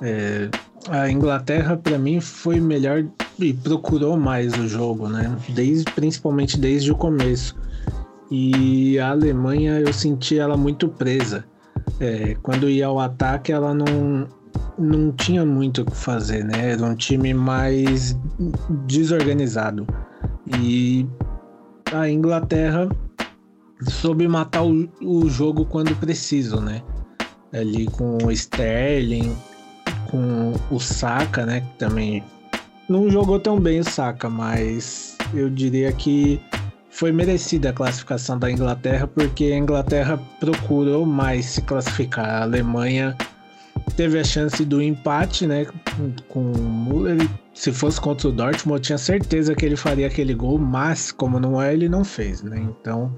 É, 0.00 0.48
a 0.88 1.10
Inglaterra, 1.10 1.76
para 1.76 1.98
mim, 1.98 2.20
foi 2.20 2.60
melhor 2.60 3.04
e 3.38 3.52
procurou 3.52 4.16
mais 4.16 4.54
o 4.54 4.68
jogo, 4.68 5.08
né? 5.08 5.36
Desde, 5.48 5.84
principalmente 5.92 6.58
desde 6.58 6.90
o 6.92 6.96
começo. 6.96 7.56
E 8.30 8.98
a 8.98 9.10
Alemanha, 9.10 9.80
eu 9.80 9.92
senti 9.92 10.38
ela 10.38 10.56
muito 10.56 10.88
presa. 10.88 11.44
É, 12.00 12.36
quando 12.42 12.68
ia 12.68 12.86
ao 12.86 12.98
ataque, 12.98 13.52
ela 13.52 13.72
não, 13.72 14.28
não 14.78 15.12
tinha 15.12 15.44
muito 15.44 15.82
o 15.82 15.84
que 15.84 15.96
fazer, 15.96 16.44
né? 16.44 16.72
Era 16.72 16.84
um 16.84 16.94
time 16.94 17.32
mais 17.34 18.16
desorganizado. 18.86 19.86
E 20.60 21.06
a 21.92 22.08
Inglaterra 22.08 22.88
soube 23.82 24.26
matar 24.26 24.64
o, 24.64 24.88
o 25.00 25.28
jogo 25.28 25.64
quando 25.66 25.94
preciso, 25.96 26.60
né? 26.60 26.82
Ali 27.52 27.86
com 27.86 28.18
o 28.24 28.32
Sterling, 28.32 29.34
com 30.10 30.52
o 30.70 30.78
Saka, 30.78 31.44
né? 31.46 31.60
Que 31.60 31.78
também 31.78 32.24
não 32.88 33.10
jogou 33.10 33.38
tão 33.38 33.58
bem 33.60 33.80
o 33.80 33.84
Saka, 33.84 34.28
mas 34.28 35.16
eu 35.34 35.50
diria 35.50 35.92
que 35.92 36.40
foi 36.90 37.12
merecida 37.12 37.70
a 37.70 37.72
classificação 37.72 38.38
da 38.38 38.50
Inglaterra, 38.50 39.06
porque 39.06 39.44
a 39.44 39.58
Inglaterra 39.58 40.18
procurou 40.40 41.04
mais 41.04 41.44
se 41.46 41.62
classificar. 41.62 42.26
A 42.26 42.42
Alemanha 42.42 43.16
teve 43.96 44.18
a 44.18 44.24
chance 44.24 44.64
do 44.64 44.80
empate, 44.80 45.46
né? 45.46 45.66
Com 46.28 46.52
o 46.52 46.58
Müller. 46.58 47.28
Se 47.52 47.72
fosse 47.72 48.00
contra 48.00 48.28
o 48.28 48.32
Dortmund, 48.32 48.78
eu 48.78 48.82
tinha 48.82 48.98
certeza 48.98 49.54
que 49.54 49.64
ele 49.64 49.76
faria 49.76 50.06
aquele 50.06 50.34
gol, 50.34 50.58
mas 50.58 51.10
como 51.10 51.40
não 51.40 51.60
é, 51.60 51.72
ele 51.72 51.88
não 51.88 52.04
fez, 52.04 52.42
né? 52.42 52.58
Então 52.58 53.14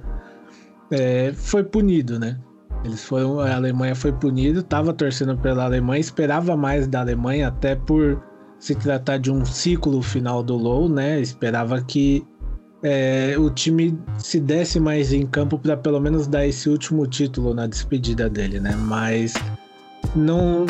é, 0.91 1.32
foi 1.34 1.62
punido, 1.62 2.18
né? 2.18 2.39
Eles 2.85 3.05
foram, 3.05 3.41
a 3.41 3.55
Alemanha 3.55 3.95
foi 3.95 4.12
punida, 4.12 4.61
estava 4.61 4.93
torcendo 4.93 5.37
pela 5.37 5.64
Alemanha, 5.64 6.01
esperava 6.01 6.57
mais 6.57 6.87
da 6.87 7.01
Alemanha, 7.01 7.49
até 7.49 7.74
por 7.74 8.22
se 8.59 8.74
tratar 8.74 9.18
de 9.18 9.31
um 9.31 9.45
ciclo 9.45 10.01
final 10.03 10.43
do 10.43 10.57
Low, 10.57 10.89
né? 10.89 11.20
Esperava 11.20 11.81
que 11.83 12.24
é, 12.83 13.35
o 13.39 13.51
time 13.51 13.99
se 14.18 14.39
desse 14.41 14.79
mais 14.79 15.12
em 15.12 15.26
campo 15.26 15.59
para 15.59 15.76
pelo 15.76 16.01
menos 16.01 16.26
dar 16.26 16.47
esse 16.47 16.68
último 16.68 17.07
título 17.07 17.55
na 17.55 17.66
despedida 17.66 18.29
dele, 18.29 18.61
né? 18.61 18.74
Mas 18.76 19.35
não 20.14 20.66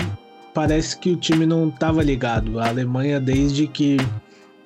parece 0.55 0.99
que 0.99 1.13
o 1.13 1.17
time 1.17 1.47
não 1.47 1.69
estava 1.69 2.03
ligado. 2.03 2.59
A 2.59 2.69
Alemanha 2.69 3.21
desde 3.21 3.67
que 3.67 3.99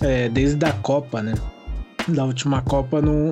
é, 0.00 0.28
desde 0.28 0.64
a 0.64 0.72
Copa, 0.72 1.22
né? 1.22 1.34
Da 2.08 2.24
última 2.24 2.62
Copa 2.62 3.00
não 3.00 3.30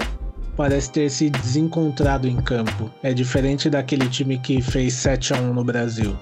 parece 0.61 0.93
ter 0.93 1.09
se 1.09 1.31
desencontrado 1.31 2.29
em 2.29 2.37
campo. 2.37 2.91
É 3.03 3.15
diferente 3.15 3.71
daquele 3.71 4.07
time 4.11 4.39
que 4.39 4.61
fez 4.61 4.93
7 4.93 5.33
a 5.33 5.39
1 5.39 5.55
no 5.55 5.65
Brasil, 5.65 6.15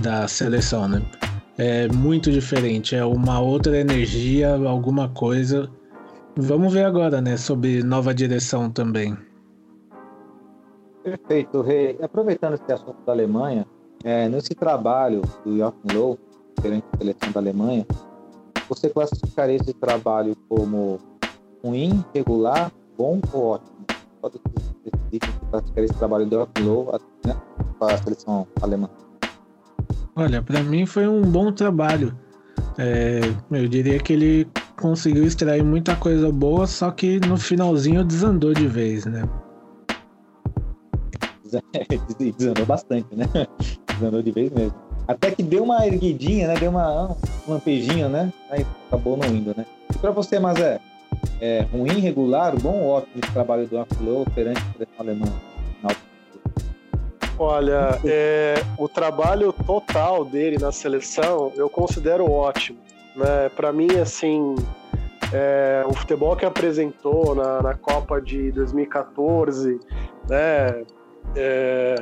da 0.00 0.28
seleção, 0.28 0.86
né? 0.86 1.02
É 1.58 1.88
muito 1.88 2.30
diferente, 2.30 2.94
é 2.94 3.04
uma 3.04 3.40
outra 3.40 3.76
energia, 3.76 4.54
alguma 4.54 5.08
coisa. 5.08 5.68
Vamos 6.36 6.72
ver 6.72 6.84
agora, 6.84 7.20
né, 7.20 7.36
sobre 7.36 7.82
nova 7.82 8.14
direção 8.14 8.70
também. 8.70 9.18
Perfeito, 11.02 11.60
Rei. 11.60 11.98
Aproveitando 12.00 12.54
esse 12.54 12.72
assunto 12.72 13.04
da 13.04 13.10
Alemanha, 13.10 13.66
é, 14.04 14.28
nesse 14.28 14.54
trabalho 14.54 15.22
do 15.44 15.58
Joachim 15.58 15.92
Low, 15.92 16.18
diferente 16.54 16.84
da 16.92 16.98
seleção 16.98 17.32
da 17.32 17.40
Alemanha, 17.40 17.84
você 18.68 18.88
classificaria 18.88 19.56
esse 19.56 19.74
trabalho 19.74 20.36
como 20.48 21.00
ruim, 21.64 22.04
regular, 22.14 22.70
bom 22.96 23.20
ou 23.32 23.46
ótimo? 23.46 23.71
Pode 24.22 24.38
decidir 24.54 25.20
classificar 25.50 25.84
esse 25.84 25.94
trabalho 25.94 26.26
do 26.26 26.48
Low 26.60 27.00
né, 27.26 27.36
para 27.78 27.94
a 27.94 27.98
seleção 27.98 28.46
alemã? 28.62 28.88
Olha, 30.14 30.40
para 30.40 30.62
mim 30.62 30.86
foi 30.86 31.08
um 31.08 31.22
bom 31.22 31.50
trabalho. 31.50 32.16
É, 32.78 33.20
eu 33.50 33.66
diria 33.66 33.98
que 33.98 34.12
ele 34.12 34.48
conseguiu 34.80 35.24
extrair 35.24 35.64
muita 35.64 35.96
coisa 35.96 36.30
boa, 36.30 36.66
só 36.66 36.90
que 36.90 37.18
no 37.26 37.36
finalzinho 37.36 38.04
desandou 38.04 38.54
de 38.54 38.68
vez, 38.68 39.04
né? 39.06 39.28
desandou 42.38 42.64
bastante, 42.64 43.14
né? 43.14 43.26
Desandou 43.88 44.22
de 44.22 44.30
vez 44.30 44.50
mesmo. 44.52 44.74
Até 45.08 45.32
que 45.32 45.42
deu 45.42 45.64
uma 45.64 45.86
erguidinha, 45.86 46.48
né? 46.48 46.54
Deu 46.54 46.70
uma, 46.70 47.10
um 47.10 47.16
lampejinho, 47.48 48.08
né? 48.08 48.32
Aí 48.50 48.64
acabou 48.86 49.16
não 49.16 49.28
indo, 49.28 49.52
né? 49.56 49.66
E 49.94 49.98
pra 49.98 50.10
você, 50.10 50.38
Mazé, 50.38 50.80
é, 51.40 51.62
ruim, 51.72 52.00
regular, 52.00 52.54
bom 52.60 52.82
ou 52.82 52.90
ótimo 52.90 53.20
esse 53.22 53.32
trabalho 53.32 53.66
do 53.66 53.78
Aflo 53.78 54.24
perante 54.34 54.60
a 54.60 54.72
seleção 54.72 54.94
alemã? 54.98 55.26
Olha, 57.38 57.98
é, 58.04 58.54
o 58.78 58.88
trabalho 58.88 59.52
total 59.52 60.24
dele 60.24 60.58
na 60.58 60.70
seleção 60.70 61.50
eu 61.56 61.68
considero 61.68 62.30
ótimo. 62.30 62.78
Né? 63.16 63.48
Para 63.56 63.72
mim, 63.72 63.88
assim, 64.00 64.54
é, 65.32 65.82
o 65.86 65.94
futebol 65.94 66.36
que 66.36 66.44
apresentou 66.44 67.34
na, 67.34 67.62
na 67.62 67.74
Copa 67.74 68.20
de 68.20 68.52
2014, 68.52 69.80
né? 70.28 70.84
É, 71.34 71.96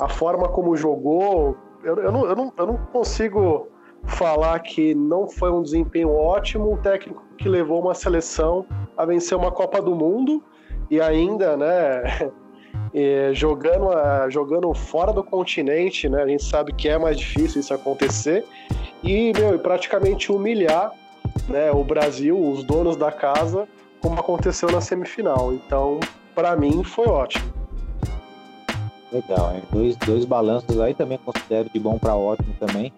a 0.00 0.08
forma 0.08 0.48
como 0.48 0.76
jogou, 0.76 1.56
eu, 1.82 1.96
eu, 1.96 2.12
não, 2.12 2.26
eu, 2.26 2.36
não, 2.36 2.52
eu 2.56 2.66
não 2.66 2.76
consigo 2.92 3.68
falar 4.08 4.58
que 4.60 4.94
não 4.94 5.28
foi 5.28 5.50
um 5.50 5.62
desempenho 5.62 6.10
ótimo, 6.10 6.72
um 6.72 6.76
técnico 6.76 7.22
que 7.36 7.48
levou 7.48 7.80
uma 7.80 7.94
seleção 7.94 8.66
a 8.96 9.04
vencer 9.04 9.36
uma 9.36 9.52
Copa 9.52 9.80
do 9.80 9.94
Mundo 9.94 10.42
e 10.90 11.00
ainda, 11.00 11.56
né, 11.56 12.30
jogando, 13.32 13.90
jogando 14.30 14.72
fora 14.74 15.12
do 15.12 15.22
continente, 15.22 16.08
né, 16.08 16.22
a 16.22 16.26
gente 16.26 16.44
sabe 16.44 16.72
que 16.72 16.88
é 16.88 16.98
mais 16.98 17.16
difícil 17.16 17.60
isso 17.60 17.72
acontecer 17.72 18.44
e, 19.02 19.32
meu, 19.36 19.58
praticamente 19.58 20.32
humilhar 20.32 20.92
né, 21.48 21.70
o 21.70 21.84
Brasil, 21.84 22.36
os 22.36 22.64
donos 22.64 22.96
da 22.96 23.12
casa, 23.12 23.68
como 24.00 24.18
aconteceu 24.18 24.70
na 24.70 24.80
semifinal. 24.80 25.52
Então, 25.52 26.00
para 26.34 26.56
mim, 26.56 26.82
foi 26.82 27.06
ótimo. 27.06 27.44
Legal, 29.12 29.54
hein? 29.54 29.62
Dois, 29.72 29.96
dois 29.96 30.24
balanços 30.24 30.78
aí 30.80 30.94
também 30.94 31.18
considero 31.24 31.70
de 31.72 31.78
bom 31.78 31.98
para 31.98 32.14
ótimo 32.14 32.54
também 32.58 32.92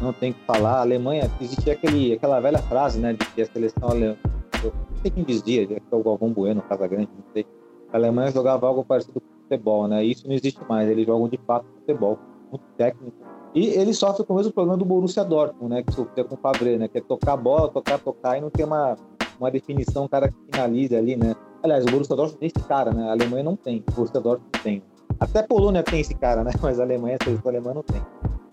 não 0.00 0.12
tem 0.12 0.32
que 0.32 0.40
falar. 0.44 0.78
A 0.78 0.80
Alemanha, 0.80 1.30
existia 1.40 1.72
aquele, 1.72 2.12
aquela 2.12 2.40
velha 2.40 2.58
frase, 2.58 2.98
né, 2.98 3.12
de 3.12 3.24
que 3.26 3.42
a 3.42 3.46
seleção 3.46 3.88
alemã, 3.88 4.16
eu 4.62 4.72
não 4.72 4.96
sei 5.02 5.10
quem 5.10 5.24
dizia, 5.24 5.66
que 5.66 5.74
é 5.74 5.96
o 5.96 6.02
Galvão 6.02 6.32
Bueno, 6.32 6.62
Casagrande, 6.62 7.08
não 7.16 7.24
sei. 7.32 7.46
A 7.92 7.96
Alemanha 7.96 8.30
jogava 8.30 8.66
algo 8.66 8.84
parecido 8.84 9.20
com 9.20 9.40
futebol, 9.42 9.88
né? 9.88 10.04
Isso 10.04 10.26
não 10.26 10.34
existe 10.34 10.60
mais. 10.68 10.88
Eles 10.88 11.06
jogam 11.06 11.28
de 11.28 11.38
fato 11.46 11.66
futebol, 11.80 12.18
muito 12.50 12.64
técnico. 12.76 13.12
E 13.52 13.66
ele 13.66 13.92
sofre 13.92 14.24
com 14.24 14.34
o 14.34 14.36
mesmo 14.36 14.52
problema 14.52 14.78
do 14.78 14.84
Borussia 14.84 15.24
Dortmund, 15.24 15.74
né? 15.74 15.82
Que 15.82 15.92
sofreu 15.92 16.24
com 16.24 16.36
o 16.36 16.38
Favre, 16.38 16.78
né? 16.78 16.86
Que 16.86 16.98
é 16.98 17.00
tocar 17.00 17.32
a 17.32 17.36
bola, 17.36 17.68
tocar, 17.68 17.98
tocar 17.98 18.38
e 18.38 18.40
não 18.40 18.48
tem 18.48 18.64
uma, 18.64 18.96
uma 19.40 19.50
definição, 19.50 20.06
cara 20.06 20.28
que 20.28 20.36
finaliza 20.52 20.98
ali, 20.98 21.16
né? 21.16 21.34
Aliás, 21.62 21.84
o 21.84 21.90
Borussia 21.90 22.14
Dortmund 22.14 22.38
tem 22.38 22.46
esse 22.54 22.68
cara, 22.68 22.92
né? 22.92 23.08
A 23.08 23.12
Alemanha 23.12 23.42
não 23.42 23.56
tem, 23.56 23.82
o 23.90 23.92
Borussia 23.92 24.20
Dortmund 24.20 24.50
tem. 24.62 24.82
Até 25.18 25.40
a 25.40 25.42
Polônia 25.42 25.82
tem 25.82 26.00
esse 26.00 26.14
cara, 26.14 26.44
né? 26.44 26.52
Mas 26.62 26.78
a 26.78 26.84
Alemanha, 26.84 27.18
a 27.20 27.24
seleção 27.24 27.50
alemã 27.50 27.74
não 27.74 27.82
tem. 27.82 28.00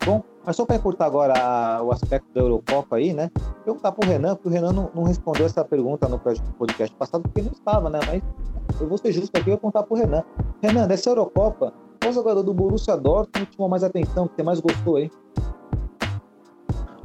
Bom, 0.08 0.24
mas 0.42 0.56
só 0.56 0.64
para 0.64 0.76
encurtar 0.76 1.04
agora 1.04 1.34
a, 1.38 1.82
o 1.82 1.92
aspecto 1.92 2.32
da 2.32 2.40
Eurocopa 2.40 2.96
aí, 2.96 3.12
né? 3.12 3.30
Perguntar 3.62 3.92
para 3.92 4.06
o 4.06 4.10
Renan, 4.10 4.36
porque 4.36 4.48
o 4.48 4.50
Renan 4.50 4.72
não, 4.72 4.90
não, 4.94 5.02
respondeu 5.02 5.44
essa 5.44 5.62
pergunta 5.62 6.08
no 6.08 6.18
podcast 6.18 6.96
passado, 6.96 7.24
porque 7.24 7.42
não 7.42 7.52
estava, 7.52 7.90
né? 7.90 8.00
Mas 8.06 8.80
eu 8.80 8.88
vou 8.88 8.96
ser 8.96 9.12
justo 9.12 9.36
aqui 9.36 9.48
e 9.48 9.50
vou 9.50 9.58
contar 9.58 9.82
para 9.82 9.94
o 9.94 9.98
Renan. 9.98 10.24
Renan, 10.62 10.86
dessa 10.86 11.10
Eurocopa, 11.10 11.74
qual 12.00 12.10
jogador 12.10 12.42
do 12.42 12.54
Borussia 12.54 12.96
Dortmund 12.96 13.50
chamou 13.54 13.68
mais 13.68 13.84
atenção, 13.84 14.26
que 14.26 14.36
você 14.36 14.42
mais 14.42 14.60
gostou 14.60 14.96
aí? 14.96 15.10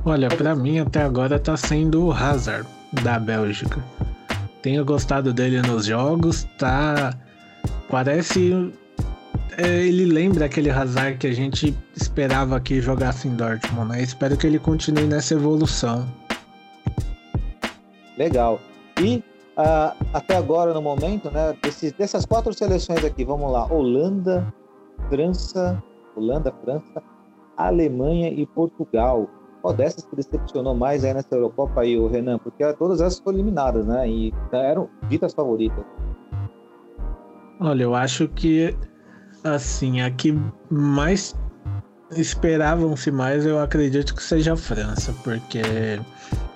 Olha, 0.06 0.30
para 0.30 0.56
mim 0.56 0.80
até 0.80 1.01
agora 1.01 1.38
tá 1.38 1.58
sendo 1.58 2.06
o 2.06 2.12
Hazard, 2.14 2.66
da 3.04 3.20
Bélgica. 3.20 3.84
Tenho 4.62 4.86
gostado 4.86 5.34
dele 5.34 5.62
nos 5.62 5.88
jogos, 5.88 6.47
tá... 6.58 7.14
Parece 7.89 8.74
é, 9.58 9.86
ele 9.86 10.06
lembra 10.06 10.46
aquele 10.46 10.70
Hazard 10.70 11.18
que 11.18 11.28
a 11.28 11.34
gente 11.34 11.76
esperava 11.96 12.60
que 12.60 12.82
jogasse 12.82 13.28
em 13.28 13.36
Dortmund, 13.36 13.90
né? 13.90 14.02
Espero 14.02 14.36
que 14.36 14.48
ele 14.48 14.58
continue 14.58 15.06
nessa 15.06 15.36
evolução. 15.36 16.08
Legal. 18.18 18.60
E 19.00 19.24
uh, 19.58 19.96
até 20.14 20.36
agora, 20.36 20.74
no 20.74 20.82
momento, 20.82 21.30
né, 21.30 21.56
desses, 21.62 21.92
dessas 21.92 22.26
quatro 22.26 22.54
seleções 22.54 23.04
aqui, 23.04 23.24
vamos 23.24 23.52
lá: 23.52 23.66
Holanda, 23.72 24.52
França, 25.10 25.82
Holanda, 26.16 26.54
França, 26.64 27.04
Alemanha 27.58 28.30
e 28.30 28.46
Portugal. 28.48 29.30
Qual 29.62 29.74
dessas 29.74 30.04
que 30.04 30.16
decepcionou 30.16 30.76
mais 30.76 31.06
aí 31.06 31.14
nessa 31.14 31.36
Eurocopa 31.36 31.82
aí, 31.82 31.98
o 31.98 32.08
Renan? 32.08 32.38
Porque 32.38 32.74
todas 32.74 33.00
essas 33.00 33.20
foram 33.20 33.38
eliminadas, 33.38 33.86
né? 33.86 34.10
E 34.10 34.34
eram 34.52 34.90
ditas 35.08 35.34
favoritas. 35.34 35.86
Olha, 37.62 37.84
eu 37.84 37.96
acho 37.96 38.28
que 38.28 38.76
assim, 39.44 40.02
a 40.02 40.10
que 40.12 40.38
mais 40.70 41.36
esperavam-se 42.12 43.12
mais, 43.12 43.46
eu 43.46 43.60
acredito 43.60 44.16
que 44.16 44.24
seja 44.24 44.54
a 44.54 44.58
França, 44.58 45.14
porque 45.24 45.62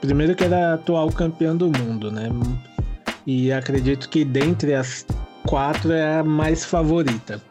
primeiro 0.02 0.36
que 0.36 0.44
era 0.44 0.72
a 0.72 0.74
atual 0.76 1.10
campeã 1.10 1.56
do 1.56 1.68
mundo, 1.68 2.12
né? 2.12 2.30
E 3.26 3.52
acredito 3.52 4.08
que 4.10 4.24
dentre 4.24 4.74
as 4.74 5.06
quatro 5.48 5.92
é 5.92 6.20
a 6.20 6.24
mais 6.24 6.64
favorita. 6.64 7.42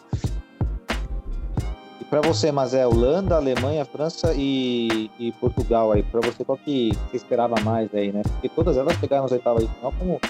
E 2.01 2.05
para 2.05 2.20
você, 2.20 2.53
mas 2.53 2.72
é 2.72 2.87
Holanda, 2.87 3.37
Alemanha, 3.37 3.84
França 3.84 4.32
e, 4.34 5.11
e 5.18 5.32
Portugal 5.32 5.93
aí. 5.93 6.03
Para 6.03 6.20
você, 6.20 6.45
qual 6.45 6.57
que 6.59 6.93
você 7.11 7.16
esperava 7.16 7.61
mais 7.62 7.93
aí, 7.95 8.12
né? 8.12 8.22
Porque 8.22 8.49
todas 8.49 8.76
elas 8.76 8.97
chegaram 8.99 9.24
nas 9.24 9.32
oitavas 9.32 9.64
de 9.64 9.74
final 9.74 9.93
como, 9.99 10.20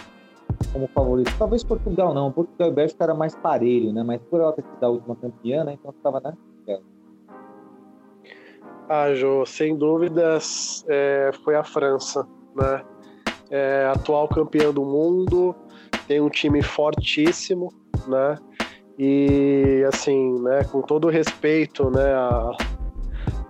como 0.76 0.88
favorito. 0.88 1.32
Talvez 1.38 1.64
Portugal 1.64 2.12
não. 2.12 2.30
Portugal 2.30 2.68
e 2.68 2.72
Bélgica 2.72 3.04
era 3.04 3.14
mais 3.14 3.34
parelho, 3.34 3.94
né? 3.94 4.02
Mas 4.02 4.20
por 4.30 4.40
ela 4.40 4.52
ter 4.52 4.62
sido 4.62 4.84
a 4.84 4.88
última 4.90 5.16
campeã, 5.16 5.64
né? 5.64 5.72
Então 5.72 5.90
estava, 5.90 6.20
né? 6.20 6.34
Ah, 8.88 9.12
Jô, 9.14 9.44
sem 9.46 9.76
dúvidas 9.76 10.84
é, 10.86 11.30
foi 11.42 11.56
a 11.56 11.64
França, 11.64 12.26
né? 12.54 12.84
É, 13.50 13.90
atual 13.92 14.28
campeã 14.28 14.72
do 14.72 14.84
mundo, 14.84 15.56
tem 16.06 16.20
um 16.20 16.28
time 16.28 16.62
fortíssimo, 16.62 17.72
né? 18.06 18.36
E 18.98 19.84
assim, 19.88 20.40
né, 20.40 20.64
com 20.64 20.82
todo 20.82 21.08
respeito, 21.08 21.90
né, 21.90 22.14
a, 22.14 22.50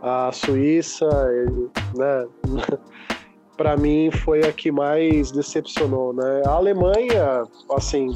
a 0.03 0.33
Suíça, 0.33 1.09
né, 1.95 2.27
para 3.57 3.77
mim 3.77 4.11
foi 4.11 4.41
a 4.41 4.53
que 4.53 4.71
mais 4.71 5.31
decepcionou, 5.33 6.13
né? 6.13 6.43
A 6.47 6.51
Alemanha, 6.51 7.43
assim, 7.71 8.13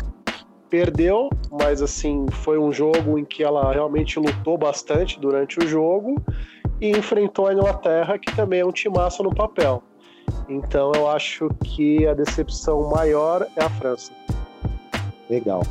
perdeu, 0.69 1.31
mas 1.51 1.83
assim, 1.83 2.27
foi 2.31 2.59
um 2.59 2.73
jogo 2.73 3.19
em 3.19 3.25
que 3.25 3.43
ela 3.43 3.73
realmente 3.73 4.19
lutou 4.19 4.57
bastante 4.57 5.19
durante 5.19 5.59
o 5.59 5.67
jogo 5.67 6.15
e 6.81 6.91
enfrentou 6.91 7.47
a 7.47 7.55
Inglaterra, 7.55 8.19
que 8.19 8.35
também 8.35 8.61
é 8.61 8.67
um 8.67 8.73
timaço 8.73 9.23
no 9.23 9.35
papel. 9.35 9.83
Então 10.49 10.93
eu 10.95 11.09
acho 11.09 11.49
que 11.65 12.07
a 12.07 12.15
decepção 12.15 12.89
maior 12.91 13.47
é 13.57 13.65
a 13.65 13.71
França. 13.71 14.13
Legal. 15.29 15.63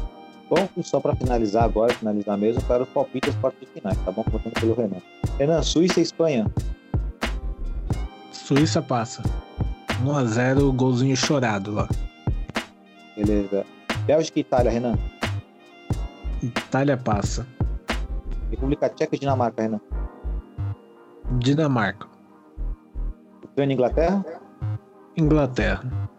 Bom, 0.50 0.68
só 0.82 1.00
para 1.00 1.16
finalizar 1.16 1.64
agora, 1.64 1.94
finalizar 1.94 2.38
mesmo, 2.38 2.62
para 2.64 2.84
os 2.84 2.90
palpites 2.90 3.36
partes 3.36 3.70
finais, 3.70 3.98
tá 4.04 4.12
bom? 4.12 4.24
Contando 4.24 4.54
pelo 4.60 4.74
Renan. 4.74 5.02
Renan, 5.38 5.62
Suíça 5.62 6.00
e 6.00 6.04
Espanha. 6.04 6.52
Suíça 8.40 8.82
passa. 8.82 9.22
1x0, 10.04 10.76
golzinho 10.76 11.16
chorado 11.16 11.72
lá. 11.72 11.88
Beleza. 13.16 13.64
Bélgica 14.08 14.40
e 14.40 14.42
Itália, 14.42 14.72
Renan. 14.72 14.98
Itália 16.42 16.98
passa. 16.98 17.46
República 18.50 18.90
Tcheca 18.90 19.16
e 19.16 19.20
Dinamarca, 19.20 19.62
Renan. 19.62 19.80
Dinamarca. 21.38 22.08
Ucrânia 23.44 23.74
e 23.74 23.76
Inglaterra? 23.76 24.26
Inglaterra. 25.16 26.10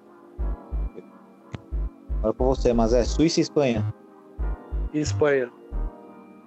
Agora 2.18 2.34
com 2.34 2.44
você, 2.44 2.72
mas 2.72 2.92
é 2.92 3.02
Suíça 3.02 3.40
e 3.40 3.42
Espanha. 3.42 3.94
Espanha. 4.94 5.50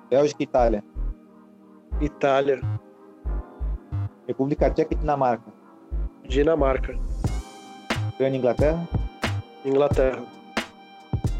Bélgica 0.09 0.43
e 0.43 0.45
Itália. 0.45 0.83
Itália. 1.99 2.61
República 4.27 4.69
Tcheca 4.69 4.93
e 4.93 4.97
Dinamarca. 4.97 5.52
Dinamarca. 6.27 6.95
E 8.19 8.25
Inglaterra? 8.25 8.87
Inglaterra. 9.65 10.23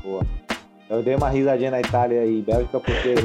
Boa. 0.03 0.23
Eu 0.89 1.01
dei 1.01 1.15
uma 1.15 1.29
risadinha 1.29 1.71
na 1.71 1.79
Itália 1.79 2.25
e 2.25 2.41
Bélgica 2.41 2.79
porque 2.79 3.15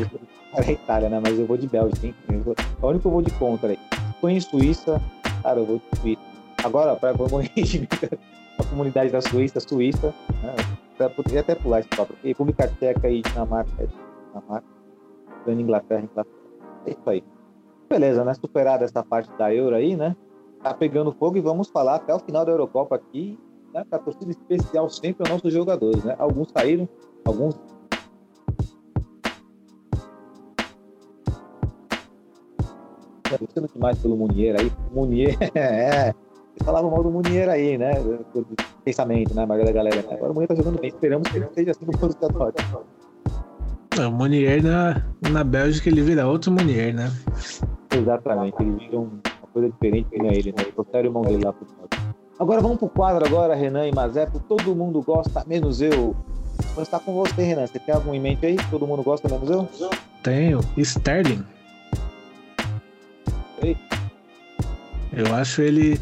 era 0.55 0.71
Itália, 0.73 1.09
né? 1.09 1.21
Mas 1.23 1.39
eu 1.39 1.47
vou 1.47 1.57
de 1.57 1.67
Bélgica, 1.67 2.07
hein? 2.07 2.15
Eu 2.31 2.43
vou... 2.43 2.55
É 2.59 2.87
o 2.87 2.89
único 2.89 3.03
que 3.03 3.07
eu 3.07 3.13
vou 3.13 3.23
de 3.23 3.31
contra 3.33 3.71
aí. 3.71 3.79
Espanha 4.11 4.39
e 4.39 4.41
Suíça, 4.41 5.03
cara, 5.43 5.59
eu 5.59 5.67
vou 5.67 5.79
de 5.79 6.01
Suíça. 6.01 6.23
Agora, 6.65 6.97
para 6.97 7.11
a 8.59 8.65
comunidade 8.65 9.11
da 9.11 9.21
Suíça, 9.21 9.61
Suíça, 9.61 10.15
né? 10.43 10.55
Eu 10.99 11.11
poderia 11.11 11.41
até 11.41 11.55
pular 11.55 11.81
esse 11.81 11.89
papo. 11.89 12.15
República 12.25 12.67
Tcheca 12.67 13.09
e 13.09 13.23
Dinamarca, 13.23 13.71
Dinamarca, 14.29 14.67
Ucrânia, 15.41 15.63
Inglaterra, 15.63 16.03
Inglaterra. 16.03 16.37
É 16.87 16.91
isso 16.91 17.11
aí. 17.11 17.25
Beleza, 17.89 18.25
né? 18.25 18.35
Superada 18.35 18.85
essa 18.85 19.03
parte 19.05 19.31
da 19.39 19.55
Euro 19.55 19.77
aí, 19.77 19.97
né? 19.97 20.17
Tá 20.63 20.75
pegando 20.75 21.13
fogo 21.13 21.37
e 21.37 21.41
vamos 21.41 21.69
falar 21.69 21.97
até 21.97 22.15
o 22.15 22.19
final 22.19 22.45
da 22.45 22.53
Eurocopa 22.53 22.97
aqui, 22.97 23.39
né? 23.73 23.85
A 23.91 23.99
torcida 23.99 24.31
especial 24.31 24.89
sempre 24.89 25.23
aos 25.23 25.31
nossos 25.31 25.53
jogadores, 25.53 26.03
né? 26.05 26.17
Alguns 26.19 26.51
saíram, 26.51 26.89
alguns 27.25 27.55
torcendo 33.39 33.69
demais 33.73 33.99
pelo 33.99 34.17
Munier 34.17 34.57
aí. 34.59 34.73
Munier, 34.93 35.37
é. 35.55 36.09
Eles 36.09 36.65
falavam 36.65 36.91
mal 36.91 37.03
do 37.03 37.11
Munier 37.11 37.49
aí, 37.49 37.79
né? 37.79 37.93
Pensamento, 38.85 39.35
né? 39.35 39.43
A 39.43 39.47
maioria 39.47 39.73
da 39.73 39.73
galera. 39.73 40.01
Agora 40.11 40.33
o 40.33 40.35
Munier 40.35 40.49
tá 40.49 40.55
jogando 40.55 40.81
bem. 40.81 40.89
Esperamos 40.89 41.29
que 41.29 41.37
ele 41.37 41.47
esteja 41.47 41.71
assim 41.71 41.85
no 41.85 41.93
Borussia 41.93 42.29
Dortmund. 42.29 42.85
O 43.99 44.11
Munier 44.11 44.63
na, 44.63 45.03
na 45.31 45.45
Bélgica 45.45 45.89
ele 45.89 46.03
vira 46.03 46.27
outro 46.27 46.51
Munier, 46.51 46.95
né? 46.95 47.11
Exatamente. 47.95 48.57
Ele 48.61 48.73
vira 48.73 48.99
uma 48.99 49.28
coisa 49.59 49.69
diferente 49.71 50.09
que 50.11 50.19
não 50.19 50.31
é 50.31 50.35
ele, 50.35 50.55
né? 50.57 50.65
Trouxeram 50.73 51.05
o 51.05 51.07
irmão 51.07 51.23
dele 51.23 51.45
lá 51.45 51.53
pro 51.53 51.67
Agora 52.39 52.61
vamos 52.61 52.79
pro 52.79 52.89
quadro 52.89 53.27
agora, 53.27 53.55
Renan 53.55 53.89
e 53.89 53.93
Mazepo. 53.93 54.39
Todo 54.49 54.75
mundo 54.75 55.03
gosta, 55.03 55.45
menos 55.47 55.81
eu. 55.81 56.15
Vou 56.75 56.83
estar 56.83 57.01
com 57.01 57.13
você, 57.13 57.43
Renan. 57.43 57.67
Você 57.67 57.81
tem 57.81 57.93
algum 57.93 58.15
em 58.15 58.21
mente 58.21 58.47
aí? 58.47 58.57
Todo 58.71 58.87
mundo 58.87 59.03
gosta, 59.03 59.29
menos 59.29 59.51
eu? 59.51 59.69
Tenho. 60.23 60.61
Sterling. 60.77 61.45
Ei. 63.61 63.77
Eu 65.13 65.35
acho 65.35 65.63
ele. 65.63 66.01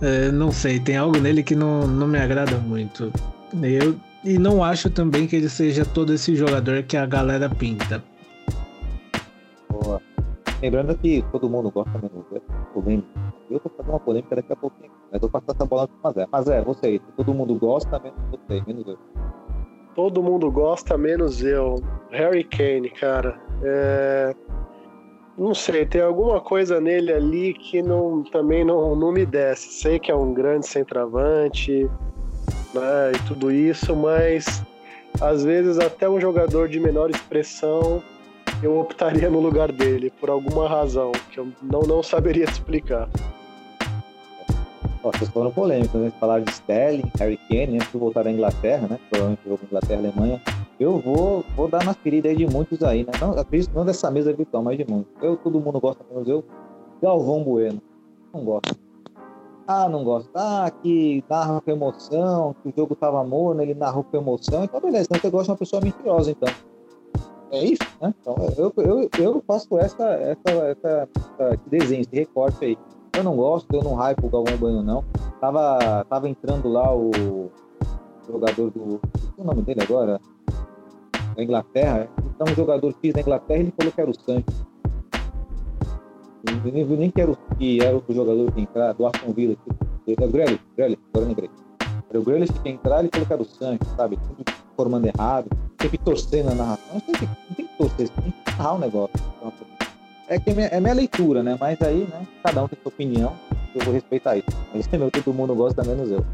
é, 0.00 0.32
não 0.32 0.50
sei, 0.50 0.80
tem 0.80 0.96
algo 0.96 1.18
nele 1.18 1.42
que 1.42 1.54
não, 1.54 1.86
não 1.86 2.06
me 2.06 2.18
agrada 2.18 2.56
muito. 2.56 3.12
Eu, 3.62 3.96
e 4.24 4.38
não 4.38 4.64
acho 4.64 4.88
também 4.88 5.26
que 5.26 5.36
ele 5.36 5.48
seja 5.50 5.84
todo 5.84 6.14
esse 6.14 6.34
jogador 6.34 6.82
que 6.84 6.96
a 6.96 7.04
galera 7.04 7.50
pinta. 7.50 8.02
Lembrando 10.62 10.96
que 10.98 11.24
todo 11.32 11.48
mundo 11.48 11.70
gosta 11.70 11.92
menos 11.98 12.24
eu. 12.30 12.42
Polêmica. 12.74 13.08
Eu 13.50 13.60
tô 13.60 13.68
fazendo 13.70 13.92
uma 13.92 14.00
polêmica 14.00 14.36
daqui 14.36 14.52
a 14.52 14.56
pouquinho. 14.56 14.90
Mas 15.10 15.20
vou 15.20 15.30
passar 15.30 15.52
essa 15.52 15.64
bola 15.64 15.88
pro 15.88 15.96
Mazé. 16.02 16.26
Mazé, 16.30 16.62
você 16.62 16.86
aí. 16.86 16.98
Todo 17.16 17.32
mundo 17.32 17.54
gosta, 17.54 17.98
menos 17.98 18.18
você, 18.30 18.62
menos 18.66 18.86
eu. 18.86 18.98
Todo 19.94 20.22
mundo 20.22 20.50
gosta, 20.50 20.98
menos 20.98 21.42
eu. 21.42 21.76
Harry 22.10 22.44
Kane, 22.44 22.90
cara. 22.90 23.40
É... 23.62 24.34
Não 25.38 25.54
sei, 25.54 25.86
tem 25.86 26.02
alguma 26.02 26.38
coisa 26.40 26.78
nele 26.80 27.12
ali 27.12 27.54
que 27.54 27.80
não, 27.80 28.22
também 28.24 28.62
não, 28.62 28.94
não 28.94 29.10
me 29.10 29.24
desce. 29.24 29.72
Sei 29.72 29.98
que 29.98 30.10
é 30.10 30.14
um 30.14 30.34
grande 30.34 30.66
centroavante 30.66 31.88
né, 32.74 33.12
e 33.14 33.26
tudo 33.26 33.50
isso, 33.50 33.96
mas 33.96 34.62
às 35.20 35.42
vezes 35.42 35.78
até 35.78 36.08
um 36.08 36.20
jogador 36.20 36.68
de 36.68 36.78
menor 36.78 37.08
expressão 37.08 38.02
eu 38.62 38.78
optaria 38.78 39.30
no 39.30 39.40
lugar 39.40 39.72
dele, 39.72 40.12
por 40.20 40.28
alguma 40.28 40.68
razão, 40.68 41.12
que 41.30 41.38
eu 41.38 41.48
não, 41.62 41.80
não 41.80 42.02
saberia 42.02 42.44
explicar. 42.44 43.08
Vocês 45.02 45.30
foram 45.30 45.50
polêmicos, 45.50 45.98
né? 45.98 46.12
Falaram 46.20 46.44
de 46.44 46.50
Sterling, 46.50 47.10
Harry 47.18 47.38
Kane, 47.48 47.76
antes 47.76 47.90
de 47.90 47.96
voltar 47.96 48.22
da 48.24 48.30
Inglaterra, 48.30 48.86
né? 48.86 48.98
Provavelmente 49.08 49.48
jogo 49.48 49.60
Inglaterra 49.64 49.98
Alemanha. 49.98 50.42
Eu 50.78 50.98
vou, 50.98 51.42
vou 51.56 51.68
dar 51.68 51.82
na 51.84 51.94
ferida 51.94 52.28
aí 52.28 52.36
de 52.36 52.46
muitos 52.46 52.82
aí, 52.82 53.04
né? 53.04 53.12
Não, 53.18 53.30
acredito 53.32 53.72
não 53.74 53.84
dessa 53.84 54.10
mesa 54.10 54.30
virtual, 54.32 54.62
mas 54.62 54.76
de 54.76 54.84
muitos. 54.86 55.10
Eu, 55.22 55.38
todo 55.38 55.58
mundo 55.58 55.80
gosta, 55.80 56.04
menos 56.10 56.28
eu. 56.28 56.44
Galvão 57.00 57.42
Bueno. 57.42 57.80
Não 58.32 58.44
gosto. 58.44 58.78
Ah, 59.66 59.88
não 59.88 60.04
gosto. 60.04 60.28
Ah, 60.34 60.70
que 60.82 61.24
narra 61.30 61.62
com 61.62 61.70
emoção, 61.70 62.54
que 62.62 62.68
o 62.68 62.72
jogo 62.76 62.94
tava 62.94 63.24
morno, 63.24 63.62
ele 63.62 63.74
narrou 63.74 64.04
com 64.04 64.18
emoção. 64.18 64.64
Então, 64.64 64.80
beleza. 64.80 65.04
Então 65.04 65.18
você 65.18 65.30
gosta 65.30 65.44
de 65.46 65.50
uma 65.52 65.56
pessoa 65.56 65.80
mentirosa, 65.82 66.30
então. 66.30 66.52
É 67.52 67.64
isso, 67.64 67.82
né? 68.00 68.14
Então, 68.20 68.36
eu, 68.56 68.72
eu, 68.76 69.10
eu 69.18 69.44
faço 69.46 69.76
essa, 69.78 70.04
essa, 70.04 70.50
essa, 70.50 71.08
essa 71.16 71.54
esse 71.54 71.68
desenho, 71.68 72.00
esse 72.02 72.14
recorte 72.14 72.64
aí. 72.64 72.78
Eu 73.16 73.24
não 73.24 73.34
gosto, 73.34 73.66
eu 73.74 73.82
não 73.82 73.94
hype 73.94 74.24
o 74.24 74.28
Galvão 74.28 74.56
Bueno, 74.56 74.82
não. 74.82 75.04
Tava, 75.40 76.04
tava 76.08 76.28
entrando 76.28 76.68
lá 76.68 76.94
o 76.94 77.50
jogador 78.26 78.70
do. 78.70 79.00
O 79.36 79.44
nome 79.44 79.62
dele 79.62 79.82
agora? 79.82 80.20
Da 81.34 81.42
Inglaterra. 81.42 82.08
Então, 82.34 82.52
o 82.52 82.56
jogador 82.56 82.94
X 83.02 83.12
da 83.12 83.20
Inglaterra, 83.20 83.60
ele 83.60 83.74
falou 83.76 83.92
que 83.92 84.00
era 84.00 84.10
o 84.10 84.14
Santos. 84.14 84.64
Eu 86.64 86.72
nem, 86.72 86.82
eu 86.82 86.96
nem 86.96 87.10
quero 87.10 87.36
que 87.58 87.82
era 87.82 87.96
o 87.96 88.14
jogador 88.14 88.52
que 88.52 88.60
entrar, 88.60 88.92
do 88.92 89.06
Aston 89.06 89.32
Villa. 89.32 89.56
É 90.06 90.24
o 90.24 90.28
Grealish, 90.30 90.60
Grealish, 90.76 91.00
agora 91.12 91.28
lembrei. 91.28 91.50
Era 92.08 92.20
o 92.20 92.22
Grealish 92.22 92.52
que 92.52 92.68
entrar, 92.68 93.00
ele 93.00 93.10
falou 93.12 93.26
que 93.26 93.32
era 93.32 93.42
o 93.42 93.44
Santos, 93.44 93.88
sabe? 93.96 94.16
Tudo 94.16 94.44
formando 94.76 95.06
errado, 95.06 95.48
sempre 95.80 95.98
torcendo 95.98 96.46
na 96.46 96.54
narração. 96.54 96.94
Não 96.94 97.00
tem 97.00 97.14
que, 97.14 97.26
não 97.26 97.56
tem 97.56 97.66
que 97.66 97.76
torcer, 97.76 98.06
você 98.06 98.20
tem 98.20 98.30
que 98.30 98.50
narrar 98.50 98.74
o 98.74 98.78
negócio. 98.78 99.14
Então, 99.38 99.52
é 100.28 100.38
que 100.38 100.50
é 100.50 100.54
minha, 100.54 100.66
é 100.68 100.80
minha 100.80 100.94
leitura, 100.94 101.42
né? 101.42 101.56
Mas 101.58 101.80
aí, 101.82 102.06
né? 102.08 102.26
Cada 102.42 102.62
um 102.62 102.68
tem 102.68 102.78
sua 102.80 102.90
opinião, 102.90 103.32
eu 103.74 103.84
vou 103.84 103.92
respeitar 103.92 104.36
isso. 104.36 104.48
Mas 104.72 104.88
é 104.92 104.98
meu, 104.98 105.10
todo 105.10 105.34
mundo 105.34 105.54
gosta, 105.54 105.82
menos 105.82 106.10
eu. 106.10 106.24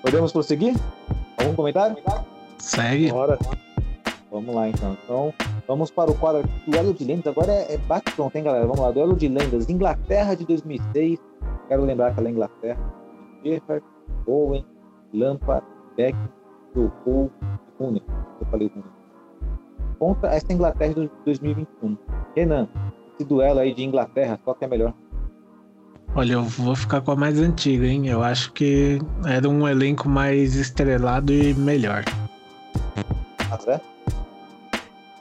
Podemos 0.00 0.32
prosseguir? 0.32 0.74
Algum 1.36 1.54
comentário? 1.54 1.96
Segue. 2.58 3.10
Bora. 3.10 3.38
Vamos 4.30 4.54
lá 4.54 4.68
então. 4.68 4.96
Então, 5.04 5.34
vamos 5.66 5.90
para 5.90 6.10
o 6.10 6.14
quadro 6.14 6.48
duelo 6.66 6.94
de 6.94 7.04
lendas. 7.04 7.26
Agora 7.26 7.52
é, 7.52 7.74
é 7.74 7.78
bate-pronto, 7.78 8.36
hein, 8.36 8.44
galera? 8.44 8.66
Vamos 8.66 8.80
lá. 8.80 8.90
Duelo 8.90 9.16
de 9.16 9.28
lendas. 9.28 9.68
Inglaterra 9.68 10.34
de 10.34 10.44
2006. 10.46 11.18
Quero 11.68 11.84
lembrar 11.84 12.08
aquela 12.08 12.30
Inglaterra. 12.30 12.78
Gerrard, 13.44 13.84
Owen, 14.26 14.64
Lampard, 15.12 15.66
Beck, 15.96 16.16
Paul 17.04 17.30
e 17.40 17.65
Rooney. 17.78 18.02
Eu 18.40 18.46
falei 18.50 18.68
Rooney. 18.68 18.90
Contra 19.98 20.34
essa 20.34 20.52
Inglaterra 20.52 20.94
de 20.94 21.10
2021. 21.24 21.96
Renan, 22.34 22.68
esse 23.14 23.26
duelo 23.26 23.60
aí 23.60 23.74
de 23.74 23.82
Inglaterra, 23.84 24.38
qual 24.44 24.54
que 24.54 24.64
é 24.64 24.68
melhor? 24.68 24.92
Olha, 26.14 26.34
eu 26.34 26.42
vou 26.44 26.74
ficar 26.74 27.00
com 27.02 27.10
a 27.10 27.16
mais 27.16 27.38
antiga, 27.38 27.86
hein? 27.86 28.08
Eu 28.08 28.22
acho 28.22 28.52
que 28.52 28.98
era 29.26 29.48
um 29.48 29.68
elenco 29.68 30.08
mais 30.08 30.54
estrelado 30.54 31.32
e 31.32 31.52
melhor. 31.54 32.04
É? 33.66 33.80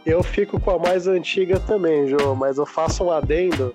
Eu 0.06 0.22
fico 0.22 0.60
com 0.60 0.72
a 0.72 0.80
mais 0.80 1.08
antiga 1.08 1.60
também, 1.60 2.08
João, 2.08 2.36
mas 2.36 2.58
eu 2.58 2.66
faço 2.66 3.04
um 3.04 3.12
adendo, 3.12 3.74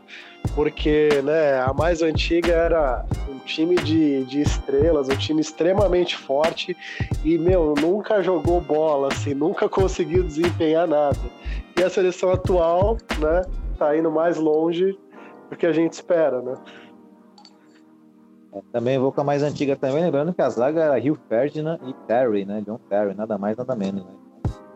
porque 0.54 1.08
né, 1.22 1.60
a 1.60 1.72
mais 1.72 2.02
antiga 2.02 2.52
era 2.52 3.04
um 3.28 3.38
time 3.40 3.76
de, 3.76 4.24
de 4.24 4.40
estrelas, 4.40 5.08
um 5.08 5.16
time 5.16 5.40
extremamente 5.40 6.16
forte 6.16 6.76
e, 7.24 7.38
meu, 7.38 7.74
nunca 7.80 8.22
jogou 8.22 8.60
bola, 8.60 9.08
assim, 9.08 9.34
nunca 9.34 9.68
conseguiu 9.68 10.22
desempenhar 10.22 10.86
nada. 10.86 11.18
E 11.78 11.82
a 11.82 11.90
seleção 11.90 12.30
atual, 12.30 12.96
né, 13.18 13.42
tá 13.78 13.96
indo 13.96 14.10
mais 14.10 14.36
longe 14.36 14.98
do 15.48 15.56
que 15.56 15.66
a 15.66 15.72
gente 15.72 15.94
espera, 15.94 16.42
né? 16.42 16.54
É, 18.52 18.60
também 18.72 18.98
vou 18.98 19.12
com 19.12 19.20
a 19.20 19.24
mais 19.24 19.42
antiga 19.42 19.76
também, 19.76 20.02
lembrando 20.02 20.34
que 20.34 20.42
a 20.42 20.50
zaga 20.50 20.82
era 20.82 20.98
Rio 20.98 21.18
Ferdinand 21.28 21.78
e 21.84 21.94
Terry, 22.06 22.44
né? 22.44 22.62
John 22.66 22.78
Terry, 22.88 23.14
nada 23.14 23.38
mais, 23.38 23.56
nada 23.56 23.76
menos, 23.76 24.04
né? 24.04 24.12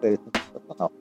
Sensacional. 0.00 0.92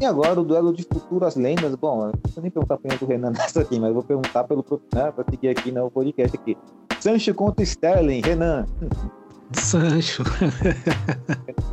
E 0.00 0.04
agora 0.06 0.40
o 0.40 0.44
duelo 0.44 0.72
de 0.72 0.82
futuras 0.82 1.36
lendas. 1.36 1.74
Bom, 1.74 2.06
não 2.06 2.12
vou 2.12 2.42
nem 2.42 2.50
perguntar 2.50 2.78
para 2.78 3.04
o 3.04 3.06
Renan 3.06 3.32
nessa 3.36 3.60
aqui, 3.60 3.78
mas 3.78 3.92
vou 3.92 4.02
perguntar 4.02 4.44
pelo 4.44 4.64
né, 4.94 5.12
para 5.12 5.24
seguir 5.28 5.48
aqui 5.50 5.70
no 5.70 5.90
podcast 5.90 6.36
aqui. 6.36 6.56
Sancho 6.98 7.34
contra 7.34 7.62
Sterling, 7.62 8.22
Renan. 8.22 8.64
Sancho. 9.52 10.22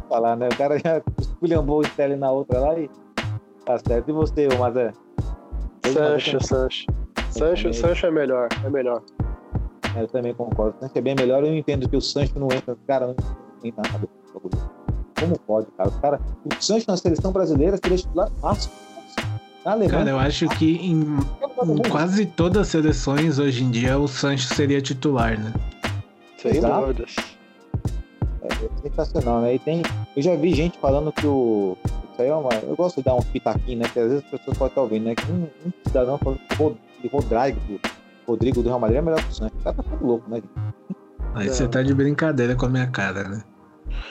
falar, 0.09 0.35
né? 0.35 0.49
O 0.51 0.57
cara 0.57 0.77
já 0.77 1.01
esculhambou 1.19 1.79
o 1.79 1.81
Sterling 1.83 2.17
na 2.17 2.31
outra 2.31 2.59
lá 2.59 2.77
e 2.77 2.89
tá 3.65 3.77
certo. 3.77 4.09
E 4.09 4.13
você, 4.13 4.47
ô 4.47 4.57
Mazé? 4.57 4.91
Sancho, 5.85 6.43
Sancho. 6.43 6.85
Sancho, 7.29 7.73
Sancho 7.73 8.07
é 8.07 8.11
melhor, 8.11 8.49
é 8.65 8.69
melhor. 8.69 9.01
É, 9.95 10.01
eu 10.01 10.07
também 10.07 10.33
concordo. 10.33 10.75
O 10.77 10.79
Sancho 10.81 10.97
é 10.97 11.01
bem 11.01 11.15
melhor. 11.15 11.43
Eu 11.45 11.55
entendo 11.55 11.87
que 11.87 11.95
o 11.95 12.01
Sancho 12.01 12.37
não 12.37 12.47
entra, 12.51 12.75
cara, 12.85 13.07
não 13.07 13.15
entra 13.63 13.83
nada. 13.89 14.07
Como 15.19 15.37
pode, 15.39 15.67
cara? 15.77 15.89
O, 15.89 16.01
cara, 16.01 16.21
o 16.45 16.63
Sancho 16.63 16.85
na 16.87 16.97
seleção 16.97 17.31
brasileira 17.31 17.77
seria 17.81 17.97
titular 17.97 18.29
fácil. 18.41 18.71
Alemanha, 19.65 19.89
Cara, 19.89 20.09
eu 20.11 20.19
acho 20.19 20.47
que 20.49 20.77
em, 20.77 21.01
em 21.01 21.89
quase 21.89 22.25
todas 22.25 22.61
as 22.61 22.67
seleções 22.69 23.37
hoje 23.37 23.63
em 23.63 23.69
dia 23.69 23.99
o 23.99 24.07
Sancho 24.07 24.53
seria 24.53 24.81
titular, 24.81 25.37
né? 25.37 25.53
Sem 26.37 26.55
Exato. 26.55 26.85
dúvidas. 26.85 27.15
É 28.43 28.87
sensacional, 28.87 29.41
né? 29.41 29.55
E 29.55 29.59
tem, 29.59 29.81
eu 30.15 30.23
já 30.23 30.35
vi 30.35 30.53
gente 30.53 30.77
falando 30.77 31.11
que 31.11 31.27
o. 31.27 31.77
Isso 32.13 32.21
aí 32.21 32.29
é 32.29 32.33
uma. 32.33 32.53
Eu 32.53 32.77
gosto 32.77 32.97
de 32.97 33.03
dar 33.03 33.15
um 33.15 33.21
pitaquinho, 33.21 33.79
né? 33.79 33.89
Que 33.91 33.99
às 33.99 34.09
vezes 34.09 34.23
as 34.23 34.31
pessoas 34.31 34.57
podem 34.57 34.71
estar 34.71 34.81
ouvindo, 34.81 35.03
né? 35.03 35.15
Que 35.15 35.31
um, 35.31 35.47
um 35.65 35.71
cidadão 35.85 36.17
falando 36.17 36.39
que 36.47 36.63
o 36.63 36.77
Rodrigo, 38.25 38.63
do 38.63 38.69
Real 38.69 38.79
Madrid 38.79 38.99
é 38.99 39.01
melhor 39.01 39.21
que 39.21 39.29
o 39.29 39.33
Sancho. 39.33 39.55
O 39.59 39.63
cara 39.63 39.75
tá 39.75 39.83
louco, 39.99 40.29
né? 40.29 40.37
gente? 40.37 40.49
Aí 41.35 41.49
você 41.49 41.67
tá 41.67 41.83
de 41.83 41.93
brincadeira 41.93 42.55
com 42.55 42.65
a 42.65 42.69
minha 42.69 42.87
cara, 42.87 43.27
né? 43.27 43.43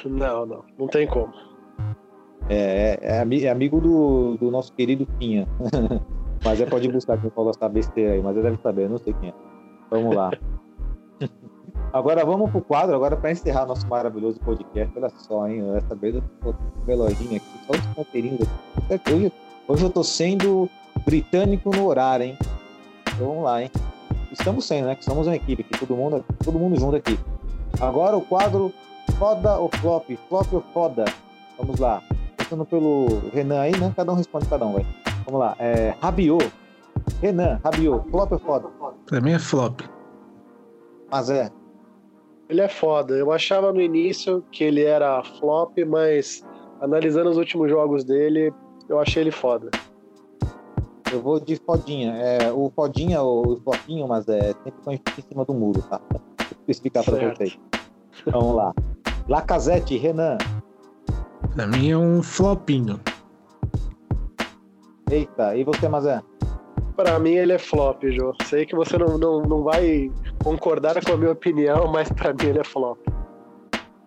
Não, 0.05 0.47
não, 0.47 0.65
não 0.79 0.87
tem 0.87 1.07
como. 1.07 1.33
É, 2.49 2.99
é, 3.03 3.17
é 3.17 3.45
é 3.45 3.51
amigo 3.51 3.81
do, 3.81 4.37
do 4.37 4.51
nosso 4.51 4.73
querido 4.73 5.07
Pinha. 5.19 5.49
mas 6.45 6.61
é 6.61 6.67
pode 6.67 6.89
buscar 6.89 7.21
quem 7.21 7.31
falou 7.31 7.51
essa 7.51 7.69
besteira 7.69 8.15
aí, 8.15 8.23
mas 8.23 8.37
ele 8.37 8.45
deve 8.45 8.63
saber, 8.63 8.89
não 8.89 8.99
sei 8.99 9.15
quem 9.15 9.31
é. 9.31 9.35
Vamos 9.91 10.15
lá. 10.15 10.31
Agora 11.93 12.25
vamos 12.25 12.51
pro 12.51 12.61
quadro, 12.61 12.95
agora 12.95 13.17
para 13.17 13.31
encerrar 13.31 13.65
nosso 13.65 13.87
maravilhoso 13.87 14.39
podcast. 14.41 14.93
Olha 14.99 15.09
só, 15.09 15.49
hein? 15.49 15.63
Essa 15.77 15.95
um 15.95 16.85
reloginho 16.87 17.37
aqui, 17.37 17.47
só 17.67 17.73
os 17.73 17.87
ponteirinhos 17.95 18.49
aqui. 18.91 19.13
Hoje, 19.13 19.33
hoje 19.69 19.85
eu 19.85 19.91
tô 19.91 20.03
sendo 20.03 20.69
britânico 21.05 21.71
no 21.75 21.87
horário, 21.87 22.27
hein? 22.27 22.39
Então 23.15 23.29
vamos 23.29 23.45
lá, 23.45 23.63
hein? 23.63 23.71
Estamos 24.31 24.67
sendo, 24.67 24.87
né? 24.87 24.95
Que 24.95 25.05
somos 25.05 25.27
uma 25.27 25.37
equipe 25.37 25.63
aqui, 25.63 25.79
todo 25.79 25.97
mundo, 25.97 26.25
todo 26.45 26.59
mundo 26.59 26.79
junto 26.79 26.97
aqui. 26.97 27.19
Agora 27.81 28.17
o 28.17 28.21
quadro 28.21 28.73
Foda 29.19 29.59
ou 29.59 29.69
Flop? 29.81 30.11
Flop 30.29 30.53
ou 30.53 30.61
Foda? 30.73 31.05
Vamos 31.59 31.79
lá. 31.81 32.03
Começando 32.37 32.65
pelo 32.67 33.07
Renan 33.33 33.61
aí, 33.61 33.77
né? 33.79 33.93
Cada 33.97 34.13
um 34.13 34.17
responde 34.17 34.47
cada 34.47 34.67
um, 34.67 34.75
vai. 34.75 34.87
Vamos 35.25 35.41
lá. 35.41 35.57
É, 35.59 35.95
Rabiot. 36.01 36.53
Renan, 37.21 37.61
Rabiot. 37.65 38.09
Flop 38.11 38.33
ou 38.33 38.39
Foda? 38.39 38.69
Pra 39.07 39.21
mim 39.21 39.33
é 39.33 39.39
flop. 39.39 39.81
Mas 41.11 41.31
é. 41.31 41.51
Ele 42.49 42.61
é 42.61 42.69
foda. 42.69 43.15
Eu 43.15 43.33
achava 43.33 43.73
no 43.73 43.81
início 43.81 44.45
que 44.53 44.63
ele 44.63 44.85
era 44.85 45.23
flop, 45.41 45.77
mas 45.87 46.45
analisando 46.81 47.31
os 47.31 47.37
últimos 47.37 47.69
jogos 47.71 48.05
dele, 48.05 48.53
eu 48.89 49.01
achei 49.01 49.23
ele 49.23 49.33
foda. 49.33 49.71
Eu 51.13 51.21
vou 51.23 51.41
de 51.41 51.57
Fodinha. 51.57 52.13
É, 52.17 52.53
o 52.53 52.71
Fodinha, 52.75 53.23
o, 53.23 53.53
o 53.53 53.57
Flopinho, 53.61 54.07
mas 54.07 54.29
é 54.29 54.53
sempre 54.53 54.75
põe 54.85 55.01
em 55.19 55.23
cima 55.23 55.45
do 55.45 55.55
muro, 55.55 55.81
tá? 55.83 56.01
Vou 56.11 56.21
especificar 56.59 57.05
pra 57.05 57.17
Certo. 57.17 57.37
vocês. 57.39 57.59
Vamos 58.25 58.57
lá. 58.57 58.73
Lacazette, 59.29 59.97
Renan. 59.97 60.39
Pra 61.55 61.67
mim 61.67 61.91
é 61.91 61.97
um 61.97 62.23
flopinho. 62.23 63.01
Eita, 65.11 65.57
e 65.57 65.65
você, 65.65 65.89
Mazé? 65.89 66.21
Pra 66.97 67.19
mim 67.19 67.33
ele 67.35 67.53
é 67.53 67.59
flop, 67.59 68.03
Jô. 68.05 68.35
Sei 68.45 68.65
que 68.65 68.75
você 68.75 68.97
não, 68.97 69.19
não, 69.19 69.43
não 69.43 69.63
vai 69.63 70.11
concordar 70.43 71.03
com 71.05 71.13
a 71.13 71.17
minha 71.17 71.33
opinião, 71.33 71.87
mas 71.93 72.11
pra 72.11 72.33
mim 72.33 72.47
ele 72.47 72.59
é 72.59 72.65
flop. 72.65 72.99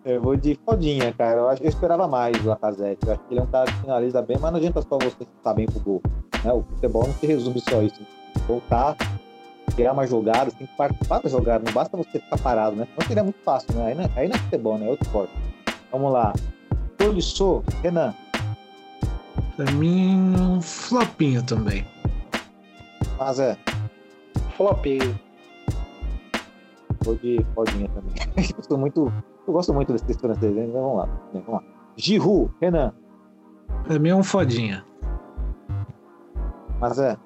Eu 0.04 0.20
vou 0.20 0.34
de 0.34 0.58
Fodinha, 0.64 1.12
cara. 1.12 1.40
Eu, 1.40 1.48
acho, 1.48 1.62
eu 1.62 1.68
esperava 1.68 2.08
mais 2.08 2.36
do 2.38 2.48
Lacazette. 2.48 3.06
Eu 3.06 3.12
acho 3.12 3.22
que 3.24 3.34
ele 3.34 3.40
é 3.40 3.42
um 3.42 3.46
cara 3.46 3.70
que 3.70 3.80
finaliza 3.80 4.22
bem, 4.22 4.38
mas 4.40 4.50
não 4.50 4.58
adianta 4.58 4.82
só 4.82 4.98
você 4.98 5.22
estar 5.22 5.54
bem 5.54 5.66
pro 5.66 5.80
gol. 5.80 6.02
Né? 6.44 6.52
O 6.52 6.62
futebol 6.62 7.06
não 7.06 7.14
se 7.14 7.26
resume 7.26 7.60
só 7.60 7.82
isso. 7.82 8.00
Voltar, 8.48 8.96
criar 9.80 9.92
uma 9.92 10.06
jogada, 10.06 10.50
tem 10.50 10.66
que 10.66 10.76
participar 10.76 11.20
da 11.20 11.28
jogada. 11.30 11.64
Não 11.64 11.72
basta 11.72 11.96
você 11.96 12.20
ficar 12.20 12.38
parado, 12.38 12.76
né? 12.76 12.86
Não 12.98 13.06
seria 13.06 13.24
muito 13.24 13.38
fácil, 13.42 13.74
né? 13.74 13.86
Aí 13.86 13.94
não, 13.94 14.10
aí 14.14 14.28
não 14.28 14.36
é 14.36 14.38
futebol, 14.38 14.78
né? 14.78 14.86
É 14.86 14.90
outro 14.90 15.06
esporte. 15.06 15.32
Vamos 15.90 16.12
lá. 16.12 16.34
Tolisso, 16.98 17.64
Renan. 17.82 18.14
Pra 19.56 19.70
mim, 19.72 20.34
um 20.38 20.60
flopinho 20.60 21.42
também. 21.42 21.86
Mas 23.18 23.38
é, 23.38 23.56
Flopinho. 24.56 25.18
vou 27.02 27.14
de 27.16 27.44
Fodinha 27.54 27.88
também. 27.88 28.14
eu 28.56 28.62
sou 28.62 28.76
muito. 28.76 29.10
Eu 29.46 29.52
gosto 29.54 29.72
muito 29.72 29.94
desse 29.94 30.14
francês, 30.18 30.56
hein? 30.56 30.66
Então 30.68 30.82
vamos 30.82 30.98
lá. 30.98 31.06
Bem, 31.32 31.42
vamos 31.42 31.62
lá. 31.62 31.68
Giroud, 31.96 32.52
Renan. 32.60 32.92
Pra 33.84 33.98
mim 33.98 34.10
é 34.10 34.14
um 34.14 34.22
fodinha. 34.22 34.84
Mas 36.78 36.98
é, 36.98 37.16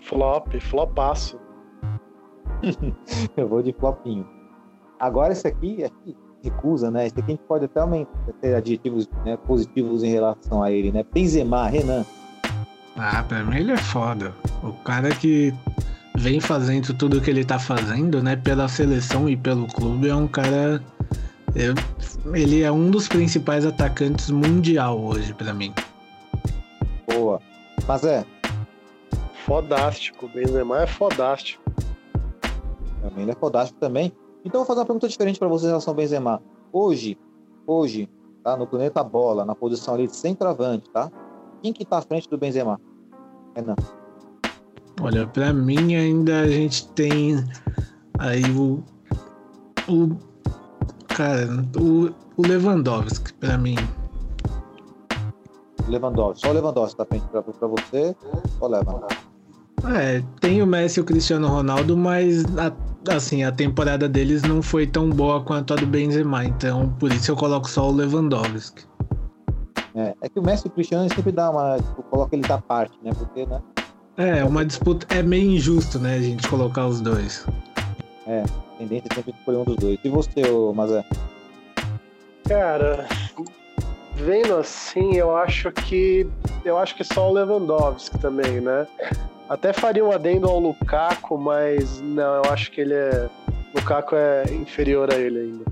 Flop, 0.00 0.54
flopaço. 0.60 1.38
eu 3.36 3.48
vou 3.48 3.62
de 3.62 3.72
flopinho. 3.72 4.26
Agora 4.98 5.32
esse 5.32 5.46
aqui, 5.46 5.82
acho 5.84 5.94
que 6.04 6.16
recusa, 6.42 6.90
né? 6.90 7.06
Esse 7.06 7.18
aqui 7.18 7.32
a 7.32 7.34
gente 7.36 7.46
pode 7.46 7.64
até 7.66 7.80
aumentar, 7.80 8.10
ter 8.40 8.54
adjetivos 8.54 9.08
né, 9.24 9.36
positivos 9.46 10.02
em 10.02 10.08
relação 10.10 10.62
a 10.62 10.70
ele, 10.70 10.90
né? 10.92 11.04
Benzema, 11.12 11.66
Renan. 11.68 12.04
Ah, 12.96 13.22
pra 13.22 13.42
mim 13.44 13.56
ele 13.56 13.72
é 13.72 13.76
foda. 13.76 14.34
O 14.62 14.72
cara 14.84 15.10
que 15.14 15.54
vem 16.16 16.40
fazendo 16.40 16.92
tudo 16.94 17.20
que 17.20 17.30
ele 17.30 17.44
tá 17.44 17.58
fazendo, 17.58 18.22
né, 18.22 18.36
pela 18.36 18.68
seleção 18.68 19.28
e 19.28 19.36
pelo 19.36 19.66
clube, 19.68 20.08
é 20.08 20.14
um 20.14 20.26
cara. 20.28 20.82
eu- 21.54 21.74
ele 22.34 22.62
é 22.62 22.70
um 22.70 22.90
dos 22.90 23.08
principais 23.08 23.64
atacantes 23.64 24.30
mundial 24.30 25.00
hoje 25.00 25.32
pra 25.34 25.52
mim. 25.54 25.72
Boa. 27.08 27.40
Mas 27.88 28.04
é, 28.04 28.24
Fodástico. 29.46 30.28
Benzema 30.28 30.82
é 30.82 30.86
fodástico. 30.86 31.62
Também 33.00 33.22
ele 33.22 33.32
é 33.32 33.34
fodástico 33.34 33.78
também. 33.80 34.12
Então 34.44 34.60
eu 34.60 34.64
vou 34.64 34.66
fazer 34.66 34.80
uma 34.80 34.86
pergunta 34.86 35.08
diferente 35.08 35.38
para 35.38 35.48
vocês 35.48 35.64
em 35.64 35.68
relação 35.68 35.92
ao 35.92 35.96
Benzema. 35.96 36.42
Hoje, 36.72 37.18
hoje, 37.66 38.08
tá? 38.42 38.56
No 38.56 38.66
planeta 38.66 39.02
bola, 39.02 39.44
na 39.44 39.54
posição 39.54 39.94
ali 39.94 40.06
de 40.06 40.16
centroavante, 40.16 40.88
tá? 40.90 41.10
Quem 41.62 41.72
que 41.72 41.84
tá 41.84 41.98
à 41.98 42.02
frente 42.02 42.28
do 42.28 42.38
Benzema? 42.38 42.80
Renan. 43.54 43.76
Olha, 45.02 45.26
pra 45.26 45.52
mim 45.52 45.94
ainda 45.94 46.40
a 46.40 46.48
gente 46.48 46.88
tem 46.92 47.36
aí 48.18 48.42
o. 48.52 48.82
O. 49.88 50.16
Cara, 51.08 51.46
o, 51.78 52.10
o 52.36 52.46
Lewandowski, 52.46 53.32
pra 53.34 53.58
mim. 53.58 53.76
Lewandowski. 55.88 56.46
Só 56.46 56.50
o 56.50 56.54
Lewandowski 56.54 56.96
tá 56.96 57.02
à 57.02 57.06
frente 57.06 57.26
pra 57.28 57.40
você. 57.40 58.14
Só 58.58 58.66
leva. 58.66 59.06
É, 59.96 60.22
tem 60.40 60.62
o 60.62 60.66
Messi 60.66 61.00
e 61.00 61.02
o 61.02 61.04
Cristiano 61.04 61.48
Ronaldo, 61.48 61.96
mas 61.96 62.44
a- 62.58 62.72
assim, 63.14 63.42
a 63.44 63.50
temporada 63.52 64.08
deles 64.08 64.42
não 64.42 64.60
foi 64.62 64.86
tão 64.86 65.08
boa 65.10 65.42
quanto 65.42 65.72
a 65.72 65.76
do 65.76 65.86
Benzema, 65.86 66.44
então 66.44 66.90
por 66.98 67.10
isso 67.12 67.30
eu 67.30 67.36
coloco 67.36 67.68
só 67.68 67.88
o 67.88 67.92
Lewandowski. 67.92 68.84
É, 69.94 70.14
é 70.22 70.28
que 70.28 70.38
o 70.38 70.42
Messi 70.42 70.66
e 70.66 70.68
o 70.68 70.72
Cristiano 70.72 71.08
sempre 71.12 71.32
dá 71.32 71.50
uma. 71.50 71.76
Tipo, 71.78 72.02
coloca 72.04 72.36
eles 72.36 72.48
à 72.50 72.58
parte, 72.58 72.96
né? 73.02 73.10
Porque, 73.16 73.44
né? 73.46 73.60
É, 74.16 74.44
uma 74.44 74.64
disputa. 74.64 75.06
É 75.12 75.22
meio 75.22 75.50
injusto, 75.50 75.98
né, 75.98 76.16
a 76.16 76.20
gente 76.20 76.46
colocar 76.46 76.86
os 76.86 77.00
dois. 77.00 77.44
É, 78.26 78.42
a 78.42 78.78
tendência 78.78 79.08
é 79.10 79.14
sempre 79.14 79.34
escolher 79.36 79.56
um 79.58 79.64
dos 79.64 79.76
dois. 79.76 79.98
E 80.04 80.08
você, 80.08 80.42
ô, 80.48 80.72
Mazé? 80.72 81.04
Cara, 82.46 83.06
vendo 84.20 84.56
assim, 84.56 85.16
eu 85.16 85.36
acho 85.36 85.72
que 85.72 86.26
eu 86.64 86.78
acho 86.78 86.94
que 86.94 87.02
só 87.02 87.30
o 87.30 87.32
Lewandowski 87.32 88.18
também, 88.18 88.60
né? 88.60 88.86
Até 89.48 89.72
faria 89.72 90.04
um 90.04 90.12
adendo 90.12 90.48
ao 90.48 90.60
Lukaku, 90.60 91.36
mas 91.38 92.00
não, 92.00 92.36
eu 92.36 92.52
acho 92.52 92.70
que 92.70 92.82
ele 92.82 92.94
é 92.94 93.28
Lukaku 93.74 94.14
é 94.14 94.44
inferior 94.52 95.12
a 95.12 95.16
ele 95.16 95.38
ainda. 95.40 95.64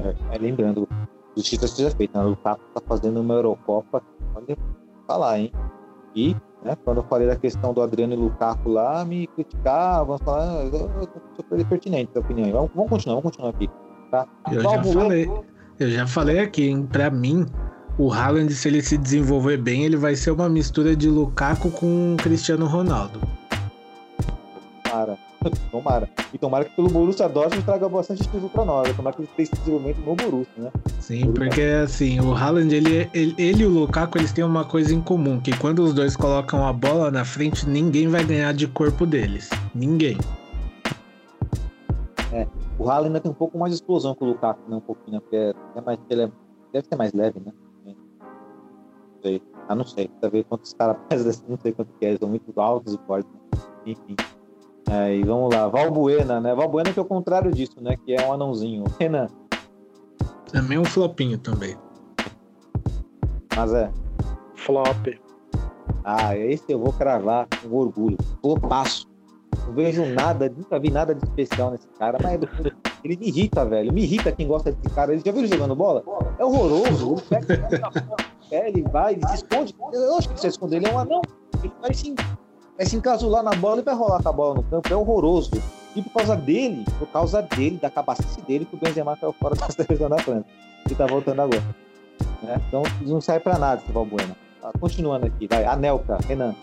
É, 0.00 0.36
é, 0.36 0.38
lembrando, 0.38 0.88
justiça 1.36 1.68
seja 1.68 1.90
feita, 1.90 2.18
né? 2.18 2.24
o 2.24 2.30
Lukaku 2.30 2.62
tá 2.74 2.80
fazendo 2.86 3.20
uma 3.20 3.34
Eurocopa, 3.34 4.02
pode 4.32 4.56
falar, 5.06 5.38
hein? 5.38 5.52
E, 6.14 6.34
né, 6.64 6.76
quando 6.84 6.98
eu 6.98 7.04
falei 7.04 7.28
da 7.28 7.36
questão 7.36 7.72
do 7.72 7.82
Adriano 7.82 8.14
e 8.14 8.16
Lukaku 8.16 8.70
lá, 8.70 9.04
me 9.04 9.26
criticavam, 9.28 10.18
falaram, 10.18 10.62
eu, 10.62 10.72
eu, 10.72 10.88
eu 11.00 11.08
sou 11.36 11.66
pertinente 11.68 12.10
a 12.16 12.20
opinião. 12.20 12.50
Vamos, 12.50 12.70
vamos 12.74 12.90
continuar, 12.90 13.16
vamos 13.16 13.30
continuar 13.30 13.50
aqui. 13.50 13.68
Tá? 14.10 14.26
Eu 14.50 14.60
já 14.62 14.82
falei, 14.82 15.30
eu 15.78 15.90
já 15.90 16.06
falei 16.06 16.40
aqui, 16.40 16.68
hein? 16.68 16.86
Pra 16.90 17.10
mim, 17.10 17.46
o 17.96 18.12
Haaland, 18.12 18.52
se 18.52 18.68
ele 18.68 18.82
se 18.82 18.96
desenvolver 18.96 19.56
bem, 19.56 19.84
ele 19.84 19.96
vai 19.96 20.16
ser 20.16 20.30
uma 20.30 20.48
mistura 20.48 20.94
de 20.94 21.08
Lukaku 21.08 21.70
com 21.70 22.16
Cristiano 22.18 22.66
Ronaldo. 22.66 23.20
Tomara, 24.84 25.18
tomara. 25.70 26.08
E 26.32 26.38
tomara 26.38 26.64
que 26.64 26.74
pelo 26.74 26.88
Borussia 26.88 27.28
Dortmund 27.28 27.64
traga 27.64 27.88
bastante 27.88 28.22
título 28.22 28.48
pra 28.48 28.64
nós. 28.64 28.94
Tomara 28.96 29.14
que 29.14 29.22
ele 29.22 29.30
tenha 29.36 29.44
esse 29.44 29.54
desenvolvimento 29.56 30.00
no 30.00 30.14
Borussia, 30.14 30.52
né? 30.58 30.70
Sim, 31.00 31.32
porque 31.32 31.62
assim, 31.62 32.20
o 32.20 32.32
Haaland, 32.34 32.74
ele, 32.74 33.08
ele, 33.14 33.34
ele 33.38 33.62
e 33.62 33.66
o 33.66 33.70
Lukaku, 33.70 34.18
eles 34.18 34.32
têm 34.32 34.44
uma 34.44 34.64
coisa 34.64 34.94
em 34.94 35.00
comum, 35.00 35.40
que 35.40 35.56
quando 35.58 35.80
os 35.80 35.94
dois 35.94 36.16
colocam 36.16 36.66
a 36.66 36.72
bola 36.72 37.10
na 37.10 37.24
frente, 37.24 37.68
ninguém 37.68 38.08
vai 38.08 38.24
ganhar 38.24 38.52
de 38.52 38.66
corpo 38.66 39.06
deles. 39.06 39.48
Ninguém. 39.74 40.18
É, 42.32 42.46
o 42.78 42.88
Haaland 42.88 43.08
ainda 43.08 43.20
tem 43.20 43.30
um 43.30 43.34
pouco 43.34 43.58
mais 43.58 43.72
de 43.72 43.76
explosão 43.76 44.14
que 44.14 44.22
o 44.22 44.26
Lukaku, 44.26 44.70
né? 44.70 44.76
Um 44.76 44.80
pouquinho, 44.80 45.16
né? 45.16 45.20
Porque 45.20 45.36
é, 45.36 45.54
é 45.74 45.80
mais, 45.80 45.98
ele 46.08 46.22
é, 46.22 46.32
deve 46.72 46.86
ser 46.86 46.96
mais 46.96 47.12
leve, 47.12 47.40
né? 47.40 47.52
Não 47.84 49.22
sei. 49.22 49.42
Ah, 49.68 49.74
não 49.74 49.84
sei. 49.84 50.08
Pra 50.20 50.28
ver 50.28 50.44
quantos 50.44 50.72
caras 50.74 50.96
pesam, 51.08 51.44
não 51.48 51.58
sei 51.58 51.72
quanto 51.72 51.92
que 51.98 52.06
é. 52.06 52.10
Eles 52.10 52.20
são 52.20 52.28
muito 52.28 52.60
altos 52.60 52.94
e 52.94 52.98
fortes. 53.06 53.30
Né? 53.32 53.60
Enfim. 53.86 54.16
É, 54.90 55.16
e 55.16 55.24
vamos 55.24 55.52
lá. 55.52 55.68
Valbuena, 55.68 56.40
né? 56.40 56.54
Valbuena 56.54 56.92
que 56.92 56.98
é 56.98 57.02
o 57.02 57.06
contrário 57.06 57.50
disso, 57.50 57.80
né? 57.80 57.96
Que 57.96 58.14
é 58.14 58.26
um 58.26 58.32
anãozinho. 58.32 58.84
Renan. 58.98 59.26
Também 60.52 60.78
um 60.78 60.84
flopinho 60.84 61.38
também. 61.38 61.76
Mas 63.56 63.72
é. 63.74 63.92
Flop. 64.54 65.08
Ah, 66.04 66.36
esse 66.36 66.64
eu 66.68 66.78
vou 66.78 66.92
cravar 66.92 67.48
com 67.60 67.76
orgulho. 67.76 68.16
Flopaço. 68.40 69.07
Não 69.68 69.74
vejo 69.74 70.06
nada, 70.06 70.48
nunca 70.48 70.78
vi 70.78 70.90
nada 70.90 71.14
de 71.14 71.22
especial 71.22 71.70
nesse 71.70 71.86
cara, 71.98 72.18
mas 72.22 72.40
ele 73.04 73.16
me 73.18 73.28
irrita, 73.28 73.66
velho. 73.66 73.92
Me 73.92 74.02
irrita 74.02 74.32
quem 74.32 74.48
gosta 74.48 74.72
desse 74.72 74.94
cara. 74.94 75.12
Ele 75.12 75.22
já 75.24 75.30
viu 75.30 75.42
ele 75.42 75.48
jogando 75.48 75.76
bola? 75.76 76.02
É 76.38 76.44
horroroso. 76.44 77.16
É, 78.50 78.66
ele 78.66 78.80
vai, 78.80 79.12
ele 79.12 79.28
se 79.28 79.34
esconde. 79.34 79.76
Eu 79.92 80.16
acho 80.16 80.30
que 80.30 80.40
se 80.40 80.46
esconde, 80.46 80.76
ele 80.76 80.86
é 80.86 80.90
um 80.90 80.98
anão. 80.98 81.20
Ele 81.62 81.70
vai 81.82 81.92
se, 81.92 82.14
vai 82.78 82.86
se 82.86 82.96
encasular 82.96 83.42
na 83.42 83.50
bola 83.50 83.82
e 83.82 83.84
vai 83.84 83.94
rolar 83.94 84.22
com 84.22 84.28
a 84.30 84.32
bola 84.32 84.54
no 84.54 84.62
campo. 84.62 84.90
É 84.90 84.96
horroroso. 84.96 85.50
E 85.94 86.00
por 86.00 86.14
causa 86.14 86.34
dele, 86.34 86.84
por 86.98 87.08
causa 87.08 87.42
dele, 87.42 87.76
da 87.76 87.90
capacidade 87.90 88.40
dele, 88.46 88.64
que 88.64 88.74
o 88.74 88.78
Benzema 88.78 89.18
caiu 89.18 89.34
fora 89.34 89.54
da 89.54 89.68
seleção 89.70 90.08
da 90.08 90.16
França. 90.16 90.46
E 90.90 90.94
tá 90.94 91.04
voltando 91.04 91.42
agora. 91.42 91.62
Né? 92.42 92.58
Então 92.68 92.82
não 93.02 93.20
sai 93.20 93.38
pra 93.38 93.58
nada 93.58 93.82
esse 93.82 93.92
Valbuena. 93.92 94.34
Tá, 94.62 94.72
continuando 94.80 95.26
aqui, 95.26 95.46
vai. 95.46 95.66
Anelka, 95.66 96.18
Renan. 96.26 96.54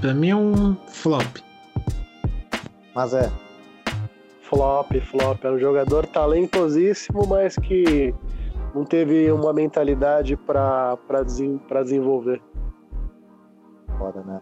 Pra 0.00 0.14
mim 0.14 0.30
é 0.30 0.36
um 0.36 0.74
flop. 0.88 1.38
Mas 2.94 3.14
é. 3.14 3.30
Flop, 4.42 4.92
flop. 5.00 5.44
É 5.44 5.50
um 5.50 5.58
jogador 5.58 6.06
talentosíssimo, 6.06 7.26
mas 7.26 7.56
que 7.56 8.14
não 8.74 8.84
teve 8.84 9.30
uma 9.32 9.52
mentalidade 9.52 10.36
para 10.36 10.96
desen, 11.24 11.60
desenvolver. 11.82 12.40
Foda, 13.98 14.22
né? 14.22 14.40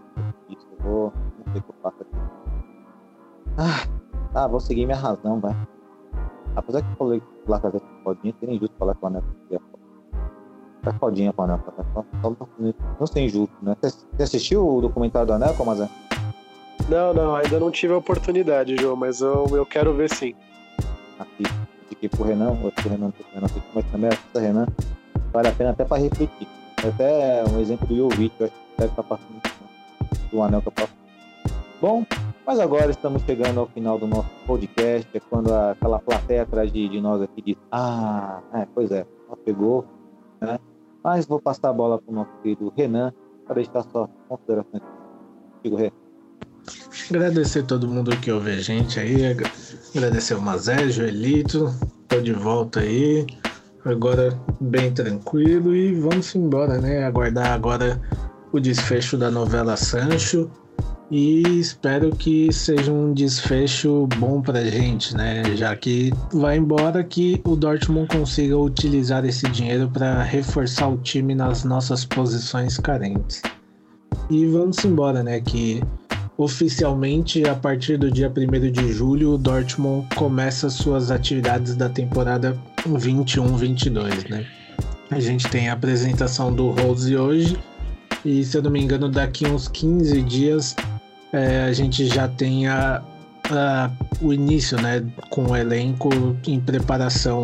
Isso, 0.48 0.66
eu 0.78 0.84
vou. 0.84 1.12
Não 1.46 1.52
sei 1.52 1.60
o 1.60 1.64
que 1.64 1.70
eu 1.70 1.74
faço 1.82 2.02
aqui. 2.02 2.16
Ah, 3.56 4.30
tá, 4.32 4.46
vou 4.48 4.60
seguir 4.60 4.84
minha 4.86 4.98
razão, 4.98 5.40
vai. 5.40 5.54
Apesar 6.56 6.82
que 6.82 6.90
eu 6.90 6.96
falei 6.96 7.20
que 7.20 7.50
lá 7.50 7.60
fazer 7.60 7.80
fodinha, 8.02 8.34
seria 8.40 8.56
injusto 8.56 8.76
falar 8.76 8.94
que 8.94 9.04
o 9.04 9.06
Anel 9.06 9.22
é 9.50 9.58
Tá 10.84 10.92
fodinha 10.92 11.32
com 11.32 11.42
o 11.42 11.44
Anel, 11.46 11.58
tá? 11.58 11.72
Só, 11.94 12.04
só, 12.20 12.36
não 13.00 13.06
sei 13.06 13.24
injusto, 13.24 13.56
né? 13.62 13.74
Você 13.80 14.22
assistiu 14.22 14.68
o 14.68 14.80
documentário 14.82 15.26
do 15.26 15.32
Anel, 15.32 15.54
Comazé? 15.54 15.88
Não, 16.88 17.14
não, 17.14 17.34
ainda 17.34 17.58
não 17.58 17.70
tive 17.70 17.94
a 17.94 17.96
oportunidade, 17.96 18.76
João, 18.76 18.94
mas 18.94 19.22
eu, 19.22 19.46
eu 19.52 19.64
quero 19.64 19.94
ver 19.94 20.10
sim. 20.10 20.34
Aqui, 21.18 21.44
fiquei 21.88 22.08
pro 22.08 22.24
Renan, 22.24 22.58
outro 22.62 22.88
Renan, 22.88 23.10
Renan, 23.32 23.46
mas 23.74 23.84
também 23.90 24.10
essa 24.10 24.40
Renan, 24.40 24.66
vale 25.32 25.48
a 25.48 25.52
pena 25.52 25.70
até 25.70 25.84
para 25.84 26.02
refletir. 26.02 26.46
É 26.84 26.88
até 26.88 27.44
um 27.50 27.58
exemplo 27.60 27.86
do 27.86 27.96
Jovic, 27.96 28.34
eu 28.38 28.46
acho 28.46 28.54
que 28.54 28.76
deve 28.76 28.90
estar 28.90 29.02
passando 29.02 29.40
do 30.30 30.42
anel 30.42 30.60
que 30.60 30.68
eu 30.68 30.72
passo. 30.72 30.92
Bom, 31.80 32.04
mas 32.46 32.60
agora 32.60 32.90
estamos 32.90 33.22
chegando 33.22 33.60
ao 33.60 33.66
final 33.68 33.98
do 33.98 34.06
nosso 34.06 34.28
podcast, 34.46 35.08
é 35.16 35.20
quando 35.20 35.54
aquela 35.54 35.98
plateia 35.98 36.42
atrás 36.42 36.70
de, 36.70 36.88
de 36.88 37.00
nós 37.00 37.22
aqui 37.22 37.40
diz, 37.40 37.56
ah, 37.72 38.42
é, 38.52 38.66
pois 38.74 38.90
é, 38.90 39.06
ela 39.26 39.36
pegou, 39.44 39.86
né? 40.40 40.58
Mas 41.04 41.26
vou 41.26 41.38
passar 41.38 41.68
a 41.68 41.72
bola 41.72 42.00
para 42.00 42.10
o 42.10 42.14
nosso 42.14 42.30
querido 42.42 42.72
Renan 42.74 43.12
para 43.44 43.56
deixar 43.56 43.82
suas 43.82 44.08
considerações. 44.26 44.82
Digo, 45.62 45.76
Renan. 45.76 45.92
Agradecer 47.10 47.64
todo 47.64 47.86
mundo 47.86 48.16
que 48.16 48.32
ouve 48.32 48.52
a 48.52 48.56
gente 48.56 48.98
aí. 48.98 49.20
Agradecer 49.94 50.34
o 50.34 50.40
Mazé, 50.40 50.88
Joelito. 50.88 51.66
Tô 52.08 52.20
de 52.20 52.32
volta 52.32 52.80
aí. 52.80 53.26
Agora 53.84 54.32
bem 54.58 54.92
tranquilo 54.94 55.76
e 55.76 55.94
vamos 55.94 56.34
embora, 56.34 56.80
né? 56.80 57.04
Aguardar 57.04 57.52
agora 57.52 58.00
o 58.50 58.58
desfecho 58.58 59.18
da 59.18 59.30
novela 59.30 59.76
Sancho. 59.76 60.50
E 61.10 61.42
espero 61.60 62.10
que 62.16 62.52
seja 62.52 62.90
um 62.90 63.12
desfecho 63.12 64.08
bom 64.18 64.40
pra 64.40 64.64
gente, 64.64 65.14
né? 65.14 65.42
Já 65.54 65.76
que 65.76 66.12
vai 66.32 66.56
embora 66.56 67.04
que 67.04 67.40
o 67.44 67.54
Dortmund 67.54 68.08
consiga 68.08 68.56
utilizar 68.56 69.24
esse 69.24 69.48
dinheiro 69.48 69.88
para 69.88 70.22
reforçar 70.22 70.88
o 70.88 70.96
time 70.96 71.34
nas 71.34 71.62
nossas 71.62 72.04
posições 72.04 72.78
carentes. 72.78 73.42
E 74.30 74.46
vamos 74.46 74.82
embora, 74.84 75.22
né? 75.22 75.40
Que 75.40 75.82
Oficialmente, 76.36 77.48
a 77.48 77.54
partir 77.54 77.96
do 77.96 78.10
dia 78.10 78.28
1 78.28 78.72
de 78.72 78.92
julho, 78.92 79.34
o 79.34 79.38
Dortmund 79.38 80.08
começa 80.16 80.68
suas 80.68 81.12
atividades 81.12 81.76
da 81.76 81.88
temporada 81.88 82.60
21-22, 82.88 84.28
né? 84.28 84.44
A 85.12 85.20
gente 85.20 85.48
tem 85.48 85.68
a 85.68 85.74
apresentação 85.74 86.52
do 86.52 86.70
Rose 86.70 87.16
hoje 87.16 87.56
e, 88.24 88.44
se 88.44 88.56
eu 88.56 88.62
não 88.62 88.70
me 88.72 88.82
engano, 88.82 89.08
daqui 89.08 89.46
uns 89.46 89.68
15 89.68 90.22
dias 90.22 90.74
é, 91.34 91.64
a 91.64 91.72
gente 91.72 92.06
já 92.06 92.28
tem 92.28 92.68
a, 92.68 93.02
a, 93.50 93.90
o 94.22 94.32
início, 94.32 94.80
né? 94.80 95.04
Com 95.30 95.46
o 95.46 95.56
elenco 95.56 96.08
em 96.46 96.60
preparação 96.60 97.42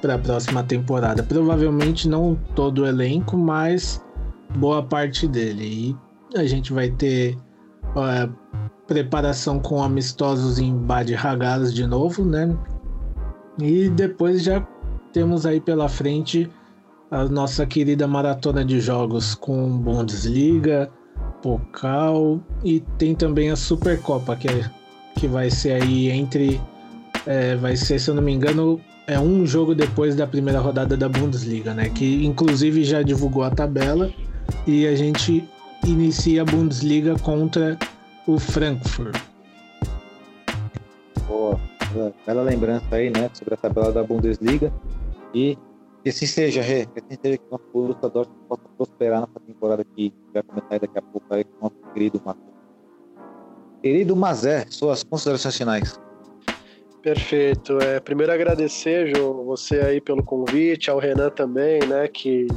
para 0.00 0.14
a 0.14 0.18
próxima 0.18 0.62
temporada. 0.62 1.22
Provavelmente 1.22 2.08
não 2.08 2.34
todo 2.54 2.80
o 2.82 2.86
elenco, 2.86 3.36
mas 3.36 4.02
boa 4.56 4.82
parte 4.82 5.28
dele. 5.28 5.94
E 6.34 6.38
a 6.38 6.46
gente 6.46 6.72
vai 6.72 6.88
ter 6.90 7.36
preparação 8.86 9.60
com 9.60 9.82
amistosos 9.82 10.58
em 10.58 10.74
Bad 10.74 11.12
Ragaz 11.14 11.74
de 11.74 11.86
novo, 11.86 12.24
né? 12.24 12.56
E 13.58 13.90
depois 13.90 14.42
já 14.42 14.66
temos 15.12 15.44
aí 15.44 15.60
pela 15.60 15.90
frente 15.90 16.50
a 17.10 17.24
nossa 17.24 17.66
querida 17.66 18.08
maratona 18.08 18.64
de 18.64 18.80
jogos 18.80 19.34
com 19.34 19.76
Bundesliga, 19.78 20.90
Pokal 21.44 22.40
e 22.64 22.80
tem 22.96 23.14
também 23.14 23.50
a 23.50 23.56
Supercopa 23.56 24.34
que, 24.34 24.48
é, 24.48 24.64
que 25.14 25.28
vai 25.28 25.50
ser 25.50 25.82
aí 25.82 26.10
entre 26.10 26.58
é, 27.26 27.54
vai 27.56 27.76
ser, 27.76 27.98
se 27.98 28.08
eu 28.08 28.14
não 28.14 28.22
me 28.22 28.32
engano, 28.32 28.80
é 29.06 29.20
um 29.20 29.46
jogo 29.46 29.74
depois 29.74 30.16
da 30.16 30.26
primeira 30.26 30.58
rodada 30.58 30.96
da 30.96 31.06
Bundesliga, 31.06 31.74
né? 31.74 31.90
Que 31.90 32.24
inclusive 32.24 32.82
já 32.82 33.02
divulgou 33.02 33.42
a 33.42 33.50
tabela 33.50 34.10
e 34.66 34.86
a 34.86 34.96
gente 34.96 35.46
inicia 35.86 36.40
a 36.40 36.44
Bundesliga 36.46 37.14
contra 37.18 37.78
o 38.26 38.38
Frankfurt. 38.38 39.14
Boa, 41.28 41.60
bela 42.26 42.42
lembrança 42.42 42.86
aí, 42.92 43.10
né, 43.10 43.28
sobre 43.34 43.52
a 43.52 43.56
tabela 43.58 43.92
da 43.92 44.02
Bundesliga 44.02 44.72
e 45.34 45.58
que 46.04 46.10
assim 46.10 46.26
seja, 46.26 46.60
Rê, 46.60 46.84
que 46.84 47.00
assim 47.00 47.18
seja 47.20 47.38
que 47.38 47.44
nosso 47.50 47.64
Dortmund 48.10 48.46
possa 48.46 48.62
prosperar 48.76 49.22
nessa 49.22 49.40
temporada 49.40 49.82
que 49.82 50.12
vai 50.34 50.42
começar 50.42 50.78
daqui 50.78 50.98
a 50.98 51.02
pouco 51.02 51.26
aí 51.30 51.44
com 51.44 51.52
o 51.52 51.62
nosso 51.62 51.94
querido 51.94 52.20
Mazé. 52.22 52.40
Querido 53.82 54.14
Mazé, 54.14 54.66
suas 54.68 55.02
considerações 55.02 55.56
finais. 55.56 55.98
Perfeito. 57.00 57.78
É, 57.78 58.00
primeiro 58.00 58.32
agradecer, 58.32 59.14
Jô, 59.16 59.44
você 59.44 59.80
aí 59.80 59.98
pelo 59.98 60.22
convite, 60.22 60.90
ao 60.90 60.98
Renan 60.98 61.30
também, 61.30 61.80
né, 61.86 62.06
que, 62.06 62.48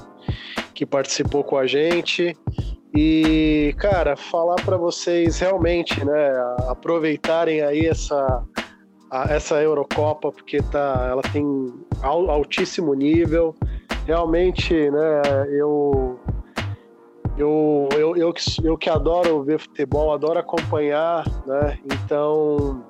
que 0.74 0.86
participou 0.86 1.42
com 1.42 1.56
a 1.58 1.66
gente. 1.66 2.36
E, 2.94 3.74
cara, 3.78 4.18
falar 4.18 4.56
para 4.56 4.76
vocês 4.76 5.40
realmente, 5.40 6.04
né, 6.04 6.34
aproveitarem 6.68 7.62
aí 7.62 7.86
essa, 7.86 8.44
a, 9.10 9.34
essa 9.34 9.62
Eurocopa, 9.62 10.32
porque 10.32 10.62
tá, 10.62 11.08
ela 11.10 11.22
tem 11.22 11.46
altíssimo 12.02 12.94
nível. 12.94 13.56
Realmente, 14.06 14.74
né, 14.74 15.22
eu 15.50 16.20
eu, 17.38 17.88
eu, 17.94 18.18
eu, 18.18 18.34
eu 18.64 18.78
que 18.78 18.90
adoro 18.90 19.44
ver 19.44 19.60
futebol, 19.60 20.12
adoro 20.12 20.40
acompanhar, 20.40 21.24
né? 21.46 21.78
Então 21.86 22.84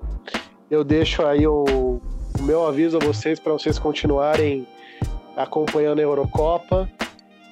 eu 0.72 0.86
deixo 0.86 1.26
aí 1.26 1.45
o, 1.45 1.99
o 2.39 2.43
meu 2.43 2.65
aviso 2.65 2.97
a 2.97 2.99
vocês 2.99 3.39
para 3.39 3.51
vocês 3.51 3.78
continuarem 3.78 4.65
acompanhando 5.36 5.99
a 5.99 6.03
Eurocopa. 6.03 6.89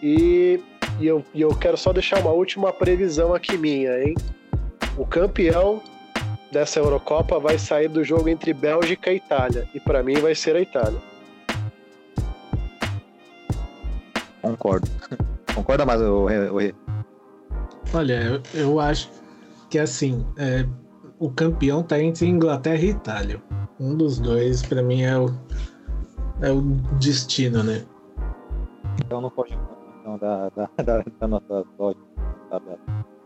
E, 0.01 0.61
e, 0.99 1.07
eu, 1.07 1.23
e 1.33 1.41
eu 1.41 1.49
quero 1.55 1.75
só 1.75 1.91
deixar 1.91 2.19
uma 2.19 2.31
última 2.31 2.71
previsão 2.71 3.33
aqui 3.33 3.57
minha, 3.57 4.01
hein? 4.01 4.15
O 4.97 5.05
campeão 5.05 5.81
dessa 6.51 6.79
Eurocopa 6.79 7.39
vai 7.39 7.57
sair 7.57 7.87
do 7.87 8.03
jogo 8.03 8.29
entre 8.29 8.53
Bélgica 8.53 9.11
e 9.11 9.17
Itália. 9.17 9.67
E 9.73 9.79
para 9.79 10.03
mim 10.03 10.15
vai 10.15 10.35
ser 10.35 10.55
a 10.55 10.61
Itália. 10.61 10.99
Concordo. 14.41 14.87
Concorda 15.55 15.85
mais, 15.85 16.01
o, 16.01 16.25
o, 16.25 16.85
Olha, 17.93 18.21
eu, 18.21 18.41
eu 18.53 18.79
acho 18.79 19.09
que 19.69 19.79
assim, 19.79 20.25
é, 20.37 20.65
o 21.19 21.29
campeão 21.29 21.81
tá 21.81 21.99
entre 21.99 22.27
Inglaterra 22.27 22.81
e 22.81 22.89
Itália. 22.89 23.41
Um 23.79 23.95
dos 23.95 24.19
dois, 24.19 24.61
para 24.61 24.81
mim, 24.81 25.03
é 25.03 25.17
o, 25.17 25.33
é 26.41 26.51
o 26.51 26.61
destino, 26.99 27.63
né? 27.63 27.85
Então 29.03 29.21
não 29.21 29.29
pode 29.29 29.57
da, 30.19 30.49
da, 30.49 30.69
da, 30.83 31.03
da 31.19 31.27
nossa. 31.27 31.65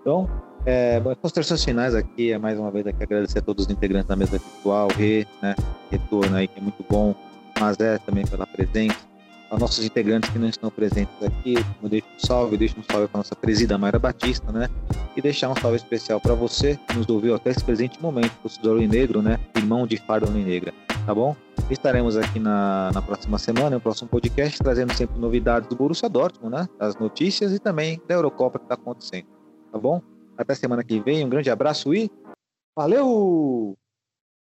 Então, 0.01 0.30
é, 0.66 1.01
considerações 1.22 1.64
finais 1.64 1.95
aqui, 1.95 2.32
é 2.32 2.38
mais 2.38 2.60
uma 2.60 2.72
vez 2.72 2.86
aqui 2.88 3.03
agradecer 3.03 3.39
a 3.39 3.41
todos 3.41 3.66
os 3.66 3.72
integrantes 3.72 4.07
da 4.07 4.16
mesa 4.16 4.38
virtual, 4.38 4.88
Rê, 4.95 5.26
né? 5.41 5.55
Retorno 5.91 6.36
aí, 6.36 6.47
que 6.47 6.60
é 6.60 6.62
muito 6.62 6.86
bom, 6.89 7.16
mas 7.60 7.80
é 7.80 7.97
também 7.99 8.26
pela 8.26 8.45
presença 8.45 9.10
aos 9.49 9.60
nossos 9.60 9.84
integrantes 9.84 10.30
que 10.30 10.38
não 10.38 10.47
estão 10.47 10.70
presentes 10.70 11.14
aqui, 11.24 11.55
eu 11.82 11.89
deixo 11.89 12.05
um 12.16 12.20
salve, 12.20 12.57
deixo 12.57 12.80
um 12.80 12.84
salve 12.84 13.07
para 13.07 13.18
nossa 13.18 13.36
presida 13.36 13.78
Mayra 13.78 13.97
Batista, 13.97 14.51
né? 14.51 14.70
E 15.16 15.22
deixar 15.22 15.49
um 15.49 15.55
salve 15.55 15.78
especial 15.78 16.22
para 16.22 16.36
você 16.36 16.78
que 16.88 16.95
nos 16.95 17.10
ouviu 17.10 17.36
até 17.36 17.49
esse 17.49 17.64
presente 17.64 17.99
momento, 18.01 18.32
o 18.43 18.76
Negro, 18.76 19.22
né? 19.22 19.39
Irmão 19.55 19.88
de 19.88 19.97
Farda 19.97 20.30
Negra, 20.30 20.72
tá 21.05 21.16
bom? 21.16 21.36
Estaremos 21.70 22.16
aqui 22.16 22.39
na, 22.39 22.91
na 22.93 23.01
próxima 23.01 23.38
semana, 23.38 23.72
no 23.72 23.82
próximo 23.82 24.07
podcast, 24.07 24.57
trazendo 24.60 24.93
sempre 24.93 25.20
novidades 25.20 25.68
do 25.68 25.76
Borussia 25.76 26.10
Dortmund, 26.10 26.55
né? 26.55 26.70
As 26.80 26.95
notícias 26.95 27.51
e 27.51 27.60
também 27.60 27.99
da 28.07 28.16
Eurocopa 28.16 28.60
que 28.60 28.66
está 28.66 28.76
acontecendo, 28.76 29.26
tá 29.72 29.80
bom? 29.80 30.01
Até 30.39 30.55
semana 30.55 30.85
que 30.85 31.01
vem, 31.01 31.25
um 31.25 31.29
grande 31.29 31.51
abraço 31.51 31.93
e 31.93 32.09
valeu! 32.73 33.77